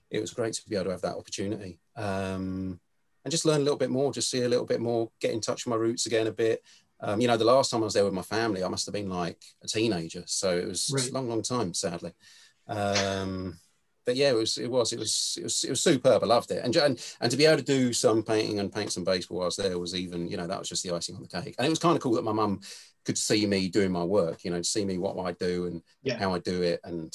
it 0.10 0.20
was 0.20 0.34
great 0.34 0.54
to 0.54 0.70
be 0.70 0.76
able 0.76 0.86
to 0.86 0.92
have 0.92 1.02
that 1.02 1.16
opportunity. 1.16 1.80
Um, 1.96 2.80
and 3.24 3.32
just 3.32 3.46
learn 3.46 3.62
a 3.62 3.64
little 3.64 3.78
bit 3.78 3.90
more, 3.90 4.14
just 4.14 4.30
see 4.30 4.44
a 4.44 4.50
little 4.50 4.66
bit 4.66 4.80
more, 4.80 5.10
get 5.20 5.32
in 5.32 5.42
touch 5.42 5.66
with 5.66 5.72
my 5.72 5.76
roots 5.76 6.06
again 6.06 6.28
a 6.28 6.32
bit. 6.32 6.64
Um, 7.00 7.22
you 7.22 7.28
know, 7.28 7.38
the 7.38 7.46
last 7.46 7.72
time 7.72 7.82
I 7.82 7.86
was 7.86 7.94
there 7.94 8.06
with 8.06 8.14
my 8.14 8.22
family, 8.22 8.64
I 8.64 8.70
must 8.70 8.86
have 8.86 8.94
been 8.94 9.10
like 9.10 9.44
a 9.64 9.68
teenager, 9.68 10.24
so 10.26 10.58
it 10.58 10.68
was 10.68 10.90
right. 10.94 11.10
a 11.10 11.14
long, 11.14 11.30
long 11.30 11.42
time, 11.42 11.74
sadly. 11.74 12.14
Um, 12.68 13.60
but 14.08 14.16
yeah, 14.16 14.30
it 14.30 14.36
was, 14.36 14.58
it 14.58 14.72
was, 14.72 14.94
it 14.94 15.00
was, 15.00 15.38
it 15.38 15.44
was, 15.44 15.64
it 15.66 15.70
was 15.70 15.82
superb. 15.82 16.24
I 16.24 16.26
loved 16.26 16.50
it, 16.50 16.64
and 16.64 16.76
and 16.78 17.00
and 17.22 17.30
to 17.30 17.38
be 17.38 17.46
able 17.46 17.58
to 17.58 17.64
do 17.64 17.92
some 17.94 18.24
painting 18.24 18.60
and 18.60 18.74
paint 18.74 18.94
some 18.94 19.04
baseball 19.04 19.38
while 19.38 19.44
I 19.44 19.48
was 19.48 19.58
there 19.58 19.78
was 19.78 19.94
even, 19.94 20.30
you 20.30 20.38
know, 20.38 20.48
that 20.48 20.58
was 20.58 20.70
just 20.70 20.82
the 20.82 20.96
icing 20.96 21.16
on 21.16 21.22
the 21.22 21.28
cake. 21.28 21.56
And 21.58 21.68
it 21.68 21.70
was 21.70 21.78
kind 21.78 21.96
of 21.96 22.02
cool 22.02 22.14
that 22.14 22.24
my 22.24 22.32
mum 22.32 22.62
could 23.06 23.18
see 23.18 23.46
me 23.46 23.68
doing 23.68 23.92
my 23.92 24.04
work, 24.04 24.44
you 24.46 24.52
know, 24.52 24.62
see 24.62 24.86
me 24.86 24.98
what 24.98 25.18
I 25.24 25.34
do 25.34 25.68
and 25.68 25.82
yeah. 26.02 26.18
how 26.18 26.34
I 26.34 26.40
do 26.40 26.64
it, 26.64 26.80
and 26.86 27.14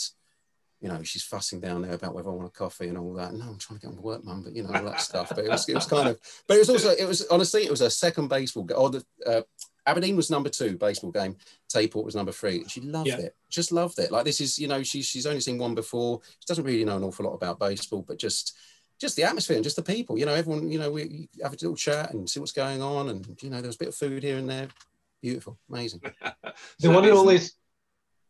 you 0.82 0.88
know, 0.88 1.02
she's 1.02 1.22
fussing 1.22 1.60
down 1.60 1.80
there 1.80 1.94
about 1.94 2.14
whether 2.14 2.28
I 2.28 2.34
want 2.34 2.48
a 2.48 2.50
coffee 2.50 2.88
and 2.88 2.98
all 2.98 3.14
that. 3.14 3.32
No, 3.32 3.46
I'm 3.46 3.58
trying 3.58 3.78
to 3.78 3.86
get 3.86 3.90
on 3.90 3.96
to 3.96 4.02
work, 4.02 4.24
mum, 4.24 4.42
but 4.42 4.54
you 4.54 4.64
know, 4.64 4.74
all 4.74 4.84
that 4.84 5.00
stuff. 5.00 5.30
But 5.30 5.46
it 5.46 5.48
was, 5.48 5.66
it 5.68 5.74
was 5.74 5.86
kind 5.86 6.08
of, 6.08 6.18
but 6.46 6.56
it 6.56 6.60
was 6.60 6.70
also, 6.70 6.90
it 6.90 7.06
was 7.08 7.24
honestly, 7.30 7.64
it 7.64 7.70
was 7.70 7.80
a 7.80 7.88
second 7.88 8.28
baseball, 8.28 8.68
or 8.76 8.90
the, 8.90 9.04
uh, 9.24 9.42
Aberdeen 9.86 10.16
was 10.16 10.30
number 10.30 10.48
two 10.48 10.76
baseball 10.76 11.10
game. 11.10 11.36
Tayport 11.72 12.04
was 12.04 12.14
number 12.14 12.32
three. 12.32 12.64
She 12.68 12.80
loved 12.80 13.08
yeah. 13.08 13.18
it. 13.18 13.36
Just 13.50 13.72
loved 13.72 13.98
it. 13.98 14.12
Like 14.12 14.24
this 14.24 14.40
is, 14.40 14.58
you 14.58 14.68
know, 14.68 14.82
she's 14.82 15.06
she's 15.06 15.26
only 15.26 15.40
seen 15.40 15.58
one 15.58 15.74
before. 15.74 16.20
She 16.38 16.46
doesn't 16.46 16.64
really 16.64 16.84
know 16.84 16.96
an 16.96 17.04
awful 17.04 17.24
lot 17.24 17.34
about 17.34 17.58
baseball, 17.58 18.04
but 18.06 18.18
just 18.18 18.56
just 19.00 19.16
the 19.16 19.24
atmosphere 19.24 19.56
and 19.56 19.64
just 19.64 19.76
the 19.76 19.82
people. 19.82 20.18
You 20.18 20.26
know, 20.26 20.34
everyone. 20.34 20.70
You 20.70 20.78
know, 20.78 20.90
we 20.90 21.28
have 21.42 21.52
a 21.52 21.56
little 21.56 21.76
chat 21.76 22.12
and 22.12 22.28
see 22.28 22.40
what's 22.40 22.52
going 22.52 22.80
on, 22.80 23.08
and 23.08 23.36
you 23.42 23.50
know, 23.50 23.60
there 23.60 23.68
was 23.68 23.76
a 23.76 23.80
bit 23.80 23.88
of 23.88 23.94
food 23.94 24.22
here 24.22 24.38
and 24.38 24.48
there. 24.48 24.68
Beautiful, 25.20 25.58
amazing. 25.70 26.00
the 26.80 26.90
one 26.90 27.04
and 27.04 27.12
only. 27.12 27.40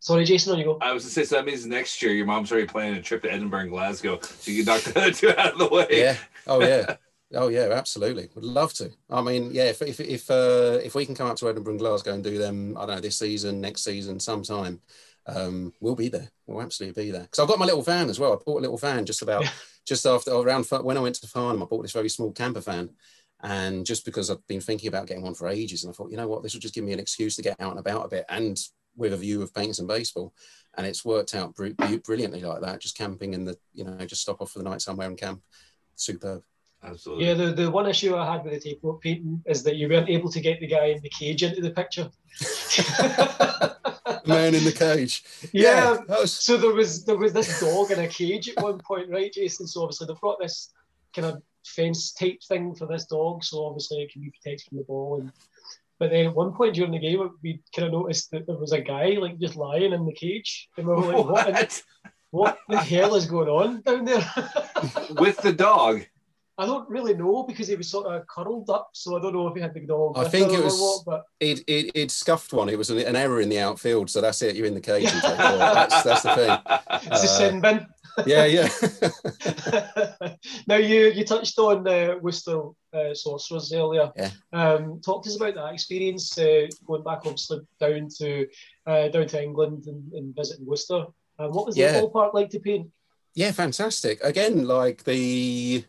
Sorry, 0.00 0.24
Jason, 0.24 0.52
on 0.52 0.58
you 0.58 0.64
go. 0.64 0.78
I 0.80 0.92
was 0.92 1.04
to 1.04 1.10
say, 1.10 1.22
so 1.22 1.36
that 1.36 1.44
means 1.44 1.64
next 1.64 2.02
year 2.02 2.12
your 2.12 2.26
mom's 2.26 2.50
already 2.50 2.66
planning 2.66 2.98
a 2.98 3.02
trip 3.02 3.22
to 3.22 3.30
Edinburgh 3.30 3.60
and 3.60 3.70
Glasgow, 3.70 4.18
so 4.20 4.50
you 4.50 4.64
can 4.64 4.74
knock 4.74 4.82
the 4.92 4.98
other 5.00 5.12
two 5.12 5.30
out 5.30 5.52
of 5.52 5.58
the 5.58 5.68
way. 5.68 5.86
Yeah. 5.90 6.16
Oh 6.46 6.60
yeah. 6.60 6.96
Oh 7.34 7.48
yeah, 7.48 7.68
absolutely. 7.72 8.28
Would 8.34 8.44
love 8.44 8.74
to. 8.74 8.90
I 9.08 9.22
mean, 9.22 9.50
yeah, 9.52 9.64
if 9.64 9.82
if 9.82 10.00
if, 10.00 10.30
uh, 10.30 10.78
if 10.82 10.94
we 10.94 11.06
can 11.06 11.14
come 11.14 11.28
up 11.28 11.36
to 11.36 11.48
Edinburgh 11.48 11.72
and 11.72 11.80
Glasgow 11.80 12.14
and 12.14 12.24
do 12.24 12.38
them, 12.38 12.76
I 12.76 12.86
don't 12.86 12.96
know, 12.96 13.00
this 13.00 13.18
season, 13.18 13.60
next 13.60 13.84
season, 13.84 14.20
sometime, 14.20 14.80
um, 15.26 15.72
we'll 15.80 15.94
be 15.94 16.08
there. 16.08 16.30
We'll 16.46 16.62
absolutely 16.62 17.04
be 17.04 17.10
there. 17.10 17.22
Because 17.22 17.38
I've 17.38 17.48
got 17.48 17.58
my 17.58 17.64
little 17.64 17.82
van 17.82 18.10
as 18.10 18.18
well. 18.18 18.32
I 18.32 18.36
bought 18.36 18.58
a 18.58 18.62
little 18.62 18.76
van 18.76 19.06
just 19.06 19.22
about 19.22 19.44
just 19.86 20.04
after 20.06 20.32
around 20.32 20.66
when 20.66 20.98
I 20.98 21.00
went 21.00 21.16
to 21.16 21.26
Farnham. 21.26 21.62
I 21.62 21.66
bought 21.66 21.82
this 21.82 21.92
very 21.92 22.08
small 22.08 22.32
camper 22.32 22.60
van, 22.60 22.90
and 23.42 23.86
just 23.86 24.04
because 24.04 24.30
I've 24.30 24.46
been 24.46 24.60
thinking 24.60 24.88
about 24.88 25.06
getting 25.06 25.22
one 25.22 25.34
for 25.34 25.48
ages, 25.48 25.84
and 25.84 25.92
I 25.92 25.94
thought, 25.94 26.10
you 26.10 26.16
know 26.16 26.28
what, 26.28 26.42
this 26.42 26.54
will 26.54 26.60
just 26.60 26.74
give 26.74 26.84
me 26.84 26.92
an 26.92 27.00
excuse 27.00 27.36
to 27.36 27.42
get 27.42 27.60
out 27.60 27.70
and 27.70 27.80
about 27.80 28.06
a 28.06 28.08
bit, 28.08 28.24
and 28.28 28.58
with 28.96 29.12
a 29.12 29.16
view 29.16 29.42
of 29.42 29.54
painting 29.54 29.72
some 29.72 29.86
baseball. 29.86 30.34
And 30.76 30.86
it's 30.86 31.04
worked 31.04 31.34
out 31.34 31.54
brilliantly 31.54 32.42
like 32.42 32.62
that. 32.62 32.80
Just 32.80 32.96
camping 32.96 33.34
in 33.34 33.44
the, 33.44 33.56
you 33.72 33.84
know, 33.84 33.96
just 34.06 34.22
stop 34.22 34.40
off 34.40 34.52
for 34.52 34.58
the 34.58 34.68
night 34.68 34.80
somewhere 34.80 35.08
and 35.08 35.18
camp. 35.18 35.42
Superb. 35.96 36.42
Absolutely. 36.84 37.26
Yeah, 37.26 37.34
the, 37.34 37.52
the 37.52 37.70
one 37.70 37.88
issue 37.88 38.16
I 38.16 38.32
had 38.32 38.44
with 38.44 38.60
the 38.60 38.74
Tayport 38.74 39.00
painting 39.00 39.42
is 39.46 39.62
that 39.62 39.76
you 39.76 39.88
weren't 39.88 40.08
able 40.08 40.30
to 40.30 40.40
get 40.40 40.58
the 40.58 40.66
guy 40.66 40.86
in 40.86 41.00
the 41.02 41.10
cage 41.10 41.42
into 41.42 41.60
the 41.60 41.70
picture. 41.70 42.10
Man 44.26 44.54
in 44.54 44.64
the 44.64 44.72
cage. 44.72 45.24
Yeah. 45.52 45.98
yeah 46.08 46.20
was... 46.20 46.32
So 46.32 46.56
there 46.56 46.72
was 46.72 47.04
there 47.04 47.16
was 47.16 47.32
this 47.32 47.60
dog 47.60 47.90
in 47.90 48.00
a 48.00 48.08
cage 48.08 48.48
at 48.48 48.62
one 48.62 48.78
point, 48.78 49.10
right, 49.10 49.32
Jason? 49.32 49.66
So 49.66 49.82
obviously 49.82 50.06
they 50.06 50.14
brought 50.20 50.40
this 50.40 50.72
kind 51.14 51.26
of 51.26 51.42
fence 51.64 52.12
type 52.12 52.42
thing 52.48 52.74
for 52.74 52.86
this 52.86 53.06
dog, 53.06 53.44
so 53.44 53.64
obviously 53.64 54.02
it 54.02 54.12
can 54.12 54.22
be 54.22 54.30
protected 54.30 54.68
from 54.68 54.78
the 54.78 54.84
ball. 54.84 55.20
And 55.20 55.32
but 55.98 56.10
then 56.10 56.26
at 56.26 56.34
one 56.34 56.52
point 56.52 56.74
during 56.74 56.92
the 56.92 56.98
game, 56.98 57.30
we 57.42 57.60
kind 57.74 57.86
of 57.86 57.92
noticed 57.92 58.30
that 58.32 58.46
there 58.46 58.56
was 58.56 58.72
a 58.72 58.80
guy 58.80 59.16
like 59.20 59.38
just 59.38 59.56
lying 59.56 59.92
in 59.92 60.04
the 60.04 60.12
cage, 60.12 60.68
and 60.76 60.86
we 60.86 60.94
were 60.94 61.00
like, 61.00 61.24
"What? 61.24 61.54
what, 61.54 61.82
what 62.30 62.58
the 62.68 62.78
hell 62.78 63.14
is 63.14 63.26
going 63.26 63.48
on 63.48 63.82
down 63.82 64.04
there?" 64.04 64.24
With 65.18 65.38
the 65.38 65.52
dog. 65.52 66.04
I 66.62 66.66
don't 66.66 66.88
really 66.88 67.14
know 67.14 67.42
because 67.42 67.66
he 67.66 67.74
was 67.74 67.88
sort 67.88 68.06
of 68.06 68.24
curled 68.28 68.70
up, 68.70 68.90
so 68.92 69.16
I 69.16 69.20
don't 69.20 69.32
know 69.32 69.48
if 69.48 69.56
he 69.56 69.60
had 69.60 69.74
the 69.74 69.80
dog. 69.80 70.16
I 70.16 70.28
think 70.28 70.52
it 70.52 70.62
was 70.62 70.78
what, 70.78 71.04
but 71.04 71.24
it, 71.40 71.64
it 71.66 71.90
it 71.94 72.10
scuffed 72.12 72.52
one. 72.52 72.68
It 72.68 72.78
was 72.78 72.88
an, 72.88 72.98
an, 72.98 73.16
error 73.16 73.40
in 73.40 73.48
the 73.48 73.58
outfield, 73.58 74.08
so 74.08 74.20
that's 74.20 74.42
it. 74.42 74.54
You're 74.54 74.66
in 74.66 74.74
the 74.74 74.80
cage. 74.80 75.10
that's 75.22 76.02
that's 76.04 76.22
the 76.22 76.34
thing. 76.36 76.58
It's 77.10 77.24
uh, 77.24 77.24
a 77.24 77.26
sin 77.26 77.60
bin. 77.60 77.84
yeah, 78.26 78.44
yeah. 78.44 78.68
now 80.68 80.76
you 80.76 81.06
you 81.10 81.24
touched 81.24 81.58
on 81.58 81.88
uh, 81.88 82.14
Worcester 82.20 82.60
uh, 82.94 83.12
sorcerers 83.12 83.72
earlier. 83.72 84.12
Yeah. 84.16 84.30
Um, 84.52 85.00
talk 85.00 85.24
to 85.24 85.30
us 85.30 85.36
about 85.36 85.56
that 85.56 85.74
experience 85.74 86.38
uh, 86.38 86.68
going 86.86 87.02
back 87.02 87.22
obviously 87.24 87.60
down 87.80 88.08
to 88.18 88.46
uh, 88.86 89.08
down 89.08 89.26
to 89.26 89.42
England 89.42 89.86
and, 89.88 90.12
and 90.12 90.36
visiting 90.36 90.66
Worcester. 90.66 91.06
Um, 91.40 91.50
what 91.50 91.66
was 91.66 91.76
yeah. 91.76 92.00
the 92.00 92.06
ballpark 92.06 92.34
like 92.34 92.50
to 92.50 92.60
paint? 92.60 92.88
Yeah, 93.34 93.50
fantastic. 93.50 94.22
Again, 94.22 94.66
like 94.66 95.04
the 95.04 95.84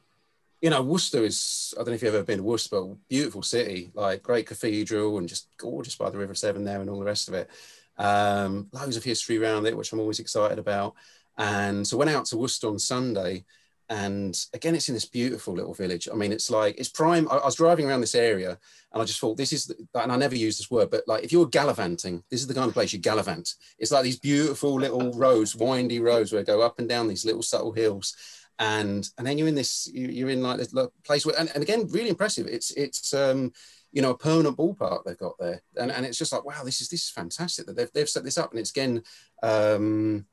you 0.64 0.70
know, 0.70 0.82
Worcester 0.82 1.26
is, 1.26 1.74
I 1.76 1.80
don't 1.80 1.90
know 1.90 1.94
if 1.96 2.04
you've 2.04 2.16
ever 2.16 2.24
been 2.24 2.38
to 2.38 2.44
Worcester, 2.44 2.80
but 2.80 2.96
beautiful 3.10 3.44
city, 3.44 3.92
like 3.94 4.24
great 4.24 4.48
cathedral 4.48 5.18
and 5.18 5.28
just 5.28 5.50
gorgeous 5.58 5.98
by 5.98 6.10
the 6.10 6.18
River 6.18 6.34
Severn 6.34 6.64
there 6.64 6.80
and 6.80 6.90
all 6.90 7.00
the 7.00 7.06
rest 7.06 7.28
of 7.28 7.34
it. 7.34 7.50
Um, 7.98 8.70
loads 8.72 8.96
of 8.96 9.04
history 9.04 9.38
around 9.38 9.68
it, 9.68 9.76
which 9.76 9.92
I'm 9.92 10.00
always 10.00 10.20
excited 10.20 10.60
about. 10.60 10.96
And 11.38 11.86
so 11.86 11.98
went 11.98 12.12
out 12.12 12.24
to 12.28 12.38
Worcester 12.38 12.70
on 12.70 12.80
Sunday. 12.80 13.44
And 13.90 14.40
again, 14.54 14.74
it's 14.74 14.88
in 14.88 14.96
this 14.96 15.04
beautiful 15.04 15.54
little 15.54 15.74
village. 15.74 16.08
I 16.10 16.16
mean, 16.16 16.32
it's 16.32 16.50
like, 16.50 16.80
it's 16.80 16.88
prime. 16.88 17.28
I, 17.30 17.36
I 17.36 17.46
was 17.46 17.56
driving 17.56 17.90
around 17.90 18.00
this 18.00 18.16
area 18.16 18.58
and 18.94 19.02
I 19.02 19.04
just 19.04 19.20
thought, 19.20 19.36
this 19.36 19.52
is, 19.52 19.66
the, 19.66 19.76
and 19.96 20.14
I 20.14 20.16
never 20.16 20.36
use 20.38 20.58
this 20.58 20.72
word, 20.72 20.90
but 20.90 21.04
like 21.08 21.26
if 21.26 21.34
you're 21.34 21.46
gallivanting, 21.46 22.24
this 22.32 22.40
is 22.40 22.48
the 22.48 22.54
kind 22.54 22.70
of 22.70 22.74
place 22.74 22.94
you 22.94 23.00
gallivant. 23.00 23.56
It's 23.80 23.92
like 23.92 24.06
these 24.06 24.18
beautiful 24.18 24.76
little 24.76 25.12
roads, 25.12 25.58
windy 25.58 26.00
roads 26.00 26.32
where 26.32 26.42
go 26.42 26.62
up 26.62 26.80
and 26.80 26.88
down 26.88 27.10
these 27.10 27.26
little 27.26 27.44
subtle 27.44 27.74
hills 27.74 28.16
and 28.60 29.10
and 29.18 29.26
then 29.26 29.38
you're 29.38 29.48
in 29.48 29.56
this 29.56 29.90
you're 29.94 30.30
in 30.30 30.44
like 30.44 30.58
this 30.58 30.74
place 31.04 31.26
where 31.26 31.38
and, 31.40 31.50
and 31.54 31.64
again 31.64 31.88
really 31.90 32.10
impressive 32.10 32.48
it's 32.48 32.72
it's 32.72 33.14
um 33.14 33.52
you 33.92 34.02
know 34.02 34.12
a 34.12 34.18
permanent 34.18 34.58
ballpark 34.58 35.04
they've 35.04 35.18
got 35.18 35.34
there 35.40 35.62
and, 35.78 35.92
and 35.92 36.06
it's 36.06 36.18
just 36.18 36.32
like 36.32 36.46
wow 36.46 36.64
this 36.64 36.80
is 36.80 36.88
this 36.88 37.04
is 37.04 37.10
fantastic 37.10 37.66
that 37.66 37.76
they've, 37.76 37.92
they've 37.94 38.10
set 38.10 38.24
this 38.24 38.38
up 38.38 38.52
and 38.52 38.60
it's 38.60 38.70
again 38.70 39.02
um 39.42 40.26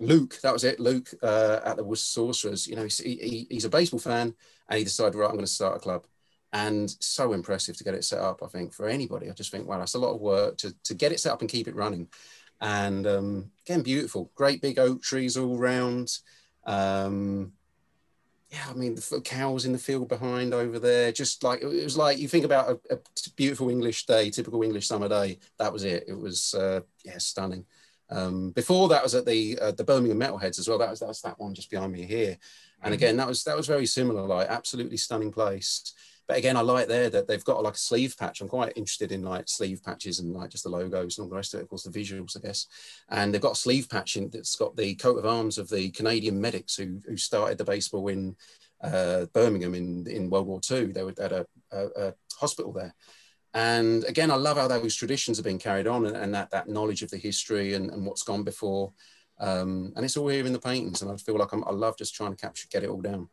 Luke, 0.00 0.40
that 0.42 0.52
was 0.52 0.64
it. 0.64 0.80
Luke 0.80 1.08
uh, 1.22 1.60
at 1.64 1.76
the 1.76 1.96
Sorcerers, 1.96 2.66
you 2.66 2.76
know, 2.76 2.82
he's, 2.82 2.98
he, 2.98 3.46
he's 3.48 3.64
a 3.64 3.70
baseball 3.70 4.00
fan 4.00 4.34
and 4.68 4.78
he 4.78 4.84
decided, 4.84 5.14
right, 5.14 5.26
I'm 5.26 5.34
going 5.34 5.44
to 5.44 5.50
start 5.50 5.76
a 5.76 5.80
club. 5.80 6.06
And 6.52 6.90
so 7.00 7.32
impressive 7.32 7.76
to 7.76 7.84
get 7.84 7.94
it 7.94 8.04
set 8.04 8.20
up, 8.20 8.42
I 8.42 8.46
think, 8.46 8.72
for 8.72 8.88
anybody. 8.88 9.28
I 9.28 9.32
just 9.32 9.50
think, 9.50 9.66
wow, 9.66 9.78
that's 9.78 9.94
a 9.94 9.98
lot 9.98 10.14
of 10.14 10.20
work 10.20 10.56
to, 10.58 10.74
to 10.84 10.94
get 10.94 11.12
it 11.12 11.20
set 11.20 11.32
up 11.32 11.40
and 11.40 11.50
keep 11.50 11.68
it 11.68 11.74
running. 11.74 12.08
And 12.60 13.06
um, 13.06 13.50
again, 13.66 13.82
beautiful. 13.82 14.30
Great 14.34 14.62
big 14.62 14.78
oak 14.78 15.02
trees 15.02 15.36
all 15.36 15.58
round. 15.58 16.16
Um, 16.66 17.52
yeah, 18.50 18.66
I 18.70 18.74
mean, 18.74 18.94
the 18.94 19.20
cows 19.24 19.64
in 19.64 19.72
the 19.72 19.78
field 19.78 20.08
behind 20.08 20.54
over 20.54 20.78
there, 20.78 21.10
just 21.10 21.42
like 21.42 21.62
it 21.62 21.66
was 21.66 21.96
like 21.96 22.18
you 22.18 22.28
think 22.28 22.44
about 22.44 22.78
a, 22.90 22.94
a 22.94 22.98
beautiful 23.36 23.68
English 23.68 24.06
day, 24.06 24.30
typical 24.30 24.62
English 24.62 24.86
summer 24.86 25.08
day. 25.08 25.38
That 25.58 25.72
was 25.72 25.82
it. 25.82 26.04
It 26.06 26.16
was 26.16 26.54
uh, 26.54 26.80
yeah, 27.04 27.18
stunning. 27.18 27.64
Um, 28.10 28.50
before 28.50 28.88
that 28.88 29.02
was 29.02 29.14
at 29.14 29.26
the 29.26 29.58
uh, 29.60 29.72
the 29.72 29.82
Birmingham 29.82 30.20
Metalheads 30.20 30.58
as 30.58 30.68
well. 30.68 30.78
That 30.78 30.90
was 30.90 31.00
that's 31.00 31.22
that 31.22 31.38
one 31.38 31.54
just 31.54 31.70
behind 31.70 31.92
me 31.92 32.02
here. 32.02 32.36
And 32.82 32.92
mm-hmm. 32.92 32.92
again, 32.92 33.16
that 33.16 33.26
was 33.26 33.42
that 33.44 33.56
was 33.56 33.66
very 33.66 33.86
similar. 33.86 34.22
Like 34.22 34.48
absolutely 34.48 34.98
stunning 34.98 35.32
place. 35.32 35.92
But 36.26 36.38
again, 36.38 36.56
I 36.56 36.62
like 36.62 36.88
there 36.88 37.10
that 37.10 37.28
they've 37.28 37.44
got 37.44 37.62
like 37.62 37.74
a 37.74 37.78
sleeve 37.78 38.16
patch. 38.18 38.40
I'm 38.40 38.48
quite 38.48 38.72
interested 38.76 39.12
in 39.12 39.22
like 39.22 39.48
sleeve 39.48 39.82
patches 39.82 40.20
and 40.20 40.32
like 40.32 40.50
just 40.50 40.64
the 40.64 40.70
logos 40.70 41.18
and 41.18 41.24
all 41.24 41.28
the 41.28 41.36
rest 41.36 41.52
of 41.52 41.60
it. 41.60 41.64
Of 41.64 41.68
course, 41.68 41.84
the 41.84 41.90
visuals, 41.90 42.36
I 42.36 42.40
guess. 42.40 42.66
And 43.10 43.32
they've 43.32 43.40
got 43.40 43.52
a 43.52 43.56
sleeve 43.56 43.88
patch 43.90 44.16
in, 44.16 44.30
that's 44.30 44.56
got 44.56 44.76
the 44.76 44.94
coat 44.94 45.18
of 45.18 45.26
arms 45.26 45.58
of 45.58 45.68
the 45.68 45.90
Canadian 45.90 46.40
medics 46.40 46.76
who 46.76 47.00
who 47.06 47.16
started 47.16 47.58
the 47.58 47.64
baseball 47.64 48.08
in 48.08 48.36
uh, 48.82 49.26
Birmingham 49.34 49.74
in 49.74 50.06
in 50.06 50.30
World 50.30 50.46
War 50.46 50.60
II. 50.70 50.86
They 50.86 51.02
were 51.02 51.14
at 51.20 51.32
a, 51.32 51.46
a, 51.72 51.86
a 51.96 52.14
hospital 52.38 52.72
there. 52.72 52.94
And 53.54 54.02
again, 54.04 54.32
I 54.32 54.34
love 54.34 54.56
how 54.56 54.66
those 54.66 54.96
traditions 54.96 55.38
are 55.38 55.44
being 55.44 55.60
carried 55.60 55.86
on 55.86 56.06
and, 56.06 56.16
and 56.16 56.34
that, 56.34 56.50
that 56.50 56.68
knowledge 56.68 57.02
of 57.02 57.10
the 57.10 57.16
history 57.16 57.74
and, 57.74 57.88
and 57.90 58.04
what's 58.04 58.24
gone 58.24 58.42
before. 58.42 58.92
Um, 59.38 59.92
and 59.94 60.04
it's 60.04 60.16
all 60.16 60.26
here 60.28 60.44
in 60.44 60.52
the 60.52 60.58
paintings. 60.58 61.02
And 61.02 61.10
I 61.10 61.16
feel 61.16 61.38
like 61.38 61.52
I'm, 61.52 61.62
I 61.64 61.70
love 61.70 61.96
just 61.96 62.16
trying 62.16 62.34
to 62.34 62.40
capture, 62.40 62.66
get 62.68 62.82
it 62.82 62.90
all 62.90 63.00
down. 63.00 63.28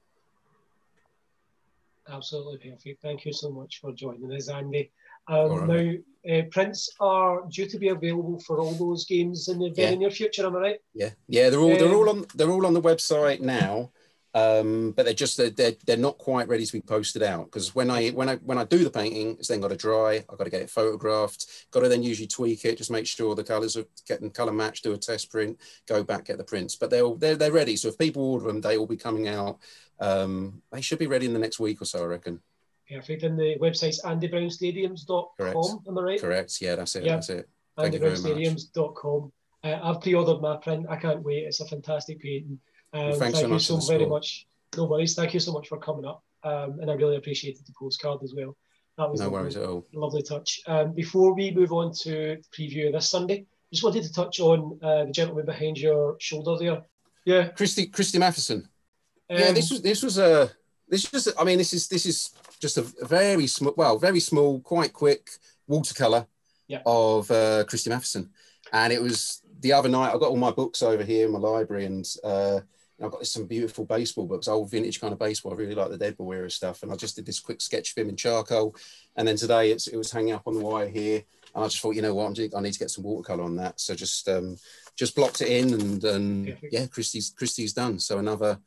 Absolutely 2.09 2.71
perfect. 2.71 3.01
Thank 3.01 3.25
you 3.25 3.33
so 3.33 3.51
much 3.51 3.79
for 3.79 3.93
joining 3.93 4.31
us, 4.33 4.49
Andy. 4.49 4.91
Um, 5.27 5.69
right. 5.69 6.03
Now, 6.25 6.37
uh, 6.37 6.41
prints 6.51 6.89
are 6.99 7.43
due 7.49 7.67
to 7.67 7.77
be 7.77 7.89
available 7.89 8.39
for 8.45 8.59
all 8.59 8.73
those 8.73 9.05
games 9.05 9.47
in 9.47 9.59
the 9.59 9.69
very 9.69 9.91
yeah. 9.91 9.97
near 9.97 10.11
future. 10.11 10.45
Am 10.45 10.55
I 10.55 10.59
right? 10.59 10.79
Yeah, 10.93 11.09
yeah. 11.27 11.49
They're 11.49 11.59
all 11.59 11.71
um, 11.71 11.77
they're 11.77 11.93
all 11.93 12.09
on 12.09 12.25
they're 12.35 12.49
all 12.49 12.65
on 12.65 12.73
the 12.73 12.81
website 12.81 13.39
now, 13.39 13.91
um, 14.33 14.91
but 14.91 15.03
they're 15.03 15.13
just 15.13 15.37
they're, 15.37 15.49
they're, 15.49 15.73
they're 15.85 15.97
not 15.97 16.17
quite 16.17 16.47
ready 16.47 16.65
to 16.65 16.73
be 16.73 16.81
posted 16.81 17.23
out 17.23 17.45
because 17.45 17.75
when 17.75 17.89
I 17.89 18.09
when 18.09 18.29
I 18.29 18.35
when 18.37 18.57
I 18.57 18.63
do 18.65 18.83
the 18.83 18.89
painting, 18.89 19.37
it's 19.39 19.47
then 19.47 19.61
got 19.61 19.69
to 19.69 19.77
dry. 19.77 20.23
I've 20.29 20.37
got 20.37 20.43
to 20.45 20.49
get 20.49 20.61
it 20.61 20.69
photographed. 20.69 21.67
Got 21.71 21.81
to 21.81 21.89
then 21.89 22.03
usually 22.03 22.27
tweak 22.27 22.65
it, 22.65 22.77
just 22.77 22.91
make 22.91 23.07
sure 23.07 23.35
the 23.35 23.43
colours 23.43 23.75
are 23.75 23.85
getting 24.07 24.29
colour 24.31 24.53
matched. 24.53 24.83
Do 24.83 24.93
a 24.93 24.97
test 24.97 25.31
print, 25.31 25.59
go 25.87 26.03
back 26.03 26.25
get 26.25 26.37
the 26.37 26.43
prints. 26.43 26.75
But 26.75 26.89
they're 26.89 27.15
they're 27.15 27.35
they're 27.35 27.51
ready. 27.51 27.75
So 27.75 27.89
if 27.89 27.97
people 27.97 28.23
order 28.23 28.47
them, 28.47 28.61
they 28.61 28.77
will 28.77 28.87
be 28.87 28.97
coming 28.97 29.27
out 29.27 29.59
um, 30.01 30.61
they 30.71 30.81
should 30.81 30.99
be 30.99 31.07
ready 31.07 31.25
in 31.25 31.33
the 31.33 31.39
next 31.39 31.59
week 31.59 31.81
or 31.81 31.85
so, 31.85 32.03
I 32.03 32.05
reckon. 32.05 32.41
Perfect. 32.89 33.23
And 33.23 33.39
the 33.39 33.55
website's 33.59 34.01
andybrownstadiums.com, 34.03 35.83
am 35.87 35.97
I 35.97 36.01
right? 36.01 36.19
Correct. 36.19 36.59
Yeah, 36.59 36.75
that's 36.75 36.95
it. 36.95 37.05
Yeah. 37.05 37.15
That's 37.15 37.29
it. 37.29 37.49
andybrownstadiums.com. 37.77 39.31
Uh, 39.63 39.79
I've 39.83 40.01
pre-ordered 40.01 40.41
my 40.41 40.57
print. 40.57 40.87
I 40.89 40.95
can't 40.97 41.23
wait. 41.23 41.45
It's 41.45 41.61
a 41.61 41.65
fantastic 41.67 42.19
painting. 42.19 42.59
Um, 42.93 43.09
well, 43.09 43.19
thank 43.19 43.35
so 43.35 43.47
you 43.47 43.59
so 43.59 43.77
very 43.79 44.05
much. 44.05 44.47
No 44.75 44.85
worries. 44.85 45.15
Thank 45.15 45.33
you 45.33 45.39
so 45.39 45.53
much 45.53 45.67
for 45.67 45.77
coming 45.77 46.05
up. 46.05 46.23
um, 46.43 46.79
and 46.81 46.89
I 46.89 46.95
really 46.95 47.17
appreciated 47.17 47.65
the 47.65 47.73
postcard 47.79 48.19
as 48.23 48.33
well. 48.35 48.57
That 48.97 49.09
was 49.09 49.19
no 49.19 49.27
lovely, 49.27 49.39
worries 49.39 49.57
at 49.57 49.65
all. 49.65 49.87
Lovely 49.93 50.21
touch. 50.21 50.59
Um, 50.67 50.93
before 50.93 51.33
we 51.33 51.51
move 51.51 51.71
on 51.71 51.93
to 52.01 52.37
the 52.37 52.43
preview 52.57 52.91
this 52.91 53.09
Sunday, 53.09 53.45
just 53.71 53.83
wanted 53.83 54.03
to 54.03 54.11
touch 54.11 54.39
on 54.39 54.79
uh, 54.81 55.05
the 55.05 55.11
gentleman 55.11 55.45
behind 55.45 55.77
your 55.77 56.17
shoulder 56.19 56.57
there. 56.57 56.81
Yeah, 57.25 57.49
Christy 57.49 57.85
Christy 57.85 58.17
Mathewson. 58.17 58.67
Um, 59.31 59.37
yeah, 59.37 59.51
this 59.53 59.71
was 59.71 59.81
this 59.81 60.03
was 60.03 60.17
a 60.17 60.51
this 60.89 61.09
was 61.11 61.33
I 61.39 61.45
mean 61.45 61.57
this 61.57 61.71
is 61.71 61.87
this 61.87 62.05
is 62.05 62.31
just 62.59 62.77
a 62.77 62.81
very 63.05 63.47
small 63.47 63.73
well 63.77 63.97
very 63.97 64.19
small 64.19 64.59
quite 64.59 64.91
quick 64.91 65.29
watercolor 65.67 66.27
yeah. 66.67 66.81
of 66.85 67.31
uh, 67.31 67.63
Christy 67.63 67.89
Mathewson, 67.89 68.29
and 68.73 68.91
it 68.91 69.01
was 69.01 69.41
the 69.61 69.71
other 69.71 69.89
night. 69.89 70.09
I 70.09 70.17
got 70.17 70.29
all 70.29 70.37
my 70.37 70.51
books 70.51 70.83
over 70.83 71.03
here 71.03 71.27
in 71.27 71.31
my 71.31 71.39
library, 71.39 71.85
and 71.85 72.05
uh, 72.23 72.59
I've 73.01 73.11
got 73.11 73.25
some 73.25 73.47
beautiful 73.47 73.85
baseball 73.85 74.25
books, 74.25 74.47
old 74.47 74.69
vintage 74.69 74.99
kind 74.99 75.13
of 75.13 75.19
baseball. 75.19 75.53
I 75.53 75.55
really 75.55 75.75
like 75.75 75.89
the 75.89 75.97
Deadball 75.97 76.35
era 76.35 76.51
stuff, 76.51 76.83
and 76.83 76.91
I 76.91 76.95
just 76.95 77.15
did 77.15 77.25
this 77.25 77.39
quick 77.39 77.61
sketch 77.61 77.91
of 77.91 77.97
him 77.97 78.09
in 78.09 78.15
charcoal. 78.15 78.75
And 79.15 79.27
then 79.27 79.37
today 79.37 79.71
it 79.71 79.95
was 79.95 80.11
hanging 80.11 80.33
up 80.33 80.43
on 80.45 80.53
the 80.53 80.59
wire 80.59 80.89
here, 80.89 81.23
and 81.55 81.63
I 81.63 81.67
just 81.67 81.79
thought, 81.79 81.95
you 81.95 82.01
know 82.01 82.13
what, 82.13 82.25
I'm 82.25 82.33
doing, 82.33 82.51
I 82.55 82.61
need 82.61 82.73
to 82.73 82.79
get 82.79 82.91
some 82.91 83.03
watercolor 83.03 83.43
on 83.43 83.55
that. 83.57 83.79
So 83.79 83.95
just 83.95 84.27
um, 84.27 84.57
just 84.97 85.15
blocked 85.15 85.41
it 85.41 85.49
in, 85.49 85.73
and, 85.73 86.03
and 86.03 86.57
yeah, 86.71 86.87
Christie's 86.87 87.33
Christie's 87.35 87.73
done. 87.73 87.99
So 87.99 88.19
another 88.19 88.59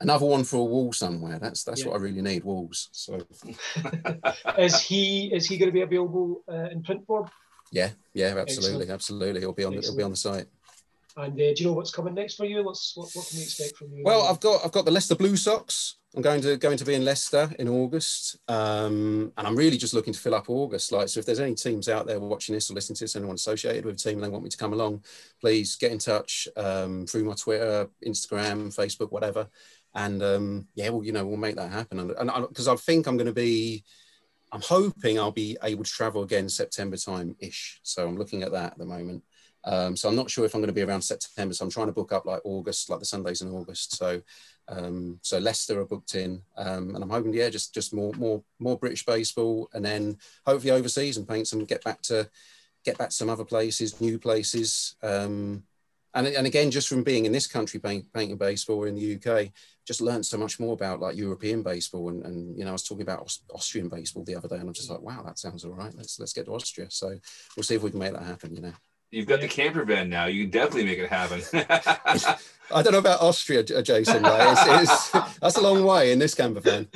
another 0.00 0.26
one 0.26 0.44
for 0.44 0.56
a 0.56 0.64
wall 0.64 0.92
somewhere. 0.92 1.38
That's 1.38 1.64
that's 1.64 1.82
yeah. 1.82 1.88
what 1.88 1.96
I 1.96 2.02
really 2.02 2.22
need 2.22 2.44
walls. 2.44 2.88
So 2.92 3.20
is 4.58 4.80
he 4.80 5.32
is 5.32 5.46
he 5.46 5.58
going 5.58 5.68
to 5.68 5.74
be 5.74 5.82
available 5.82 6.42
uh, 6.48 6.68
in 6.70 6.82
print 6.82 7.06
form? 7.06 7.28
Yeah, 7.72 7.90
yeah, 8.14 8.34
absolutely, 8.36 8.82
Excellent. 8.82 8.90
absolutely. 8.90 9.40
He'll 9.40 9.52
be 9.52 9.64
on 9.64 9.74
the, 9.74 9.82
he'll 9.82 9.96
be 9.96 10.02
on 10.02 10.10
the 10.10 10.16
site. 10.16 10.46
And 11.16 11.32
uh, 11.32 11.36
do 11.36 11.54
you 11.56 11.66
know 11.66 11.72
what's 11.72 11.90
coming 11.90 12.14
next 12.14 12.34
for 12.34 12.44
you? 12.44 12.62
What's 12.62 12.94
what, 12.94 13.08
what 13.14 13.26
can 13.26 13.38
we 13.38 13.44
expect 13.44 13.76
from 13.76 13.92
you? 13.92 14.04
Well, 14.04 14.22
I've 14.22 14.40
got 14.40 14.64
I've 14.64 14.72
got 14.72 14.84
the 14.84 14.90
Leicester 14.90 15.14
Blue 15.14 15.36
Sox. 15.36 15.96
I'm 16.14 16.22
going 16.22 16.40
to 16.42 16.56
going 16.56 16.78
to 16.78 16.84
be 16.84 16.94
in 16.94 17.04
Leicester 17.04 17.50
in 17.58 17.68
August, 17.68 18.38
um, 18.48 19.32
and 19.36 19.46
I'm 19.46 19.56
really 19.56 19.76
just 19.76 19.92
looking 19.92 20.12
to 20.12 20.18
fill 20.18 20.34
up 20.34 20.48
August. 20.48 20.92
Like, 20.92 21.08
so 21.08 21.20
if 21.20 21.26
there's 21.26 21.40
any 21.40 21.54
teams 21.54 21.88
out 21.88 22.06
there 22.06 22.20
watching 22.20 22.54
this 22.54 22.70
or 22.70 22.74
listening 22.74 22.96
to 22.96 23.04
this, 23.04 23.16
anyone 23.16 23.34
associated 23.34 23.84
with 23.84 23.96
a 23.96 23.98
team 23.98 24.14
and 24.14 24.24
they 24.24 24.28
want 24.28 24.44
me 24.44 24.50
to 24.50 24.56
come 24.56 24.72
along, 24.72 25.04
please 25.40 25.76
get 25.76 25.92
in 25.92 25.98
touch 25.98 26.48
um, 26.56 27.06
through 27.06 27.24
my 27.24 27.34
Twitter, 27.34 27.88
Instagram, 28.06 28.74
Facebook, 28.74 29.12
whatever. 29.12 29.48
And 29.96 30.22
um, 30.22 30.68
yeah, 30.74 30.90
well, 30.90 31.02
you 31.02 31.10
know, 31.10 31.26
we'll 31.26 31.36
make 31.36 31.56
that 31.56 31.72
happen. 31.72 31.98
And 31.98 32.30
because 32.48 32.68
I, 32.68 32.74
I 32.74 32.76
think 32.76 33.06
I'm 33.06 33.16
going 33.16 33.26
to 33.26 33.32
be, 33.32 33.82
I'm 34.52 34.60
hoping 34.60 35.18
I'll 35.18 35.32
be 35.32 35.56
able 35.64 35.82
to 35.82 35.90
travel 35.90 36.22
again 36.22 36.48
September 36.48 36.96
time 36.96 37.34
ish. 37.40 37.80
So 37.82 38.06
I'm 38.06 38.16
looking 38.16 38.44
at 38.44 38.52
that 38.52 38.72
at 38.72 38.78
the 38.78 38.86
moment. 38.86 39.24
Um, 39.64 39.96
so 39.96 40.08
I'm 40.08 40.14
not 40.14 40.30
sure 40.30 40.44
if 40.44 40.54
I'm 40.54 40.60
going 40.60 40.68
to 40.68 40.74
be 40.74 40.82
around 40.82 41.02
September. 41.02 41.52
So 41.52 41.64
I'm 41.64 41.70
trying 41.72 41.86
to 41.88 41.92
book 41.92 42.12
up 42.12 42.24
like 42.24 42.40
August, 42.44 42.88
like 42.88 43.00
the 43.00 43.04
Sundays 43.06 43.40
in 43.40 43.50
August. 43.50 43.96
So 43.96 44.22
um, 44.68 45.18
so 45.22 45.38
Leicester 45.38 45.80
are 45.80 45.86
booked 45.86 46.14
in, 46.14 46.42
um, 46.56 46.94
and 46.94 47.02
I'm 47.02 47.10
hoping 47.10 47.32
yeah, 47.32 47.48
just 47.48 47.72
just 47.72 47.94
more 47.94 48.12
more 48.14 48.42
more 48.58 48.78
British 48.78 49.04
baseball, 49.04 49.68
and 49.72 49.84
then 49.84 50.18
hopefully 50.44 50.72
overseas 50.72 51.16
and 51.16 51.28
paint 51.28 51.46
some 51.46 51.64
get 51.64 51.84
back 51.84 52.02
to 52.02 52.28
get 52.84 52.98
back 52.98 53.10
to 53.10 53.14
some 53.14 53.30
other 53.30 53.44
places, 53.44 54.00
new 54.00 54.18
places. 54.18 54.96
Um, 55.02 55.62
and, 56.16 56.26
and 56.26 56.46
again, 56.46 56.70
just 56.70 56.88
from 56.88 57.02
being 57.02 57.26
in 57.26 57.32
this 57.32 57.46
country 57.46 57.78
playing, 57.78 58.06
painting 58.14 58.38
baseball 58.38 58.84
in 58.84 58.94
the 58.94 59.16
UK, 59.16 59.52
just 59.86 60.00
learned 60.00 60.24
so 60.24 60.38
much 60.38 60.58
more 60.58 60.72
about 60.72 60.98
like 60.98 61.14
European 61.14 61.62
baseball. 61.62 62.08
And, 62.08 62.24
and 62.24 62.58
you 62.58 62.64
know, 62.64 62.70
I 62.70 62.72
was 62.72 62.82
talking 62.82 63.02
about 63.02 63.30
Austrian 63.54 63.88
baseball 63.88 64.24
the 64.24 64.34
other 64.34 64.48
day, 64.48 64.56
and 64.56 64.66
I'm 64.66 64.72
just 64.72 64.90
like, 64.90 65.02
wow, 65.02 65.22
that 65.26 65.38
sounds 65.38 65.64
all 65.64 65.74
right. 65.74 65.94
Let's 65.94 66.18
let's 66.18 66.32
get 66.32 66.46
to 66.46 66.52
Austria. 66.52 66.86
So 66.90 67.14
we'll 67.56 67.64
see 67.64 67.74
if 67.74 67.82
we 67.82 67.90
can 67.90 68.00
make 68.00 68.14
that 68.14 68.22
happen. 68.22 68.54
You 68.54 68.62
know. 68.62 68.72
You've 69.10 69.26
got 69.26 69.40
the 69.40 69.48
camper 69.48 69.84
van 69.84 70.08
now. 70.08 70.26
You 70.26 70.44
can 70.44 70.50
definitely 70.50 70.84
make 70.84 70.98
it 70.98 71.08
happen. 71.08 71.40
I 72.74 72.82
don't 72.82 72.92
know 72.92 72.98
about 72.98 73.20
Austria, 73.20 73.62
Jason. 73.62 74.24
It's, 74.24 74.60
it's, 74.66 75.10
that's 75.38 75.56
a 75.56 75.60
long 75.60 75.84
way 75.84 76.10
in 76.10 76.18
this 76.18 76.34
camper 76.34 76.60
van. 76.60 76.88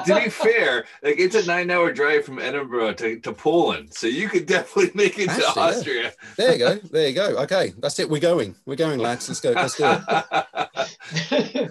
to 0.06 0.14
be 0.16 0.30
fair, 0.30 0.84
like 1.02 1.18
it's 1.18 1.34
a 1.34 1.46
nine-hour 1.46 1.92
drive 1.92 2.24
from 2.24 2.38
Edinburgh 2.38 2.94
to, 2.94 3.20
to 3.20 3.32
Poland, 3.32 3.92
so 3.94 4.06
you 4.06 4.28
could 4.28 4.46
definitely 4.46 4.92
make 4.94 5.18
it 5.18 5.28
Actually, 5.28 5.52
to 5.52 5.60
Austria. 5.60 6.02
Yeah. 6.02 6.10
There 6.36 6.52
you 6.52 6.58
go. 6.58 6.74
There 6.76 7.08
you 7.08 7.14
go. 7.14 7.36
Okay, 7.42 7.72
that's 7.78 7.98
it. 7.98 8.08
We're 8.08 8.20
going. 8.20 8.54
We're 8.66 8.76
going, 8.76 8.98
lads. 8.98 9.28
Let's 9.28 9.40
go. 9.40 9.52
Let's 9.52 9.76
do 9.76 9.98
it. 11.30 11.70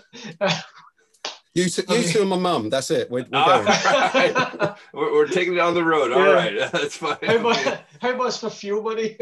You, 1.54 1.70
two, 1.70 1.84
you 1.88 2.02
two 2.02 2.20
and 2.22 2.30
my 2.30 2.36
mum. 2.36 2.68
That's 2.68 2.90
it. 2.90 3.08
We're, 3.08 3.26
we're 3.30 3.44
going. 3.44 3.64
Right. 3.64 4.74
we're, 4.92 5.12
we're, 5.12 5.28
taking 5.28 5.54
it 5.54 5.60
on 5.60 5.74
the 5.74 5.84
road. 5.84 6.10
All 6.10 6.18
yeah. 6.18 6.32
right, 6.32 6.72
that's 6.72 6.96
fine. 6.96 7.16
How 7.22 7.38
much, 7.38 7.64
how 8.00 8.16
much 8.16 8.40
for 8.40 8.50
fuel 8.50 8.82
money? 8.82 9.16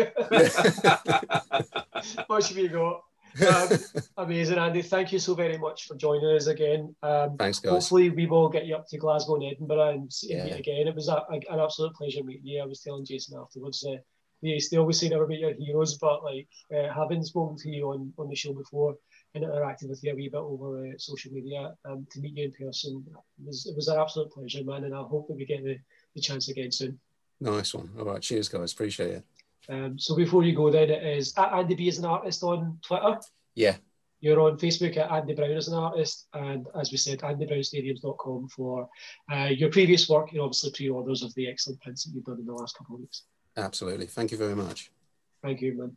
much 2.31 2.49
have 2.49 2.57
you 2.57 2.71
got? 2.71 3.03
Um, 3.41 3.69
amazing, 4.17 4.59
Andy. 4.59 4.83
Thank 4.83 5.13
you 5.13 5.19
so 5.19 5.35
very 5.35 5.59
much 5.59 5.87
for 5.87 5.95
joining 5.97 6.37
us 6.37 6.47
again. 6.47 6.95
Um, 7.03 7.37
Thanks, 7.37 7.59
guys. 7.59 7.71
Hopefully, 7.71 8.11
we 8.11 8.27
will 8.27 8.49
get 8.49 8.67
you 8.67 8.77
up 8.77 8.87
to 8.89 8.99
Glasgow 8.99 9.37
and 9.37 9.45
Edinburgh 9.45 9.91
and 9.91 10.13
see 10.13 10.35
yeah. 10.35 10.47
you 10.47 10.55
again. 10.55 10.89
It 10.89 10.95
was 10.95 11.09
a, 11.09 11.25
a, 11.31 11.41
an 11.51 11.61
absolute 11.61 11.95
pleasure 11.95 12.23
meeting 12.23 12.47
you. 12.47 12.63
I 12.63 12.67
was 12.67 12.81
telling 12.81 13.05
Jason 13.05 13.39
afterwards. 13.39 13.85
Uh, 13.85 13.97
they, 14.43 14.61
they 14.71 14.77
always 14.77 14.99
say 14.99 15.09
never 15.09 15.27
meet 15.27 15.41
your 15.41 15.55
heroes, 15.55 15.97
but 15.99 16.25
like 16.25 16.49
uh, 16.75 16.93
having 16.93 17.23
spoken 17.23 17.57
to 17.59 17.71
you 17.71 17.91
on, 17.91 18.13
on 18.19 18.29
the 18.29 18.35
show 18.35 18.53
before, 18.53 18.97
and 19.35 19.45
interacting 19.45 19.89
with 19.89 20.03
you 20.03 20.13
a 20.13 20.15
wee 20.15 20.29
bit 20.29 20.39
over 20.39 20.87
uh, 20.87 20.93
social 20.99 21.33
media 21.33 21.75
um, 21.85 22.07
to 22.11 22.21
meet 22.21 22.37
you 22.37 22.45
in 22.45 22.53
person. 22.53 23.05
It 23.09 23.47
was, 23.47 23.67
it 23.67 23.77
was 23.77 23.89
an 23.89 23.99
absolute 23.99 24.33
pleasure, 24.33 24.65
man, 24.65 24.85
and 24.85 24.95
I 24.95 25.03
hope 25.03 25.29
that 25.29 25.37
we 25.37 25.47
get 25.47 25.65
the, 25.65 25.79
the 26.15 26.21
chance 26.21 26.49
again 26.49 26.73
soon. 26.73 26.99
Nice 27.41 27.75
one. 27.75 27.91
All 27.99 28.05
right, 28.05 28.23
cheers, 28.23 28.49
guys. 28.49 28.73
Appreciate 28.73 29.11
it. 29.11 29.25
Um, 29.69 29.99
so 29.99 30.17
before 30.17 30.43
you 30.43 30.55
go, 30.55 30.71
then 30.71 30.91
it 30.91 31.03
is 31.03 31.35
at 31.37 31.53
Andy 31.53 31.75
B 31.75 31.89
as 31.89 31.99
an 31.99 32.05
artist 32.05 32.43
on 32.43 32.79
Twitter. 32.83 33.19
Yeah. 33.55 33.77
You're 34.21 34.41
on 34.41 34.57
Facebook 34.57 34.97
at 34.97 35.11
Andy 35.11 35.35
Brown 35.35 35.51
as 35.51 35.67
an 35.67 35.75
artist, 35.75 36.29
and 36.33 36.67
as 36.81 36.93
we 36.93 36.97
said, 36.97 37.19
AndyBrownStadiums.com 37.19 38.49
for 38.49 38.89
uh, 39.33 39.49
your 39.51 39.69
previous 39.69 40.09
work 40.09 40.31
and 40.31 40.41
obviously 40.41 40.71
pre-orders 40.71 41.25
of 41.25 41.35
the 41.35 41.49
excellent 41.49 41.81
prints 41.81 42.05
that 42.05 42.15
you've 42.15 42.25
done 42.25 42.39
in 42.39 42.47
the 42.47 42.53
last 42.53 42.79
couple 42.79 42.95
of 42.95 43.01
weeks. 43.01 43.25
Absolutely. 43.57 44.07
Thank 44.07 44.31
you 44.31 44.39
very 44.39 44.55
much. 44.55 44.93
Thank 45.43 45.61
you, 45.61 45.77
man. 45.77 45.97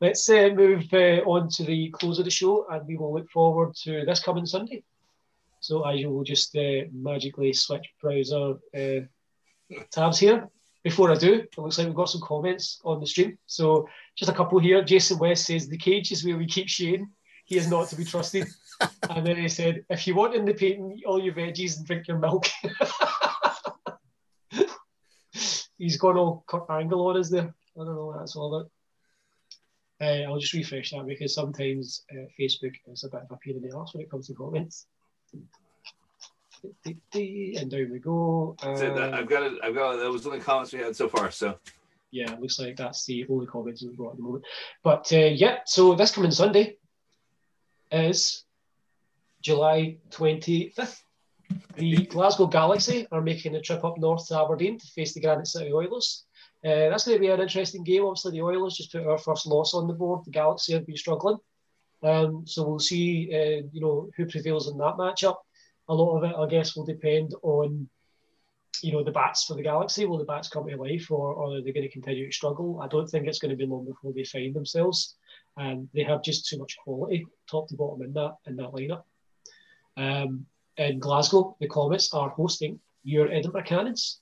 Let's 0.00 0.28
uh, 0.28 0.50
move 0.54 0.92
uh, 0.92 1.22
on 1.24 1.48
to 1.50 1.64
the 1.64 1.90
close 1.90 2.18
of 2.18 2.24
the 2.24 2.30
show 2.30 2.66
and 2.68 2.86
we 2.86 2.96
will 2.96 3.14
look 3.14 3.30
forward 3.30 3.74
to 3.84 4.04
this 4.04 4.20
coming 4.20 4.44
Sunday. 4.44 4.82
So 5.60 5.88
as 5.88 5.98
you 5.98 6.10
will 6.10 6.24
just 6.24 6.54
uh, 6.56 6.82
magically 6.92 7.52
switch 7.52 7.86
browser 8.02 8.54
uh, 8.76 9.06
tabs 9.90 10.18
here. 10.18 10.48
Before 10.86 11.10
I 11.10 11.16
do, 11.16 11.34
it 11.34 11.58
looks 11.58 11.78
like 11.78 11.88
we've 11.88 11.96
got 11.96 12.10
some 12.10 12.20
comments 12.20 12.80
on 12.84 13.00
the 13.00 13.06
stream. 13.08 13.36
So 13.46 13.88
just 14.14 14.30
a 14.30 14.32
couple 14.32 14.60
here. 14.60 14.84
Jason 14.84 15.18
West 15.18 15.44
says, 15.44 15.66
the 15.66 15.76
cage 15.76 16.12
is 16.12 16.24
where 16.24 16.38
we 16.38 16.46
keep 16.46 16.68
Shane. 16.68 17.10
He 17.44 17.56
is 17.56 17.68
not 17.68 17.88
to 17.88 17.96
be 17.96 18.04
trusted. 18.04 18.46
and 19.10 19.26
then 19.26 19.36
he 19.36 19.48
said, 19.48 19.84
if 19.90 20.06
you 20.06 20.14
want 20.14 20.36
in 20.36 20.44
the 20.44 20.54
painting, 20.54 20.92
eat 20.92 21.04
all 21.04 21.20
your 21.20 21.34
veggies 21.34 21.76
and 21.76 21.84
drink 21.84 22.06
your 22.06 22.20
milk. 22.20 22.46
He's 25.76 25.96
gone 25.96 26.18
all 26.18 26.44
Kurt 26.46 26.70
Angle 26.70 27.04
on 27.04 27.20
there. 27.32 27.52
I 27.74 27.84
don't 27.84 27.96
know 27.96 28.06
what 28.06 28.20
that's 28.20 28.36
all 28.36 28.54
about. 28.54 28.70
Uh, 30.00 30.22
I'll 30.30 30.38
just 30.38 30.52
refresh 30.52 30.92
that 30.92 31.04
because 31.04 31.34
sometimes 31.34 32.04
uh, 32.12 32.26
Facebook 32.38 32.76
is 32.86 33.02
a 33.02 33.08
bit 33.08 33.22
of 33.22 33.32
a 33.32 33.36
pain 33.38 33.56
in 33.56 33.62
the 33.68 33.76
ass 33.76 33.92
when 33.92 34.04
it 34.04 34.10
comes 34.12 34.28
to 34.28 34.34
comments. 34.34 34.86
And 37.60 37.70
down 37.70 37.90
we 37.90 37.98
go. 37.98 38.56
Uh, 38.62 38.70
I've 38.70 39.28
got 39.28 39.42
it. 39.42 39.58
I've 39.62 39.74
got 39.74 39.94
it. 39.94 39.98
That 39.98 40.10
was 40.10 40.24
the 40.24 40.30
only 40.30 40.40
comments 40.40 40.72
we 40.72 40.80
had 40.80 40.96
so 40.96 41.08
far. 41.08 41.30
So 41.30 41.58
yeah, 42.10 42.32
it 42.32 42.40
looks 42.40 42.58
like 42.58 42.76
that's 42.76 43.04
the 43.04 43.26
only 43.28 43.46
comments 43.46 43.82
we've 43.82 43.96
got 43.96 44.10
at 44.10 44.16
the 44.16 44.22
moment. 44.22 44.44
But 44.82 45.12
uh, 45.12 45.16
yeah, 45.16 45.58
so 45.66 45.94
this 45.94 46.12
coming 46.12 46.30
Sunday 46.30 46.76
is 47.90 48.44
July 49.42 49.98
25th. 50.10 51.00
The 51.76 52.06
Glasgow 52.06 52.46
Galaxy 52.46 53.06
are 53.12 53.20
making 53.20 53.54
a 53.54 53.60
trip 53.60 53.84
up 53.84 53.98
north 53.98 54.26
to 54.28 54.40
Aberdeen 54.40 54.78
to 54.78 54.86
face 54.86 55.14
the 55.14 55.20
Granite 55.20 55.46
City 55.46 55.72
Oilers. 55.72 56.24
Uh, 56.64 56.88
that's 56.88 57.06
going 57.06 57.18
to 57.18 57.20
be 57.20 57.28
an 57.28 57.40
interesting 57.40 57.84
game. 57.84 58.04
Obviously, 58.04 58.32
the 58.32 58.42
Oilers 58.42 58.76
just 58.76 58.90
put 58.90 59.06
our 59.06 59.18
first 59.18 59.46
loss 59.46 59.74
on 59.74 59.86
the 59.86 59.92
board. 59.92 60.24
The 60.24 60.32
Galaxy 60.32 60.72
have 60.72 60.86
been 60.86 60.96
struggling, 60.96 61.36
um, 62.02 62.44
so 62.46 62.66
we'll 62.66 62.78
see. 62.80 63.30
Uh, 63.32 63.68
you 63.72 63.80
know 63.80 64.10
who 64.16 64.26
prevails 64.26 64.68
in 64.68 64.78
that 64.78 64.96
matchup. 64.96 65.36
A 65.88 65.94
lot 65.94 66.16
of 66.16 66.24
it, 66.24 66.36
I 66.36 66.46
guess, 66.48 66.76
will 66.76 66.84
depend 66.84 67.34
on 67.42 67.88
you 68.82 68.92
know 68.92 69.02
the 69.02 69.10
bats 69.10 69.44
for 69.44 69.54
the 69.54 69.62
Galaxy. 69.62 70.04
Will 70.04 70.18
the 70.18 70.24
bats 70.24 70.48
come 70.48 70.66
to 70.66 70.76
life, 70.76 71.10
or, 71.10 71.32
or 71.32 71.56
are 71.56 71.62
they 71.62 71.72
going 71.72 71.86
to 71.86 71.92
continue 71.92 72.26
to 72.26 72.32
struggle? 72.32 72.80
I 72.82 72.88
don't 72.88 73.06
think 73.06 73.26
it's 73.26 73.38
going 73.38 73.50
to 73.50 73.56
be 73.56 73.66
long 73.66 73.86
before 73.86 74.12
they 74.12 74.24
find 74.24 74.54
themselves. 74.54 75.16
Um, 75.56 75.88
they 75.94 76.02
have 76.02 76.22
just 76.22 76.46
too 76.46 76.58
much 76.58 76.76
quality, 76.84 77.26
top 77.50 77.68
to 77.68 77.76
bottom, 77.76 78.02
in 78.02 78.12
that 78.14 78.36
in 78.46 78.56
that 78.56 78.72
lineup. 78.72 79.04
Um, 79.96 80.46
in 80.76 80.98
Glasgow, 80.98 81.56
the 81.60 81.68
Comets 81.68 82.12
are 82.12 82.28
hosting 82.28 82.80
your 83.02 83.30
Edinburgh 83.32 83.62
Cannons 83.62 84.20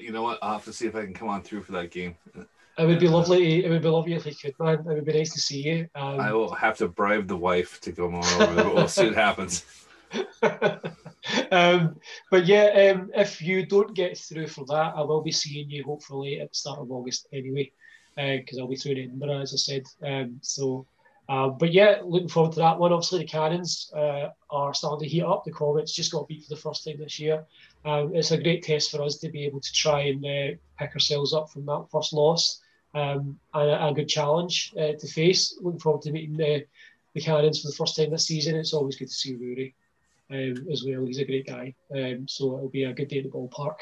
you 0.00 0.12
know 0.12 0.22
what? 0.22 0.38
I'll 0.42 0.54
have 0.54 0.64
to 0.64 0.72
see 0.72 0.86
if 0.86 0.94
I 0.94 1.04
can 1.04 1.14
come 1.14 1.28
on 1.28 1.42
through 1.42 1.62
for 1.62 1.72
that 1.72 1.90
game. 1.90 2.16
It 2.78 2.86
would 2.86 3.00
be 3.00 3.08
lovely. 3.08 3.64
It 3.64 3.70
would 3.70 3.82
be 3.82 3.88
lovely 3.88 4.14
if 4.14 4.26
you 4.26 4.34
could, 4.34 4.54
man. 4.60 4.80
It 4.80 4.84
would 4.84 5.04
be 5.04 5.12
nice 5.12 5.32
to 5.32 5.40
see 5.40 5.62
you. 5.62 5.88
Um, 5.94 6.20
I 6.20 6.32
will 6.32 6.54
have 6.54 6.76
to 6.78 6.88
bribe 6.88 7.26
the 7.26 7.36
wife 7.36 7.80
to 7.82 7.92
come 7.92 8.14
on 8.14 8.42
over. 8.42 8.74
We'll 8.74 8.88
see 8.88 9.06
what 9.06 9.14
happens. 9.14 9.64
um, 11.50 11.96
but 12.30 12.46
yeah, 12.46 12.92
um, 12.94 13.10
if 13.14 13.42
you 13.42 13.66
don't 13.66 13.94
get 13.94 14.18
through 14.18 14.48
for 14.48 14.64
that, 14.66 14.94
I 14.96 15.02
will 15.02 15.22
be 15.22 15.32
seeing 15.32 15.70
you 15.70 15.84
hopefully 15.84 16.40
at 16.40 16.50
the 16.50 16.54
start 16.54 16.78
of 16.78 16.90
August 16.90 17.28
anyway, 17.32 17.72
because 18.16 18.58
uh, 18.58 18.62
I'll 18.62 18.68
be 18.68 18.76
through 18.76 18.92
in 18.92 18.98
Edinburgh, 18.98 19.40
as 19.40 19.54
I 19.54 19.56
said. 19.56 19.84
Um, 20.02 20.38
so 20.42 20.86
Uh, 21.28 21.48
but 21.48 21.72
yeah, 21.72 22.00
looking 22.04 22.28
forward 22.28 22.52
to 22.52 22.60
that 22.60 22.78
one. 22.78 22.92
Obviously, 22.92 23.18
the 23.18 23.24
Cannons 23.24 23.90
uh, 23.96 24.28
are 24.50 24.72
starting 24.74 25.00
to 25.00 25.12
heat 25.12 25.24
up. 25.24 25.44
The 25.44 25.50
Comets 25.50 25.92
just 25.92 26.12
got 26.12 26.28
beat 26.28 26.44
for 26.44 26.54
the 26.54 26.60
first 26.60 26.84
time 26.84 26.98
this 26.98 27.18
year. 27.18 27.44
Um, 27.84 28.14
it's 28.14 28.30
a 28.30 28.40
great 28.40 28.62
test 28.62 28.90
for 28.90 29.02
us 29.02 29.16
to 29.18 29.28
be 29.28 29.44
able 29.44 29.60
to 29.60 29.72
try 29.72 30.02
and 30.02 30.24
uh, 30.24 30.56
pick 30.78 30.94
ourselves 30.94 31.34
up 31.34 31.50
from 31.50 31.66
that 31.66 31.86
first 31.90 32.12
loss. 32.12 32.60
Um, 32.94 33.38
and 33.52 33.70
a, 33.70 33.88
a, 33.88 33.92
good 33.92 34.08
challenge 34.08 34.72
uh, 34.78 34.92
to 34.98 35.06
face. 35.08 35.58
Looking 35.60 35.80
forward 35.80 36.02
to 36.02 36.12
meeting 36.12 36.36
the, 36.36 36.64
the 37.14 37.20
Cannons 37.20 37.60
for 37.60 37.68
the 37.68 37.76
first 37.76 37.96
time 37.96 38.10
this 38.10 38.26
season. 38.26 38.54
It's 38.54 38.72
always 38.72 38.96
good 38.96 39.08
to 39.08 39.14
see 39.14 39.34
Rory 39.34 39.74
um, 40.30 40.66
as 40.70 40.84
well. 40.86 41.04
He's 41.04 41.18
a 41.18 41.24
great 41.24 41.46
guy. 41.46 41.74
Um, 41.94 42.26
so 42.28 42.56
it'll 42.56 42.68
be 42.68 42.84
a 42.84 42.92
good 42.92 43.08
day 43.08 43.18
at 43.18 43.24
the 43.24 43.30
ballpark. 43.30 43.76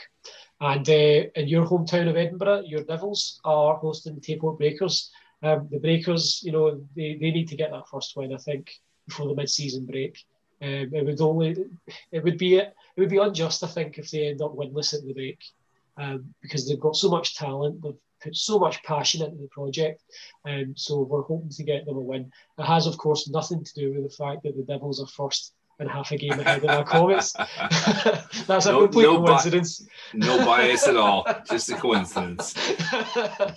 And 0.61 0.89
uh, 0.89 1.31
in 1.35 1.49
your 1.49 1.67
hometown 1.67 2.09
of 2.09 2.17
Edinburgh, 2.17 2.63
your 2.67 2.85
Devils 2.85 3.41
are 3.45 3.77
hosting 3.77 4.15
the 4.15 4.21
Tayport 4.21 4.59
Breakers. 4.59 5.11
Um, 5.43 5.69
the 5.71 5.79
Breakers, 5.79 6.43
you 6.43 6.53
know, 6.53 6.81
they, 6.97 7.19
they 7.21 7.31
need 7.31 7.49
to 7.49 7.57
get 7.57 7.71
that 7.71 7.89
first 7.91 8.17
win, 8.17 8.33
I 8.33 8.39
think, 8.39 8.71
before 9.07 9.29
the 9.29 9.35
mid-season 9.35 9.85
break. 9.85 10.19
Um, 10.63 10.91
it 10.95 11.05
would 11.05 11.21
only, 11.21 11.57
it 12.13 12.25
would 12.25 12.39
be, 12.39 12.57
it 12.57 12.75
would 12.97 13.11
be 13.11 13.19
unjust, 13.19 13.63
I 13.63 13.67
think, 13.67 13.99
if 13.99 14.11
they 14.11 14.29
end 14.29 14.41
up 14.41 14.55
winless 14.55 14.95
at 14.95 15.05
the 15.05 15.13
break, 15.13 15.39
um, 15.99 16.35
because 16.41 16.67
they've 16.67 16.81
got 16.81 16.97
so 16.97 17.11
much 17.11 17.37
talent, 17.37 17.83
they've 17.83 17.93
put 18.23 18.37
so 18.37 18.59
much 18.59 18.83
passion 18.85 19.23
into 19.23 19.43
the 19.43 19.49
project, 19.49 20.03
and 20.47 20.69
um, 20.69 20.77
so 20.77 21.03
we're 21.03 21.23
hoping 21.23 21.51
to 21.51 21.63
get 21.65 21.85
them 21.85 21.97
a 21.97 22.01
win. 22.01 22.31
It 22.59 22.65
has, 22.65 22.87
of 22.87 22.97
course, 22.97 23.29
nothing 23.29 23.63
to 23.63 23.75
do 23.75 23.93
with 23.93 24.05
the 24.05 24.17
fact 24.17 24.45
that 24.45 24.57
the 24.57 24.63
Devils 24.63 25.03
are 25.03 25.07
first 25.09 25.53
and 25.79 25.91
half 25.91 26.13
a 26.13 26.17
game 26.17 26.33
ahead 26.33 26.65
of 26.65 26.71
our 26.71 26.85
Comets. 26.85 27.33
That's 28.47 28.67
a 28.67 28.73
complete 28.73 29.05
no 29.05 29.25
coincidence. 29.25 29.81
Bi- 29.81 30.27
no 30.27 30.45
bias 30.45 30.87
at 30.87 30.97
all, 30.97 31.27
just 31.49 31.71
a 31.71 31.77
coincidence. 31.77 32.55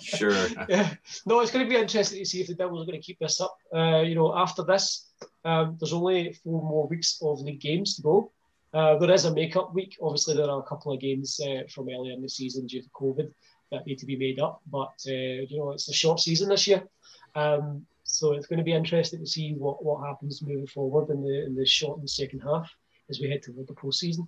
sure. 0.00 0.48
Yeah. 0.68 0.94
No, 1.26 1.40
it's 1.40 1.50
going 1.50 1.64
to 1.64 1.70
be 1.70 1.80
interesting 1.80 2.18
to 2.18 2.24
see 2.24 2.40
if 2.40 2.48
the 2.48 2.54
Devils 2.54 2.82
are 2.82 2.86
going 2.86 3.00
to 3.00 3.04
keep 3.04 3.18
this 3.18 3.40
up. 3.40 3.56
Uh, 3.74 4.00
you 4.00 4.14
know, 4.14 4.36
after 4.36 4.62
this, 4.64 5.08
um, 5.44 5.76
there's 5.78 5.92
only 5.92 6.32
four 6.44 6.62
more 6.62 6.86
weeks 6.88 7.18
of 7.22 7.40
league 7.40 7.60
games 7.60 7.96
to 7.96 8.02
go. 8.02 8.32
Uh, 8.74 8.98
there 8.98 9.10
is 9.10 9.24
a 9.24 9.32
make-up 9.32 9.74
week. 9.74 9.96
Obviously, 10.02 10.34
there 10.34 10.50
are 10.50 10.60
a 10.60 10.64
couple 10.64 10.92
of 10.92 11.00
games 11.00 11.40
uh, 11.40 11.62
from 11.72 11.88
earlier 11.88 12.12
in 12.12 12.20
the 12.20 12.28
season 12.28 12.66
due 12.66 12.82
to 12.82 12.88
COVID 12.90 13.32
that 13.70 13.86
need 13.86 13.98
to 13.98 14.06
be 14.06 14.16
made 14.16 14.40
up. 14.40 14.60
But 14.70 14.94
uh, 15.06 15.44
you 15.48 15.58
know, 15.58 15.72
it's 15.72 15.88
a 15.88 15.92
short 15.92 16.20
season 16.20 16.48
this 16.48 16.66
year. 16.66 16.82
Um, 17.34 17.86
so 18.10 18.32
it's 18.32 18.46
going 18.46 18.58
to 18.58 18.64
be 18.64 18.72
interesting 18.72 19.20
to 19.20 19.26
see 19.26 19.52
what, 19.52 19.84
what 19.84 20.06
happens 20.06 20.40
moving 20.42 20.66
forward 20.66 21.10
in 21.10 21.22
the 21.22 21.44
in 21.44 21.54
the 21.54 21.66
short 21.66 21.98
and 21.98 22.08
second 22.08 22.40
half 22.40 22.74
as 23.10 23.20
we 23.20 23.28
head 23.28 23.42
toward 23.42 23.68
the 23.68 23.74
postseason. 23.74 24.26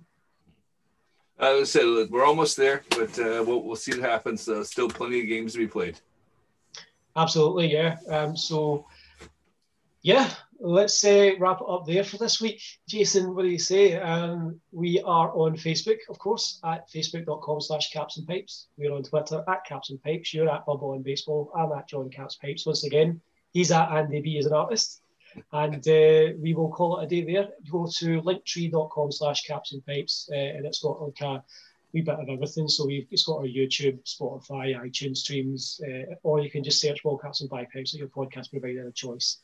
I 1.39 1.63
said 1.63 2.09
we're 2.11 2.25
almost 2.25 2.55
there, 2.55 2.83
but 2.91 3.17
uh, 3.17 3.43
we'll, 3.45 3.63
we'll 3.63 3.75
see 3.75 3.91
what 3.93 4.07
happens. 4.07 4.47
Uh, 4.47 4.63
still 4.63 4.87
plenty 4.87 5.21
of 5.21 5.27
games 5.27 5.53
to 5.53 5.57
be 5.57 5.67
played. 5.67 5.99
Absolutely, 7.15 7.73
yeah. 7.73 7.97
Um, 8.07 8.37
so, 8.37 8.85
yeah, 10.03 10.29
let's 10.59 11.03
uh, 11.03 11.31
wrap 11.39 11.59
it 11.59 11.67
up 11.67 11.87
there 11.87 12.03
for 12.03 12.17
this 12.17 12.39
week. 12.39 12.61
Jason, 12.87 13.33
what 13.33 13.41
do 13.41 13.49
you 13.49 13.57
say? 13.57 13.95
Um, 13.95 14.61
we 14.71 15.01
are 15.01 15.33
on 15.33 15.57
Facebook, 15.57 15.97
of 16.09 16.19
course, 16.19 16.59
at 16.63 16.87
facebook.com 16.91 17.59
slash 17.59 17.91
caps 17.91 18.17
and 18.17 18.27
pipes. 18.27 18.67
We're 18.77 18.93
on 18.93 19.01
Twitter 19.01 19.43
at 19.47 19.65
caps 19.65 19.89
and 19.89 20.01
pipes. 20.03 20.33
You're 20.35 20.49
at 20.49 20.67
Bubble 20.67 20.93
and 20.93 21.03
Baseball. 21.03 21.51
I'm 21.55 21.71
at 21.71 21.89
John 21.89 22.11
Caps 22.11 22.35
Pipes. 22.35 22.67
Once 22.67 22.83
again, 22.83 23.19
he's 23.51 23.71
at 23.71 23.91
Andy 23.91 24.21
B 24.21 24.37
as 24.37 24.45
an 24.45 24.53
artist. 24.53 25.01
And 25.53 25.87
uh, 25.87 26.33
we 26.39 26.53
will 26.53 26.69
call 26.69 26.99
it 26.99 27.05
a 27.05 27.07
day 27.07 27.23
there. 27.23 27.49
Go 27.71 27.87
to 27.99 28.21
linktree.com 28.21 29.11
slash 29.11 29.43
caps 29.43 29.71
and 29.71 29.85
pipes, 29.85 30.29
uh, 30.31 30.35
and 30.35 30.65
it's 30.65 30.81
got 30.81 31.01
like 31.01 31.21
a 31.21 31.41
wee 31.93 32.01
bit 32.01 32.19
of 32.19 32.27
everything. 32.27 32.67
So 32.67 32.85
we've 32.85 33.07
it's 33.11 33.23
got 33.23 33.37
our 33.37 33.45
YouTube, 33.45 33.99
Spotify, 34.03 34.75
iTunes 34.75 35.17
streams, 35.17 35.79
uh, 35.87 36.15
or 36.23 36.41
you 36.41 36.49
can 36.49 36.63
just 36.63 36.81
search 36.81 37.01
Ball 37.03 37.17
Caps 37.17 37.41
and 37.41 37.49
Bagpipes 37.49 37.93
at 37.93 37.99
your 37.99 38.09
podcast 38.09 38.51
provider 38.51 38.87
of 38.87 38.93
choice. 38.93 39.37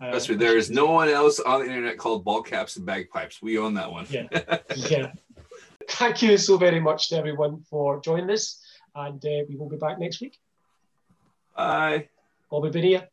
Uh, 0.00 0.12
That's 0.12 0.28
right. 0.28 0.38
There 0.38 0.56
is 0.56 0.70
no 0.70 0.86
one 0.86 1.08
else 1.08 1.40
on 1.40 1.60
the 1.60 1.66
internet 1.66 1.98
called 1.98 2.24
Ball 2.24 2.42
Caps 2.42 2.76
and 2.76 2.86
Bagpipes. 2.86 3.42
We 3.42 3.58
own 3.58 3.74
that 3.74 3.90
one. 3.90 4.06
yeah. 4.10 4.28
yeah. 4.76 5.12
Thank 5.88 6.22
you 6.22 6.38
so 6.38 6.56
very 6.56 6.80
much 6.80 7.08
to 7.08 7.16
everyone 7.16 7.64
for 7.68 8.00
joining 8.00 8.30
us, 8.30 8.60
and 8.94 9.24
uh, 9.24 9.44
we 9.48 9.56
will 9.56 9.68
be 9.68 9.76
back 9.76 9.98
next 9.98 10.20
week. 10.20 10.38
Bye. 11.56 12.08
Bobby 12.50 12.70
Benia. 12.70 13.08